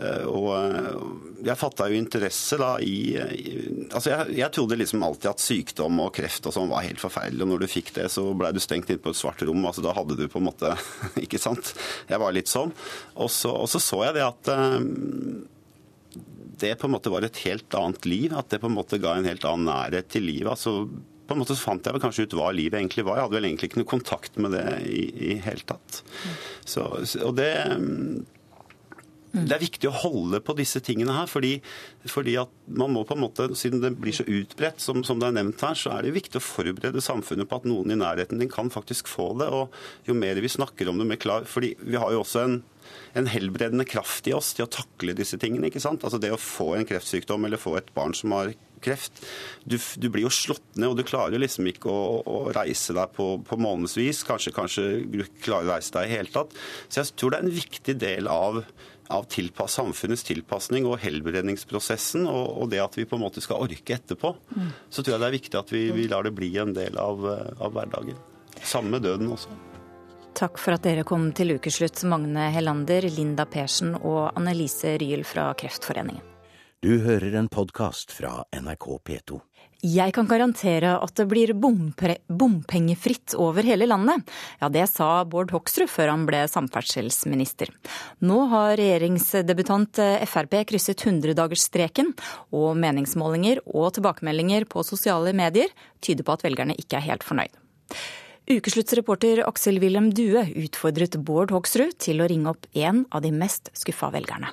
Eh, 0.00 0.24
og 0.24 0.48
eh, 0.56 0.94
jeg 1.44 1.60
fatta 1.60 1.88
jo 1.90 1.98
interesse 1.98 2.56
da 2.60 2.70
i, 2.80 2.96
i 3.16 3.52
Altså 3.90 4.12
jeg, 4.12 4.36
jeg, 4.38 4.52
trodde 4.54 4.78
liksom 4.80 5.04
alltid 5.04 5.30
at 5.32 5.44
sykdom 5.44 6.00
og 6.04 6.12
kreft 6.16 6.46
og 6.48 6.54
sånn 6.56 6.70
var 6.72 6.86
helt 6.86 7.02
forferdelig. 7.02 7.44
Og 7.44 7.52
når 7.52 7.64
du 7.64 7.70
fikk 7.72 7.92
det, 7.98 8.08
så 8.12 8.24
blei 8.36 8.52
du 8.56 8.60
stengt 8.62 8.90
inn 8.92 9.02
på 9.02 9.12
et 9.12 9.20
svart 9.20 9.44
rom. 9.44 9.64
altså 9.66 9.84
Da 9.84 9.94
hadde 9.96 10.18
du 10.18 10.26
på 10.30 10.40
en 10.40 10.48
måte 10.48 10.74
Ikke 11.24 11.40
sant? 11.42 11.74
Jeg 12.08 12.22
var 12.22 12.36
litt 12.36 12.50
sånn. 12.50 12.72
Og 13.20 13.32
så, 13.34 13.52
og 13.52 13.70
så, 13.72 13.82
så 13.82 14.04
jeg 14.08 14.18
det 14.20 14.26
at 14.26 14.52
det 16.60 16.74
på 16.76 16.88
en 16.88 16.92
måte 16.92 17.12
var 17.12 17.24
et 17.24 17.44
helt 17.46 17.76
annet 17.76 18.08
liv. 18.08 18.34
At 18.36 18.50
det 18.52 18.60
på 18.62 18.70
en 18.70 18.76
måte 18.76 19.00
ga 19.02 19.16
en 19.16 19.28
helt 19.28 19.46
annen 19.48 19.70
nærhet 19.70 20.10
til 20.12 20.28
livet. 20.28 20.52
altså 20.52 20.84
på 21.30 21.36
en 21.36 21.44
måte 21.44 21.54
så 21.54 21.62
fant 21.62 21.84
jeg 21.86 21.94
vel 21.94 22.02
kanskje 22.02 22.24
ut 22.26 22.32
hva 22.34 22.48
livet 22.50 22.80
egentlig 22.80 23.04
var. 23.06 23.20
Jeg 23.20 23.28
hadde 23.28 23.36
vel 23.36 23.44
egentlig 23.46 23.68
ikke 23.70 23.78
noe 23.78 23.90
kontakt 23.92 24.38
med 24.42 24.50
det 24.50 24.64
i, 24.90 25.04
det 25.14 25.36
hele 25.44 25.62
tatt. 25.62 26.00
Så, 26.66 26.88
og 27.22 27.36
det. 27.38 27.52
Det 29.30 29.54
er 29.54 29.62
viktig 29.62 29.88
å 29.90 29.94
holde 29.94 30.40
på 30.42 30.56
disse 30.58 30.82
tingene 30.82 31.14
her, 31.14 31.28
fordi, 31.30 31.52
fordi, 32.10 32.34
at 32.40 32.50
man 32.66 32.94
må 32.94 33.04
på 33.06 33.14
en 33.14 33.22
måte, 33.22 33.46
siden 33.58 33.82
det 33.82 33.92
blir 34.00 34.16
så 34.16 34.26
utbredt, 34.26 34.82
som, 34.82 35.04
som, 35.06 35.20
det 35.22 35.28
er 35.28 35.36
nevnt 35.38 35.62
her, 35.62 35.78
så 35.78 35.94
er 35.94 36.06
det 36.06 36.16
viktig 36.16 36.40
å 36.40 36.44
forberede 36.44 37.04
samfunnet 37.04 37.50
på 37.50 37.60
at 37.60 37.68
noen 37.70 37.94
i 37.94 38.00
nærheten 38.00 38.42
din 38.42 38.50
kan 38.50 38.72
faktisk 38.74 39.10
få 39.10 39.32
det. 39.40 39.50
Og 39.54 39.70
jo 40.08 40.18
mer 40.18 40.40
vi 40.42 40.50
snakker 40.50 40.90
om 40.90 40.98
det, 40.98 41.08
mer 41.12 41.20
klar 41.20 41.46
fordi 41.50 41.76
vi 41.82 41.98
har 42.00 42.12
jo 42.14 42.24
også 42.24 42.44
en 42.44 42.60
en 43.12 43.28
helbredende 43.30 43.84
kraft 43.88 44.28
i 44.30 44.34
oss 44.34 44.52
til 44.54 44.66
å 44.66 44.72
takle 44.72 45.14
disse 45.18 45.38
tingene. 45.40 45.68
ikke 45.68 45.82
sant? 45.82 46.04
Altså 46.06 46.20
Det 46.22 46.32
å 46.32 46.40
få 46.40 46.74
en 46.76 46.86
kreftsykdom 46.86 47.46
eller 47.46 47.60
få 47.60 47.76
et 47.78 47.90
barn 47.94 48.14
som 48.16 48.34
har 48.36 48.52
kreft. 48.80 49.22
Du, 49.64 49.76
du 49.76 50.08
blir 50.08 50.24
jo 50.24 50.32
slått 50.32 50.64
ned, 50.76 50.88
og 50.92 50.98
du 50.98 51.04
klarer 51.06 51.40
liksom 51.42 51.68
ikke 51.68 51.90
å, 51.90 52.20
å 52.24 52.38
reise 52.56 52.96
deg 52.96 53.12
på, 53.16 53.32
på 53.46 53.58
månedsvis. 53.60 54.22
Kanskje, 54.28 54.54
kanskje 54.56 54.86
du 55.10 55.24
klarer 55.42 55.68
å 55.68 55.74
reise 55.74 55.94
deg 55.96 56.08
i 56.08 56.16
hele 56.16 56.32
tatt. 56.32 56.56
Så 56.88 57.02
jeg 57.02 57.12
tror 57.16 57.34
det 57.34 57.40
er 57.40 57.48
en 57.48 57.60
viktig 57.60 57.98
del 58.00 58.30
av 58.30 58.62
av 59.10 59.26
tilpass, 59.30 59.76
samfunnets 59.78 60.22
tilpasning 60.26 60.86
og 60.88 61.00
helbredningsprosessen, 61.02 62.28
og, 62.30 62.44
og, 62.56 62.68
det 62.72 62.82
at 62.82 62.98
vi 62.98 63.06
på 63.08 63.18
en 63.18 63.24
måte 63.24 63.42
skal 63.44 63.62
orke 63.66 63.96
etterpå, 63.96 64.34
mm. 64.54 64.70
så 64.88 65.02
tror 65.02 65.16
jeg 65.16 65.22
det 65.22 65.30
er 65.30 65.38
viktig 65.38 65.60
at 65.60 65.74
vi, 65.74 65.82
vi 65.96 66.06
lar 66.10 66.26
det 66.26 66.34
bli 66.36 66.52
en 66.62 66.74
del 66.76 66.98
av, 67.00 67.26
av 67.58 67.74
hverdagen. 67.74 68.18
Samme 68.62 68.96
med 68.96 69.06
døden 69.08 69.32
også. 69.34 69.52
Takk 70.36 70.60
for 70.62 70.76
at 70.76 70.84
dere 70.86 71.02
kom 71.04 71.32
til 71.36 71.56
ukeslutt, 71.58 72.04
Magne 72.08 72.50
Hellander, 72.54 73.08
Linda 73.10 73.46
Persen 73.50 73.96
og 73.98 74.30
Annelise 74.38 74.94
Ryel 75.02 75.26
fra 75.26 75.50
Kreftforeningen. 75.58 76.22
Du 76.80 76.94
hører 77.04 77.34
en 77.36 77.50
podkast 77.52 78.14
fra 78.16 78.38
NRK 78.56 78.86
P2. 79.04 79.40
Jeg 79.80 80.12
kan 80.12 80.28
garantere 80.28 80.92
at 81.00 81.14
det 81.16 81.24
blir 81.30 81.54
bompengefritt 81.56 83.32
over 83.40 83.64
hele 83.64 83.86
landet. 83.88 84.28
Ja, 84.60 84.68
det 84.68 84.84
sa 84.92 85.24
Bård 85.24 85.54
Hoksrud 85.54 85.88
før 85.88 86.12
han 86.12 86.26
ble 86.28 86.42
samferdselsminister. 86.52 87.72
Nå 88.20 88.42
har 88.52 88.76
regjeringsdebutant 88.76 90.02
Frp 90.28 90.58
krysset 90.68 91.00
100-dagersstreken, 91.08 92.12
og 92.52 92.76
meningsmålinger 92.76 93.64
og 93.72 93.94
tilbakemeldinger 93.96 94.68
på 94.68 94.84
sosiale 94.84 95.32
medier 95.32 95.72
tyder 96.04 96.28
på 96.28 96.36
at 96.36 96.44
velgerne 96.44 96.76
ikke 96.76 97.00
er 97.00 97.08
helt 97.08 97.24
fornøyd. 97.24 97.52
Ukesluttsreporter 98.50 99.44
Aksel 99.46 99.78
Wilhelm 99.80 100.10
Due 100.12 100.42
utfordret 100.60 101.16
Bård 101.24 101.54
Hoksrud 101.54 101.96
til 102.02 102.20
å 102.20 102.28
ringe 102.28 102.52
opp 102.52 102.66
en 102.76 103.06
av 103.14 103.24
de 103.24 103.32
mest 103.32 103.72
skuffa 103.78 104.10
velgerne. 104.12 104.52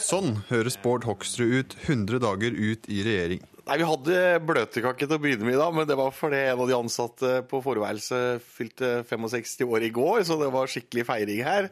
Sånn 0.00 0.40
høres 0.48 0.78
Bård 0.80 1.04
Hoksrud 1.06 1.52
ut 1.52 1.76
100 1.84 2.20
dager 2.24 2.54
ut 2.56 2.88
i 2.90 3.02
regjering. 3.06 3.42
Nei, 3.70 3.76
Vi 3.78 3.86
hadde 3.86 4.14
bløtkake 4.42 5.06
til 5.06 5.14
å 5.14 5.20
begynne 5.22 5.46
med 5.46 5.54
i 5.54 5.60
dag, 5.60 5.74
men 5.76 5.86
det 5.86 5.94
var 5.98 6.10
fordi 6.16 6.40
en 6.48 6.62
av 6.64 6.66
de 6.66 6.74
ansatte 6.74 7.28
på 7.46 7.60
forværelset 7.62 8.42
fylte 8.42 8.90
65 9.06 9.62
år 9.68 9.86
i 9.86 9.92
går, 9.94 10.24
så 10.26 10.40
det 10.40 10.48
var 10.50 10.72
skikkelig 10.72 11.04
feiring 11.06 11.44
her. 11.46 11.70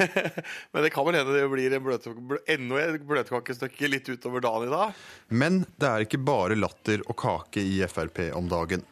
men 0.72 0.86
det 0.86 0.92
kan 0.94 1.08
vel 1.08 1.18
hende 1.18 1.34
det 1.34 1.50
blir 1.50 1.74
en 1.74 1.86
bløt, 1.88 2.06
enda 2.54 2.84
et 2.84 3.08
bløtkakestykke 3.08 3.90
litt 3.90 4.12
utover 4.12 4.44
dagen 4.44 4.68
i 4.68 4.74
dag. 4.76 5.04
Men 5.34 5.64
det 5.74 5.90
er 5.90 6.06
ikke 6.06 6.22
bare 6.22 6.60
latter 6.60 7.02
og 7.08 7.18
kake 7.24 7.64
i 7.66 7.80
Frp 7.90 8.28
om 8.38 8.46
dagen. 8.52 8.86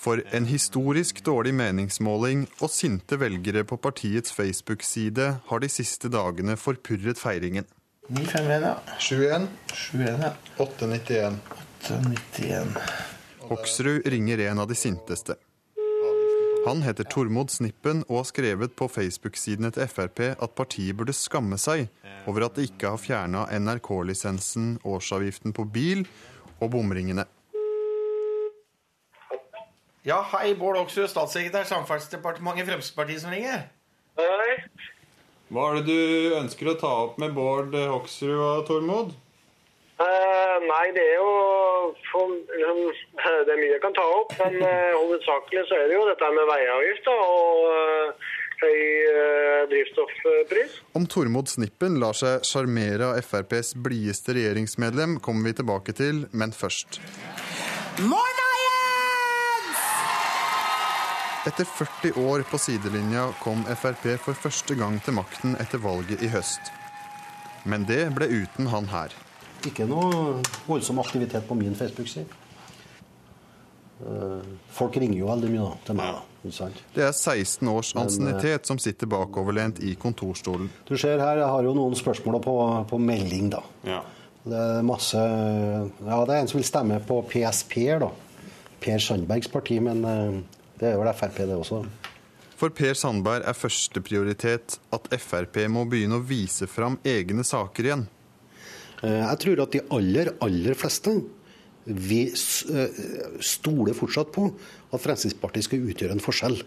For 0.00 0.22
en 0.32 0.46
historisk 0.48 1.18
dårlig 1.24 1.52
meningsmåling 1.54 2.46
og 2.64 2.70
sinte 2.72 3.18
velgere 3.20 3.66
på 3.68 3.76
partiets 3.76 4.32
Facebook-side 4.32 5.26
har 5.50 5.60
de 5.60 5.68
siste 5.68 6.08
dagene 6.08 6.56
forpurret 6.56 7.20
feiringen. 7.20 7.66
951, 8.08 8.64
ja. 8.64 8.72
71. 8.96 9.48
71, 9.92 10.24
ja. 10.24 10.32
891. 10.56 11.36
891. 11.84 12.78
Hoksrud 13.50 14.06
ringer 14.06 14.40
en 14.48 14.62
av 14.64 14.68
de 14.70 14.78
sinteste. 14.78 15.36
Han 16.64 16.82
heter 16.84 17.04
Tormod 17.08 17.52
Snippen 17.52 18.02
og 18.08 18.22
har 18.22 18.26
skrevet 18.28 18.72
på 18.76 18.88
Facebook-sidene 18.88 19.70
til 19.72 19.88
Frp 19.88 20.20
at 20.32 20.56
partiet 20.56 20.96
burde 20.96 21.16
skamme 21.16 21.56
seg 21.60 21.86
over 22.28 22.48
at 22.48 22.56
de 22.56 22.66
ikke 22.68 22.92
har 22.92 23.00
fjerna 23.00 23.46
NRK-lisensen, 23.52 24.78
årsavgiften 24.84 25.56
på 25.56 25.64
bil 25.72 26.04
og 26.60 26.72
bomringene. 26.72 27.24
Ja, 30.00 30.22
hei, 30.32 30.54
Bård 30.56 30.78
Oksrud, 30.80 31.10
statssekretær, 31.12 31.66
Samferdselsdepartementet, 31.68 32.64
Fremskrittspartiet 32.70 33.20
som 33.20 33.34
ringer. 33.34 33.66
Hei. 34.16 34.54
Hva 35.52 35.66
er 35.68 35.80
det 35.80 35.92
du 35.92 36.36
ønsker 36.38 36.70
å 36.70 36.78
ta 36.80 36.92
opp 37.02 37.18
med 37.20 37.34
Bård 37.36 37.76
Hoksrud 37.76 38.38
og 38.38 38.62
Tormod? 38.70 39.12
Uh, 40.00 40.56
nei, 40.64 40.86
det 40.96 41.04
er 41.04 41.18
jo 41.20 41.34
for, 42.08 42.32
liksom, 42.32 42.80
Det 43.44 43.52
er 43.52 43.60
mye 43.60 43.74
jeg 43.74 43.82
kan 43.84 43.98
ta 43.98 44.06
opp, 44.22 44.32
men 44.40 44.56
uh, 44.64 44.96
hovedsakelig 45.02 45.66
så 45.68 45.76
er 45.82 45.90
det 45.90 45.98
jo 45.98 46.08
dette 46.08 46.32
med 46.38 46.48
veiavgift 46.48 47.12
og 47.12 47.68
uh, 47.68 48.32
høy 48.64 48.80
drivstoffpris. 49.68 50.80
Om 50.96 51.08
Tormod 51.12 51.52
Snippen 51.52 52.00
lar 52.00 52.16
seg 52.16 52.44
sjarmere 52.48 53.12
av 53.12 53.20
FrPs 53.20 53.74
blideste 53.76 54.36
regjeringsmedlem, 54.36 55.20
kommer 55.24 55.50
vi 55.50 55.58
tilbake 55.60 55.96
til, 55.96 56.24
men 56.32 56.56
først. 56.56 57.02
Morna! 58.00 58.39
Etter 61.46 61.64
40 61.64 62.12
år 62.28 62.42
på 62.50 62.58
sidelinja 62.60 63.30
kom 63.40 63.62
Frp 63.64 64.02
for 64.20 64.36
første 64.36 64.74
gang 64.76 64.98
til 65.00 65.14
makten 65.16 65.54
etter 65.62 65.80
valget 65.80 66.20
i 66.20 66.28
høst. 66.28 66.68
Men 67.64 67.86
det 67.88 68.02
ble 68.12 68.28
uten 68.28 68.68
han 68.68 68.90
her. 68.92 69.14
Ikke 69.64 69.86
noe 69.88 70.42
voldsom 70.66 71.00
aktivitet 71.00 71.48
på 71.48 71.56
min 71.56 71.72
Facebook-side. 71.76 72.28
Eh, 74.04 74.52
folk 74.76 75.00
ringer 75.00 75.22
jo 75.22 75.30
veldig 75.32 75.54
mye 75.54 75.64
da, 75.64 75.80
til 75.88 75.98
meg. 76.02 76.20
da, 76.44 76.68
Det 76.98 77.08
er 77.08 77.16
16 77.16 77.72
års 77.72 77.94
eh, 77.94 78.02
ansiennitet 78.04 78.68
som 78.68 78.80
sitter 78.80 79.08
bakoverlent 79.08 79.80
i 79.80 79.96
kontorstolen. 80.00 80.68
Du 80.88 80.96
ser 81.00 81.24
her, 81.24 81.40
jeg 81.40 81.52
har 81.56 81.64
jo 81.64 81.76
noen 81.76 81.96
spørsmål 81.96 82.40
på, 82.44 82.56
på 82.92 83.00
melding, 83.00 83.48
da. 83.56 83.64
Ja. 83.88 84.04
Det 84.44 84.56
er 84.56 84.84
masse 84.84 85.20
Ja, 85.20 86.20
det 86.24 86.36
er 86.36 86.38
en 86.38 86.48
som 86.52 86.60
vil 86.60 86.68
stemme 86.68 87.00
på 87.04 87.22
PSP, 87.32 87.76
da. 88.04 88.12
Per 88.80 89.08
Sandbergs 89.08 89.48
parti, 89.52 89.80
men 89.84 90.04
eh, 90.04 90.40
det 90.80 90.88
er 90.88 90.96
vel 91.00 91.12
Frp, 91.12 91.42
det 91.44 91.58
også. 91.58 91.82
For 92.60 92.72
Per 92.76 92.96
Sandberg 92.96 93.46
er 93.48 93.56
førsteprioritet 93.56 94.78
at 94.92 95.12
Frp 95.20 95.62
må 95.72 95.86
begynne 95.88 96.18
å 96.18 96.24
vise 96.24 96.68
fram 96.68 96.98
egne 97.08 97.44
saker 97.46 97.88
igjen. 97.88 98.08
Eh, 99.00 99.20
jeg 99.22 99.40
tror 99.44 99.62
at 99.64 99.76
de 99.76 99.84
aller, 99.96 100.32
aller 100.44 100.76
fleste 100.78 101.14
vi 101.84 102.26
eh, 102.28 102.98
stoler 103.40 103.96
fortsatt 103.96 104.32
på 104.34 104.44
at 104.50 105.00
Fremskrittspartiet 105.00 105.66
skal 105.66 105.86
utgjøre 105.88 106.16
en 106.16 106.24
forskjell. 106.24 106.58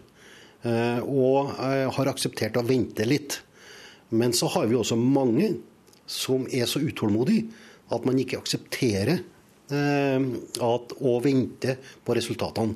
Eh, 0.63 1.03
og 1.03 1.53
har 1.97 2.09
akseptert 2.09 2.57
å 2.57 2.65
vente 2.65 3.05
litt. 3.05 3.37
Men 4.13 4.33
så 4.33 4.49
har 4.55 4.65
vi 4.69 4.77
også 4.79 4.97
mange 4.97 5.51
som 6.09 6.47
er 6.49 6.65
så 6.69 6.81
utålmodige 6.81 7.49
at 7.93 8.05
man 8.05 8.17
ikke 8.19 8.41
aksepterer 8.41 9.21
at, 9.73 10.91
å 11.01 11.13
vente 11.23 11.77
på 12.05 12.15
resultatene. 12.17 12.75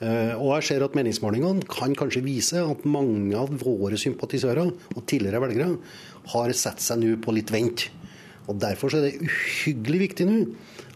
Eh, 0.00 0.32
og 0.32 0.54
jeg 0.56 0.66
ser 0.70 0.84
at 0.86 0.94
Meningsmålingene 0.96 1.66
kan 1.68 1.92
kanskje 1.98 2.22
vise 2.24 2.60
at 2.64 2.86
mange 2.88 3.36
av 3.36 3.52
våre 3.60 3.98
sympatisører 4.00 4.70
og 4.70 5.02
tidligere 5.04 5.42
velgere 5.44 5.74
har 6.32 6.52
satt 6.56 6.80
seg 6.80 7.02
nå 7.02 7.18
på 7.20 7.34
litt 7.36 7.52
vent. 7.52 7.90
Og 8.48 8.56
Derfor 8.62 8.96
er 8.96 9.06
det 9.06 9.20
uhyggelig 9.20 10.00
viktig 10.06 10.28
nå 10.28 10.38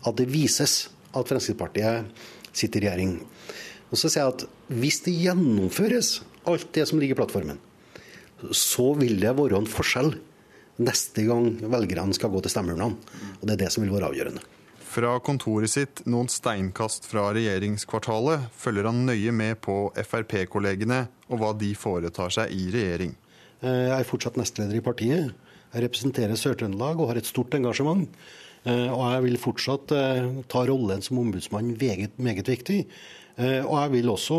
at 0.08 0.16
det 0.16 0.30
vises 0.32 0.88
at 1.12 1.28
Fremskrittspartiet 1.28 2.08
sitter 2.56 2.80
i 2.80 2.88
regjering. 2.88 3.18
Og 3.92 4.00
så 4.00 4.08
sier 4.08 4.24
jeg 4.24 4.34
at 4.34 4.48
Hvis 4.72 5.02
det 5.04 5.12
gjennomføres, 5.20 6.22
alt 6.48 6.72
det 6.72 6.88
som 6.88 6.98
ligger 6.98 7.18
i 7.18 7.20
plattformen, 7.20 7.60
så 8.50 8.94
vil 8.96 9.20
det 9.20 9.36
være 9.36 9.60
en 9.60 9.68
forskjell 9.68 10.14
neste 10.84 11.28
gang 11.28 11.52
velgerne 11.60 12.16
skal 12.16 12.32
gå 12.32 12.40
til 12.42 12.56
stemmeurnene. 12.56 12.96
Og 13.40 13.44
det 13.44 13.58
er 13.58 13.66
det 13.66 13.72
som 13.74 13.84
vil 13.84 13.92
være 13.92 14.08
avgjørende. 14.08 14.53
Fra 14.94 15.16
kontoret 15.26 15.72
sitt 15.72 16.04
noen 16.06 16.28
steinkast 16.30 17.08
fra 17.10 17.32
regjeringskvartalet 17.34 18.44
følger 18.54 18.86
han 18.86 19.00
nøye 19.08 19.32
med 19.34 19.58
på 19.64 19.88
Frp-kollegene 19.96 21.00
og 21.26 21.40
hva 21.40 21.50
de 21.58 21.72
foretar 21.74 22.30
seg 22.36 22.52
i 22.54 22.68
regjering. 22.70 23.16
Eh, 23.64 23.88
jeg 23.88 23.96
er 23.96 24.06
fortsatt 24.06 24.38
nestleder 24.38 24.78
i 24.78 24.84
partiet. 24.86 25.34
Jeg 25.72 25.84
representerer 25.88 26.38
Sør-Trøndelag 26.38 27.02
og 27.02 27.10
har 27.10 27.18
et 27.18 27.26
stort 27.26 27.56
engasjement. 27.58 28.06
Eh, 28.62 28.86
og 28.86 29.02
jeg 29.16 29.26
vil 29.26 29.40
fortsatt 29.42 29.96
eh, 29.98 30.30
ta 30.54 30.62
rollen 30.70 31.02
som 31.02 31.18
ombudsmann 31.24 31.74
meget, 31.74 32.14
meget 32.14 32.54
viktig. 32.54 32.84
Og 33.34 33.72
jeg 33.74 33.90
vil 33.96 34.12
også 34.12 34.36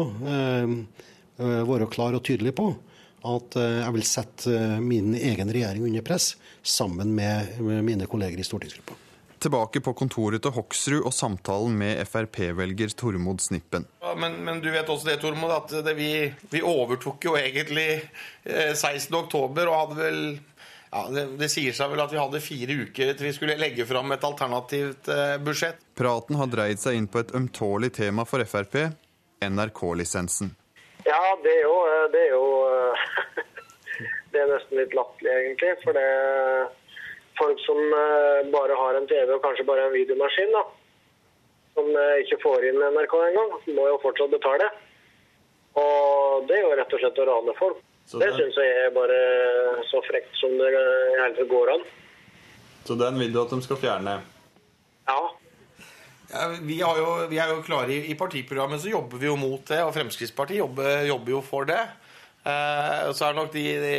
være 1.35 1.91
klar 1.91 2.15
og 2.15 2.23
tydelig 2.23 2.55
på 2.55 2.71
at 3.27 3.59
jeg 3.59 3.91
vil 3.91 4.07
sette 4.07 4.79
min 4.79 5.11
egen 5.19 5.51
regjering 5.51 5.83
under 5.89 6.07
press, 6.07 6.37
sammen 6.63 7.11
med 7.17 7.59
mine 7.83 8.07
kolleger 8.07 8.39
i 8.39 8.47
stortingsgruppa 8.47 9.03
tilbake 9.43 9.81
på 9.83 9.93
kontoret 9.97 10.43
til 10.43 10.53
Hoksrud 10.55 11.05
og 11.05 11.13
samtalen 11.13 11.75
med 11.79 12.01
Frp-velger 12.09 12.93
Tormod 12.97 13.43
Snippen. 13.43 13.87
Ja, 14.03 14.13
men, 14.19 14.37
men, 14.45 14.61
du 14.63 14.69
vet 14.73 14.89
også 14.89 15.09
det, 15.09 15.19
Tormod, 15.21 15.53
at 15.53 15.73
det, 15.85 15.95
vi, 15.97 16.09
vi, 16.51 16.61
overtok 16.65 17.27
jo 17.29 17.35
egentlig 17.39 17.87
eh, 18.43 18.73
16.10 18.73 19.15
og 19.65 19.75
hadde 19.75 19.99
vel 19.99 20.19
ja, 20.95 21.01
det, 21.11 21.25
det, 21.41 21.49
sier 21.51 21.75
seg 21.75 21.91
vel 21.91 22.03
at 22.05 22.13
vi 22.13 22.21
hadde 22.21 22.43
fire 22.43 22.77
uker 22.85 23.11
til 23.13 23.27
vi 23.27 23.33
skulle 23.35 23.57
legge 23.59 23.87
fram 23.89 24.13
et 24.15 24.27
alternativt 24.27 25.09
eh, 25.11 25.35
budsjett. 25.43 25.81
Praten 25.97 26.39
har 26.39 26.51
dreid 26.51 26.81
seg 26.81 26.99
inn 26.99 27.09
på 27.11 27.23
et 27.23 27.33
ømtålig 27.35 27.91
tema 27.97 28.27
for 28.29 28.43
Frp 28.47 28.79
NRK-lisensen. 29.43 30.53
Ja, 31.05 31.21
det 31.43 31.51
er 31.51 31.67
jo, 31.67 31.75
eh, 31.91 32.07
det 32.13 32.23
er, 32.23 32.31
jo 32.33 32.45
det 34.33 34.41
er 34.41 34.49
nesten 34.55 34.81
litt 34.81 34.95
latterlig, 34.97 35.35
egentlig. 35.43 35.75
For 35.83 35.97
det 35.97 36.09
folk 37.39 37.59
som 37.65 37.77
eh, 37.77 38.47
bare 38.53 38.77
har 38.79 38.97
en 38.99 39.07
TV 39.09 39.33
og 39.35 39.43
kanskje 39.43 39.65
bare 39.67 39.87
en 39.87 39.95
videomaskin. 39.95 40.51
da. 40.55 40.63
som 41.75 41.89
eh, 41.91 42.21
ikke 42.23 42.39
får 42.43 42.69
inn 42.69 42.79
NRK 42.79 43.15
engang, 43.29 43.55
må 43.75 43.87
jo 43.91 43.97
fortsatt 44.03 44.31
betale. 44.31 44.69
Og 45.75 46.45
det 46.47 46.55
er 46.55 46.63
jo 46.63 46.75
rett 46.79 46.93
og 46.95 47.01
slett 47.03 47.19
å 47.19 47.25
rane 47.27 47.55
folk. 47.59 47.81
Så 48.07 48.19
det 48.21 48.29
det- 48.31 48.37
syns 48.39 48.55
jeg 48.61 48.85
er 48.85 48.93
bare 48.95 49.17
så 49.89 49.99
frekt 50.07 50.35
som 50.39 50.53
det 50.57 50.69
hele 50.71 51.35
tatt 51.35 51.49
går 51.49 51.73
an. 51.73 51.83
Så 52.85 52.95
den 52.95 53.19
vil 53.19 53.33
du 53.33 53.41
at 53.41 53.49
de 53.49 53.61
skal 53.65 53.77
fjerne? 53.81 54.21
Ja. 55.07 55.19
Ja, 56.31 56.47
vi, 56.61 56.79
har 56.81 56.97
jo, 56.97 57.27
vi 57.29 57.37
er 57.37 57.49
jo 57.53 57.61
klare 57.65 57.91
i, 57.91 58.11
i 58.11 58.15
partiprogrammet, 58.17 58.81
så 58.81 58.89
jobber 58.89 59.17
vi 59.21 59.27
jo 59.27 59.35
mot 59.35 59.61
det. 59.67 59.81
Og 59.83 59.93
Fremskrittspartiet 59.93 60.61
jobber, 60.61 61.05
jobber 61.09 61.31
jo 61.35 61.41
for 61.45 61.65
det. 61.69 61.81
Eh, 62.45 63.11
så 63.13 63.25
er 63.25 63.33
nok 63.33 63.49
de, 63.55 63.63
de 63.81 63.93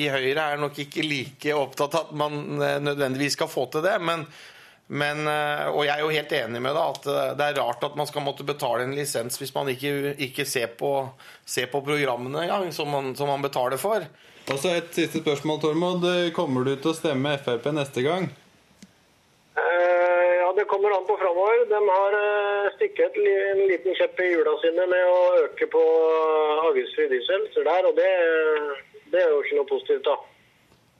i 0.00 0.08
Høyre 0.08 0.46
er 0.54 0.60
nok 0.60 0.78
ikke 0.80 1.04
like 1.04 1.52
opptatt 1.52 1.98
av 1.98 2.08
at 2.08 2.16
man 2.16 2.56
eh, 2.56 2.78
nødvendigvis 2.80 3.36
skal 3.36 3.50
få 3.52 3.66
til 3.72 3.84
det. 3.84 3.98
Men, 4.00 4.24
men, 4.88 5.26
eh, 5.28 5.68
og 5.68 5.84
jeg 5.84 5.98
er 5.98 6.04
jo 6.06 6.14
helt 6.14 6.32
enig 6.38 6.62
med 6.64 6.72
deg 6.72 6.96
at 6.96 7.36
det 7.36 7.50
er 7.50 7.60
rart 7.60 7.84
at 7.84 7.98
man 8.00 8.08
skal 8.08 8.24
måtte 8.24 8.48
betale 8.48 8.86
en 8.86 8.96
lisens 8.96 9.36
hvis 9.40 9.52
man 9.52 9.68
ikke, 9.74 10.14
ikke 10.24 10.48
ser, 10.48 10.72
på, 10.78 10.94
ser 11.44 11.68
på 11.72 11.84
programmene 11.84 12.46
engang, 12.46 12.72
som, 12.72 12.96
som 13.18 13.28
man 13.28 13.44
betaler 13.44 13.80
for. 13.80 14.08
Og 14.50 14.56
så 14.58 14.72
et 14.74 14.88
siste 14.96 15.20
spørsmål, 15.20 15.60
Tormod. 15.62 16.08
Kommer 16.34 16.64
du 16.66 16.74
til 16.74 16.94
å 16.94 16.96
stemme 16.96 17.36
Frp 17.44 17.68
neste 17.76 18.02
gang? 18.02 18.32
Eh, 20.82 20.84
kommer 20.84 20.96
an 20.96 21.06
på 21.06 21.16
framover. 21.16 21.66
De 21.66 21.88
har 21.88 22.12
uh, 22.12 22.74
stikket 22.76 23.16
en 23.16 23.66
liten 23.66 23.94
kjepp 23.94 24.20
i 24.20 24.32
hjula 24.32 24.56
sine 24.62 24.86
med 24.90 25.06
å 25.06 25.44
øke 25.44 25.66
på 25.70 25.82
avgiftsfri 26.68 27.08
diesel. 27.12 27.46
Så 27.54 27.62
der, 27.62 27.86
og 27.86 27.94
det, 27.96 28.10
det 29.12 29.22
er 29.22 29.30
jo 29.30 29.42
ikke 29.42 29.58
noe 29.60 29.70
positivt, 29.70 30.04
da. 30.04 30.16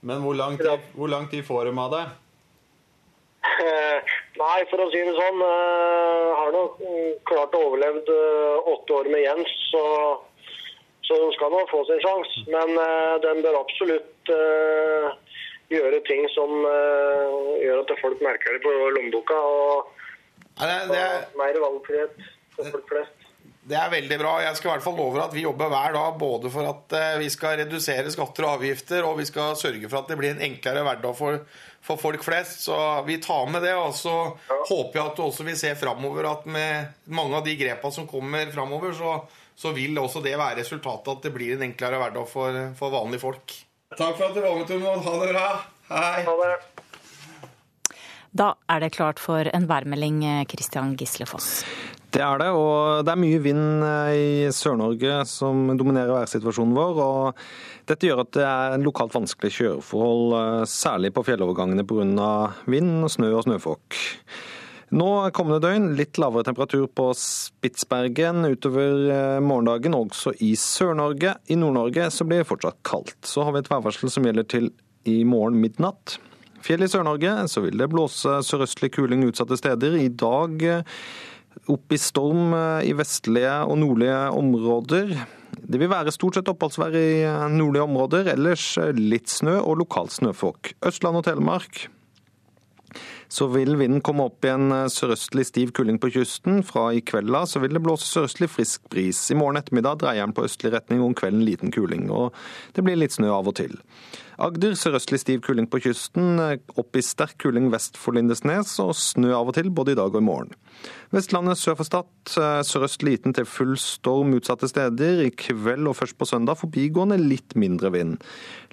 Men 0.01 0.23
hvor 0.23 0.35
lang 0.35 0.57
tid, 0.57 0.87
hvor 0.95 1.11
lang 1.11 1.27
tid 1.31 1.43
får 1.43 1.67
de 1.67 1.73
av 1.79 1.91
det? 1.95 2.03
Nei, 4.43 4.59
for 4.71 4.83
å 4.83 4.89
si 4.91 5.03
det 5.03 5.15
sånn, 5.17 5.43
eh, 5.47 6.29
har 6.39 6.55
nok 6.55 6.79
mm, 6.79 7.11
klart 7.27 7.55
å 7.55 7.65
overleve 7.67 8.03
eh, 8.07 8.71
åtte 8.73 8.99
år 9.01 9.11
med 9.11 9.23
Jens, 9.23 9.51
så, 9.71 9.83
så 11.07 11.19
de 11.25 11.29
skal 11.35 11.51
nå 11.51 11.65
få 11.71 11.83
sin 11.89 12.01
sjanse. 12.03 12.47
Men 12.55 12.75
den 13.23 13.43
bør 13.43 13.59
absolutt 13.65 14.31
eh, 14.31 15.11
gjøre 15.73 16.03
ting 16.07 16.27
som 16.33 16.53
uh, 16.65 17.57
gjør 17.61 17.83
at 17.83 17.97
folk 18.01 18.23
merker 18.25 18.57
det 18.57 18.63
på 18.63 18.73
lommeboka, 18.97 19.37
og, 19.37 19.91
og 20.61 20.95
mer 21.39 21.61
valgfrihet 21.65 22.17
for 22.55 22.71
folk 22.75 22.89
flest. 22.91 23.23
Det 23.63 23.77
er 23.79 23.91
veldig 23.93 24.15
bra. 24.19 24.31
Jeg 24.43 24.57
skal 24.59 24.67
i 24.67 24.71
hvert 24.73 24.83
fall 24.83 24.97
love 24.99 25.21
at 25.23 25.31
vi 25.31 25.45
jobber 25.45 25.69
hver 25.71 25.93
dag 25.95 26.17
både 26.19 26.49
for 26.51 26.67
at 26.67 26.95
eh, 26.99 27.19
vi 27.21 27.29
skal 27.31 27.61
redusere 27.61 28.11
skatter 28.11 28.43
og 28.43 28.57
avgifter, 28.57 29.05
og 29.07 29.21
vi 29.21 29.27
skal 29.29 29.55
sørge 29.59 29.87
for 29.87 30.01
at 30.01 30.11
det 30.11 30.17
blir 30.19 30.33
en 30.33 30.43
enklere 30.49 30.83
hverdag 30.83 31.15
for, 31.15 31.37
for 31.79 32.01
folk 32.01 32.25
flest. 32.25 32.65
Så 32.65 32.75
vi 33.07 33.21
tar 33.23 33.47
med 33.53 33.63
det. 33.63 33.71
Og 33.79 33.95
så 33.95 34.15
håper 34.49 34.99
jeg 34.99 35.05
at 35.05 35.15
du 35.15 35.23
også 35.23 35.47
vil 35.47 35.59
se 35.59 35.71
framover 35.79 36.27
at 36.33 36.49
med 36.51 37.07
mange 37.15 37.39
av 37.39 37.47
de 37.47 37.55
grepene 37.59 37.95
som 37.95 38.09
kommer 38.09 38.51
framover, 38.51 38.91
så, 38.99 39.15
så 39.55 39.71
vil 39.75 39.95
også 40.01 40.23
det 40.25 40.35
være 40.35 40.59
resultatet 40.59 41.13
at 41.15 41.29
det 41.29 41.35
blir 41.37 41.55
en 41.55 41.63
enklere 41.69 42.03
hverdag 42.03 42.27
for, 42.35 42.59
for 42.75 42.97
vanlige 42.99 43.23
folk. 43.23 43.55
Takk 43.97 44.17
for 44.17 44.29
at 44.29 44.35
du 44.35 44.41
var 44.41 44.57
med, 44.57 44.67
Tormod. 44.69 45.03
Ha 45.05 45.15
det 45.21 45.31
bra. 45.33 45.47
Hei. 45.93 46.23
Ha 46.25 46.37
det. 46.41 46.53
Da 48.33 48.53
er 48.73 48.81
det 48.81 48.95
klart 48.95 49.21
for 49.21 49.45
en 49.53 49.67
værmelding, 49.69 50.23
Christian 50.49 50.95
Gislefoss. 50.97 51.61
Det 52.13 52.21
er 52.21 52.37
det, 52.37 52.49
og 52.53 53.05
det 53.05 53.09
er 53.09 53.17
mye 53.17 53.39
vind 53.41 53.85
eh, 53.87 54.13
i 54.13 54.49
Sør-Norge 54.53 55.23
som 55.25 55.71
dominerer 55.79 56.13
værsituasjonen 56.13 56.75
vår. 56.77 56.99
og 57.01 57.87
Dette 57.89 58.05
gjør 58.05 58.21
at 58.21 58.31
det 58.37 58.43
er 58.45 58.83
lokalt 58.83 59.15
vanskelig 59.15 59.49
kjøreforhold, 59.55 60.35
eh, 60.37 60.65
særlig 60.69 61.09
på 61.15 61.23
fjellovergangene 61.25 61.85
pga. 61.89 62.27
vind, 62.69 63.09
snø 63.09 63.31
og 63.33 63.47
snøfokk. 63.47 63.97
Nå 64.93 65.07
kommende 65.33 65.57
døgn 65.63 65.95
litt 65.97 66.19
lavere 66.21 66.45
temperatur 66.45 66.83
på 66.93 67.07
Spitsbergen 67.17 68.45
utover 68.45 69.07
eh, 69.09 69.39
morgendagen, 69.41 69.95
også 69.97 70.35
i 70.45 70.51
Sør-Norge. 70.59 71.31
I 71.49 71.57
Nord-Norge 71.57 72.11
så 72.13 72.27
blir 72.29 72.43
det 72.43 72.49
fortsatt 72.51 72.77
kaldt. 72.85 73.17
Så 73.25 73.41
har 73.41 73.55
vi 73.55 73.63
et 73.63 73.71
værvarsel 73.71 74.11
som 74.13 74.27
gjelder 74.27 74.45
til 74.53 74.69
i 75.09 75.23
morgen 75.25 75.57
midnatt. 75.63 76.19
Fjell 76.61 76.85
i 76.85 76.91
Sør-Norge 76.91 77.31
så 77.49 77.63
vil 77.65 77.81
det 77.81 77.89
blåse 77.89 78.35
sørøstlig 78.45 78.91
kuling 78.93 79.25
utsatte 79.25 79.57
steder. 79.57 79.97
I 79.97 80.11
dag 80.13 80.67
eh, 80.75 80.93
opp 81.73 81.97
i 81.97 82.01
storm 82.01 82.53
eh, 82.53 82.85
i 82.91 82.93
vestlige 82.99 83.57
og 83.65 83.81
nordlige 83.81 84.21
områder. 84.43 85.17
Det 85.57 85.81
vil 85.81 85.89
være 85.89 86.13
stort 86.13 86.37
sett 86.37 86.53
oppholdsvær 86.53 86.93
i 87.01 87.09
nordlige 87.49 87.89
områder, 87.89 88.29
ellers 88.37 88.75
litt 88.93 89.33
snø 89.33 89.57
og 89.57 89.81
lokalt 89.81 90.13
snøfokk. 90.19 90.75
Østland 90.85 91.23
og 91.23 91.25
Telemark 91.25 91.87
så 93.33 93.47
vil 93.49 93.73
vinden 93.79 94.01
komme 94.05 94.27
opp 94.27 94.45
i 94.45 94.51
en 94.53 94.69
eh, 94.75 94.89
sørøstlig 94.91 95.47
stiv 95.49 95.71
kuling 95.73 95.97
på 96.01 96.11
kysten. 96.13 96.61
Fra 96.67 96.91
i 96.93 97.01
kveld 97.01 97.33
av 97.33 97.47
så 97.49 97.61
vil 97.63 97.73
det 97.73 97.81
blåse 97.81 98.05
sørøstlig 98.05 98.51
frisk 98.53 98.85
bris. 98.93 99.23
I 99.33 99.37
morgen 99.39 99.57
ettermiddag 99.57 100.03
dreier 100.03 100.27
den 100.27 100.35
på 100.37 100.45
østlig 100.45 100.73
retning, 100.75 101.01
om 101.01 101.15
kvelden 101.17 101.41
liten 101.47 101.73
kuling. 101.73 102.11
Og 102.13 102.35
det 102.77 102.85
blir 102.85 102.99
litt 102.99 103.15
snø 103.15 103.31
av 103.33 103.49
og 103.49 103.57
til. 103.57 103.73
Agder 104.43 104.77
sørøstlig 104.77 105.19
stiv 105.21 105.41
kuling 105.45 105.65
på 105.69 105.81
kysten, 105.81 106.37
eh, 106.43 106.61
opp 106.77 106.97
i 106.97 107.05
sterk 107.05 107.39
kuling 107.41 107.71
vest 107.73 107.97
for 107.97 108.13
Lindesnes, 108.13 108.75
og 108.83 108.93
snø 108.97 109.33
av 109.33 109.49
og 109.49 109.57
til 109.57 109.73
både 109.73 109.95
i 109.95 109.97
dag 109.97 110.13
og 110.13 110.21
i 110.21 110.25
morgen. 110.29 110.53
Vestlandet 111.13 111.57
sør 111.57 111.79
for 111.81 111.89
Stad 111.89 112.37
eh, 112.37 112.61
sørøst 112.69 113.05
liten 113.05 113.33
til 113.33 113.49
full 113.49 113.73
storm 113.81 114.37
utsatte 114.37 114.69
steder. 114.69 115.25
I 115.25 115.33
kveld 115.33 115.89
og 115.89 115.97
først 115.97 116.21
på 116.21 116.29
søndag 116.29 116.61
forbigående 116.61 117.17
litt 117.17 117.57
mindre 117.57 117.93
vind. 117.97 118.19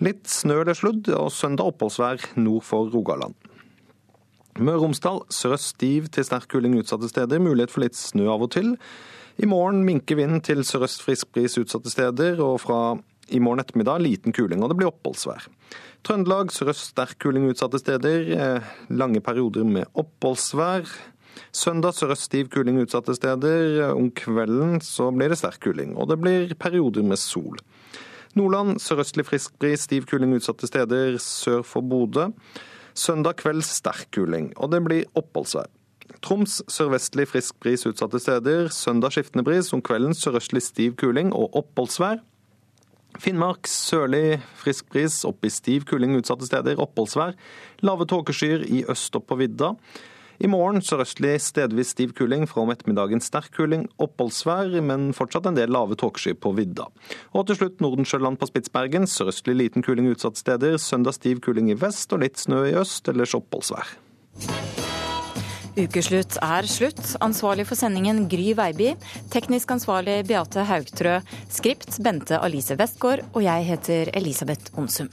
Litt 0.04 0.28
snø 0.28 0.60
eller 0.66 0.76
sludd, 0.76 1.08
og 1.16 1.32
søndag 1.32 1.72
oppholdsvær 1.72 2.34
nord 2.36 2.68
for 2.68 2.92
Rogaland. 2.92 3.36
Møre 4.60 4.76
og 4.76 4.82
Romsdal 4.84 5.22
sørøst 5.32 5.70
stiv 5.72 6.10
til 6.12 6.26
sterk 6.26 6.50
kuling 6.52 6.74
utsatte 6.76 7.08
steder, 7.08 7.40
mulighet 7.40 7.72
for 7.72 7.80
litt 7.80 7.96
snø 7.96 8.26
av 8.28 8.42
og 8.44 8.50
til. 8.52 8.74
I 9.40 9.48
morgen 9.48 9.86
minker 9.86 10.18
vinden 10.18 10.42
til 10.44 10.60
sørøst 10.68 11.00
frisk 11.00 11.30
bris 11.32 11.56
utsatte 11.56 11.88
steder, 11.88 12.42
og 12.44 12.58
fra 12.60 12.80
i 13.32 13.40
morgen 13.40 13.62
ettermiddag 13.62 14.02
liten 14.04 14.34
kuling, 14.36 14.60
og 14.60 14.68
det 14.68 14.76
blir 14.76 14.90
oppholdsvær. 14.90 15.46
Trøndelag 16.04 16.52
sørøst 16.52 16.90
sterk 16.90 17.16
kuling 17.24 17.46
utsatte 17.48 17.80
steder, 17.80 18.28
eh, 18.36 18.68
lange 18.92 19.22
perioder 19.24 19.64
med 19.64 19.88
oppholdsvær. 19.94 20.84
Søndag 21.56 21.96
sørøst 21.96 22.28
stiv 22.28 22.50
kuling 22.52 22.82
utsatte 22.82 23.14
steder. 23.16 23.94
Om 23.94 24.10
kvelden 24.10 24.80
så 24.84 25.08
blir 25.14 25.30
det 25.30 25.38
sterk 25.38 25.60
kuling, 25.64 25.96
og 25.96 26.10
det 26.10 26.20
blir 26.20 26.54
perioder 26.54 27.02
med 27.02 27.16
sol. 27.16 27.56
Nordland 28.36 28.76
sørøstlig 28.78 29.24
frisk 29.24 29.56
bris, 29.58 29.86
stiv 29.88 30.04
kuling 30.06 30.34
utsatte 30.36 30.68
steder 30.68 31.16
sør 31.18 31.64
for 31.64 31.80
Bodø. 31.80 32.28
Søndag 32.94 33.40
kveld 33.42 33.62
sterk 33.66 34.08
kuling, 34.14 34.50
og 34.56 34.72
det 34.72 34.82
blir 34.86 35.06
oppholdsvær. 35.18 35.68
Troms 36.24 36.58
sørvestlig 36.68 37.28
frisk 37.30 37.56
bris 37.62 37.86
utsatte 37.88 38.20
steder. 38.20 38.68
Søndag 38.74 39.14
skiftende 39.14 39.44
bris, 39.46 39.70
om 39.72 39.82
kvelden 39.84 40.16
sørøstlig 40.16 40.62
stiv 40.66 40.96
kuling 41.00 41.32
og 41.36 41.54
oppholdsvær. 41.62 42.20
Finnmark 43.20 43.66
sørlig 43.66 44.40
frisk 44.60 44.90
bris, 44.92 45.22
opp 45.26 45.44
i 45.46 45.50
stiv 45.52 45.86
kuling 45.88 46.14
utsatte 46.18 46.46
steder, 46.46 46.78
oppholdsvær. 46.82 47.34
Lave 47.86 48.06
tåkeskyer 48.10 48.66
i 48.68 48.84
øst 48.90 49.16
og 49.18 49.26
på 49.26 49.40
vidda. 49.40 49.74
I 50.40 50.48
morgen 50.48 50.80
sørøstlig 50.80 51.34
stedvis 51.44 51.90
stiv 51.92 52.14
kuling, 52.16 52.46
fra 52.48 52.62
om 52.62 52.70
ettermiddagen 52.72 53.20
sterk 53.20 53.50
kuling, 53.52 53.82
oppholdsvær, 54.00 54.72
men 54.80 55.10
fortsatt 55.12 55.50
en 55.50 55.58
del 55.58 55.68
lave 55.74 55.98
tåkeskyer 56.00 56.38
på 56.40 56.54
vidda. 56.56 56.86
Og 57.36 57.44
til 57.50 57.58
slutt 57.58 57.82
Nordensjøland 57.84 58.40
på 58.40 58.48
Spitsbergen, 58.48 59.04
sørøstlig 59.04 59.58
liten 59.58 59.84
kuling 59.84 60.08
utsatte 60.08 60.40
steder, 60.40 60.78
søndag 60.80 61.18
stiv 61.18 61.42
kuling 61.44 61.68
i 61.68 61.76
vest 61.76 62.16
og 62.16 62.24
litt 62.24 62.40
snø 62.40 62.62
i 62.70 62.76
øst, 62.80 63.12
ellers 63.12 63.36
oppholdsvær. 63.36 63.92
Ukeslutt 65.76 66.40
er 66.42 66.66
slutt. 66.68 67.02
Ansvarlig 67.22 67.68
for 67.68 67.78
sendingen 67.78 68.24
Gry 68.32 68.54
Veiby. 68.56 68.94
Teknisk 69.32 69.76
ansvarlig 69.76 70.22
Beate 70.28 70.64
Haugtrø. 70.66 71.18
Skript 71.52 72.00
Bente 72.02 72.40
Alice 72.40 72.74
Westgård. 72.80 73.22
Og 73.34 73.44
jeg 73.44 73.68
heter 73.68 74.10
Elisabeth 74.16 74.72
Onsum. 74.80 75.12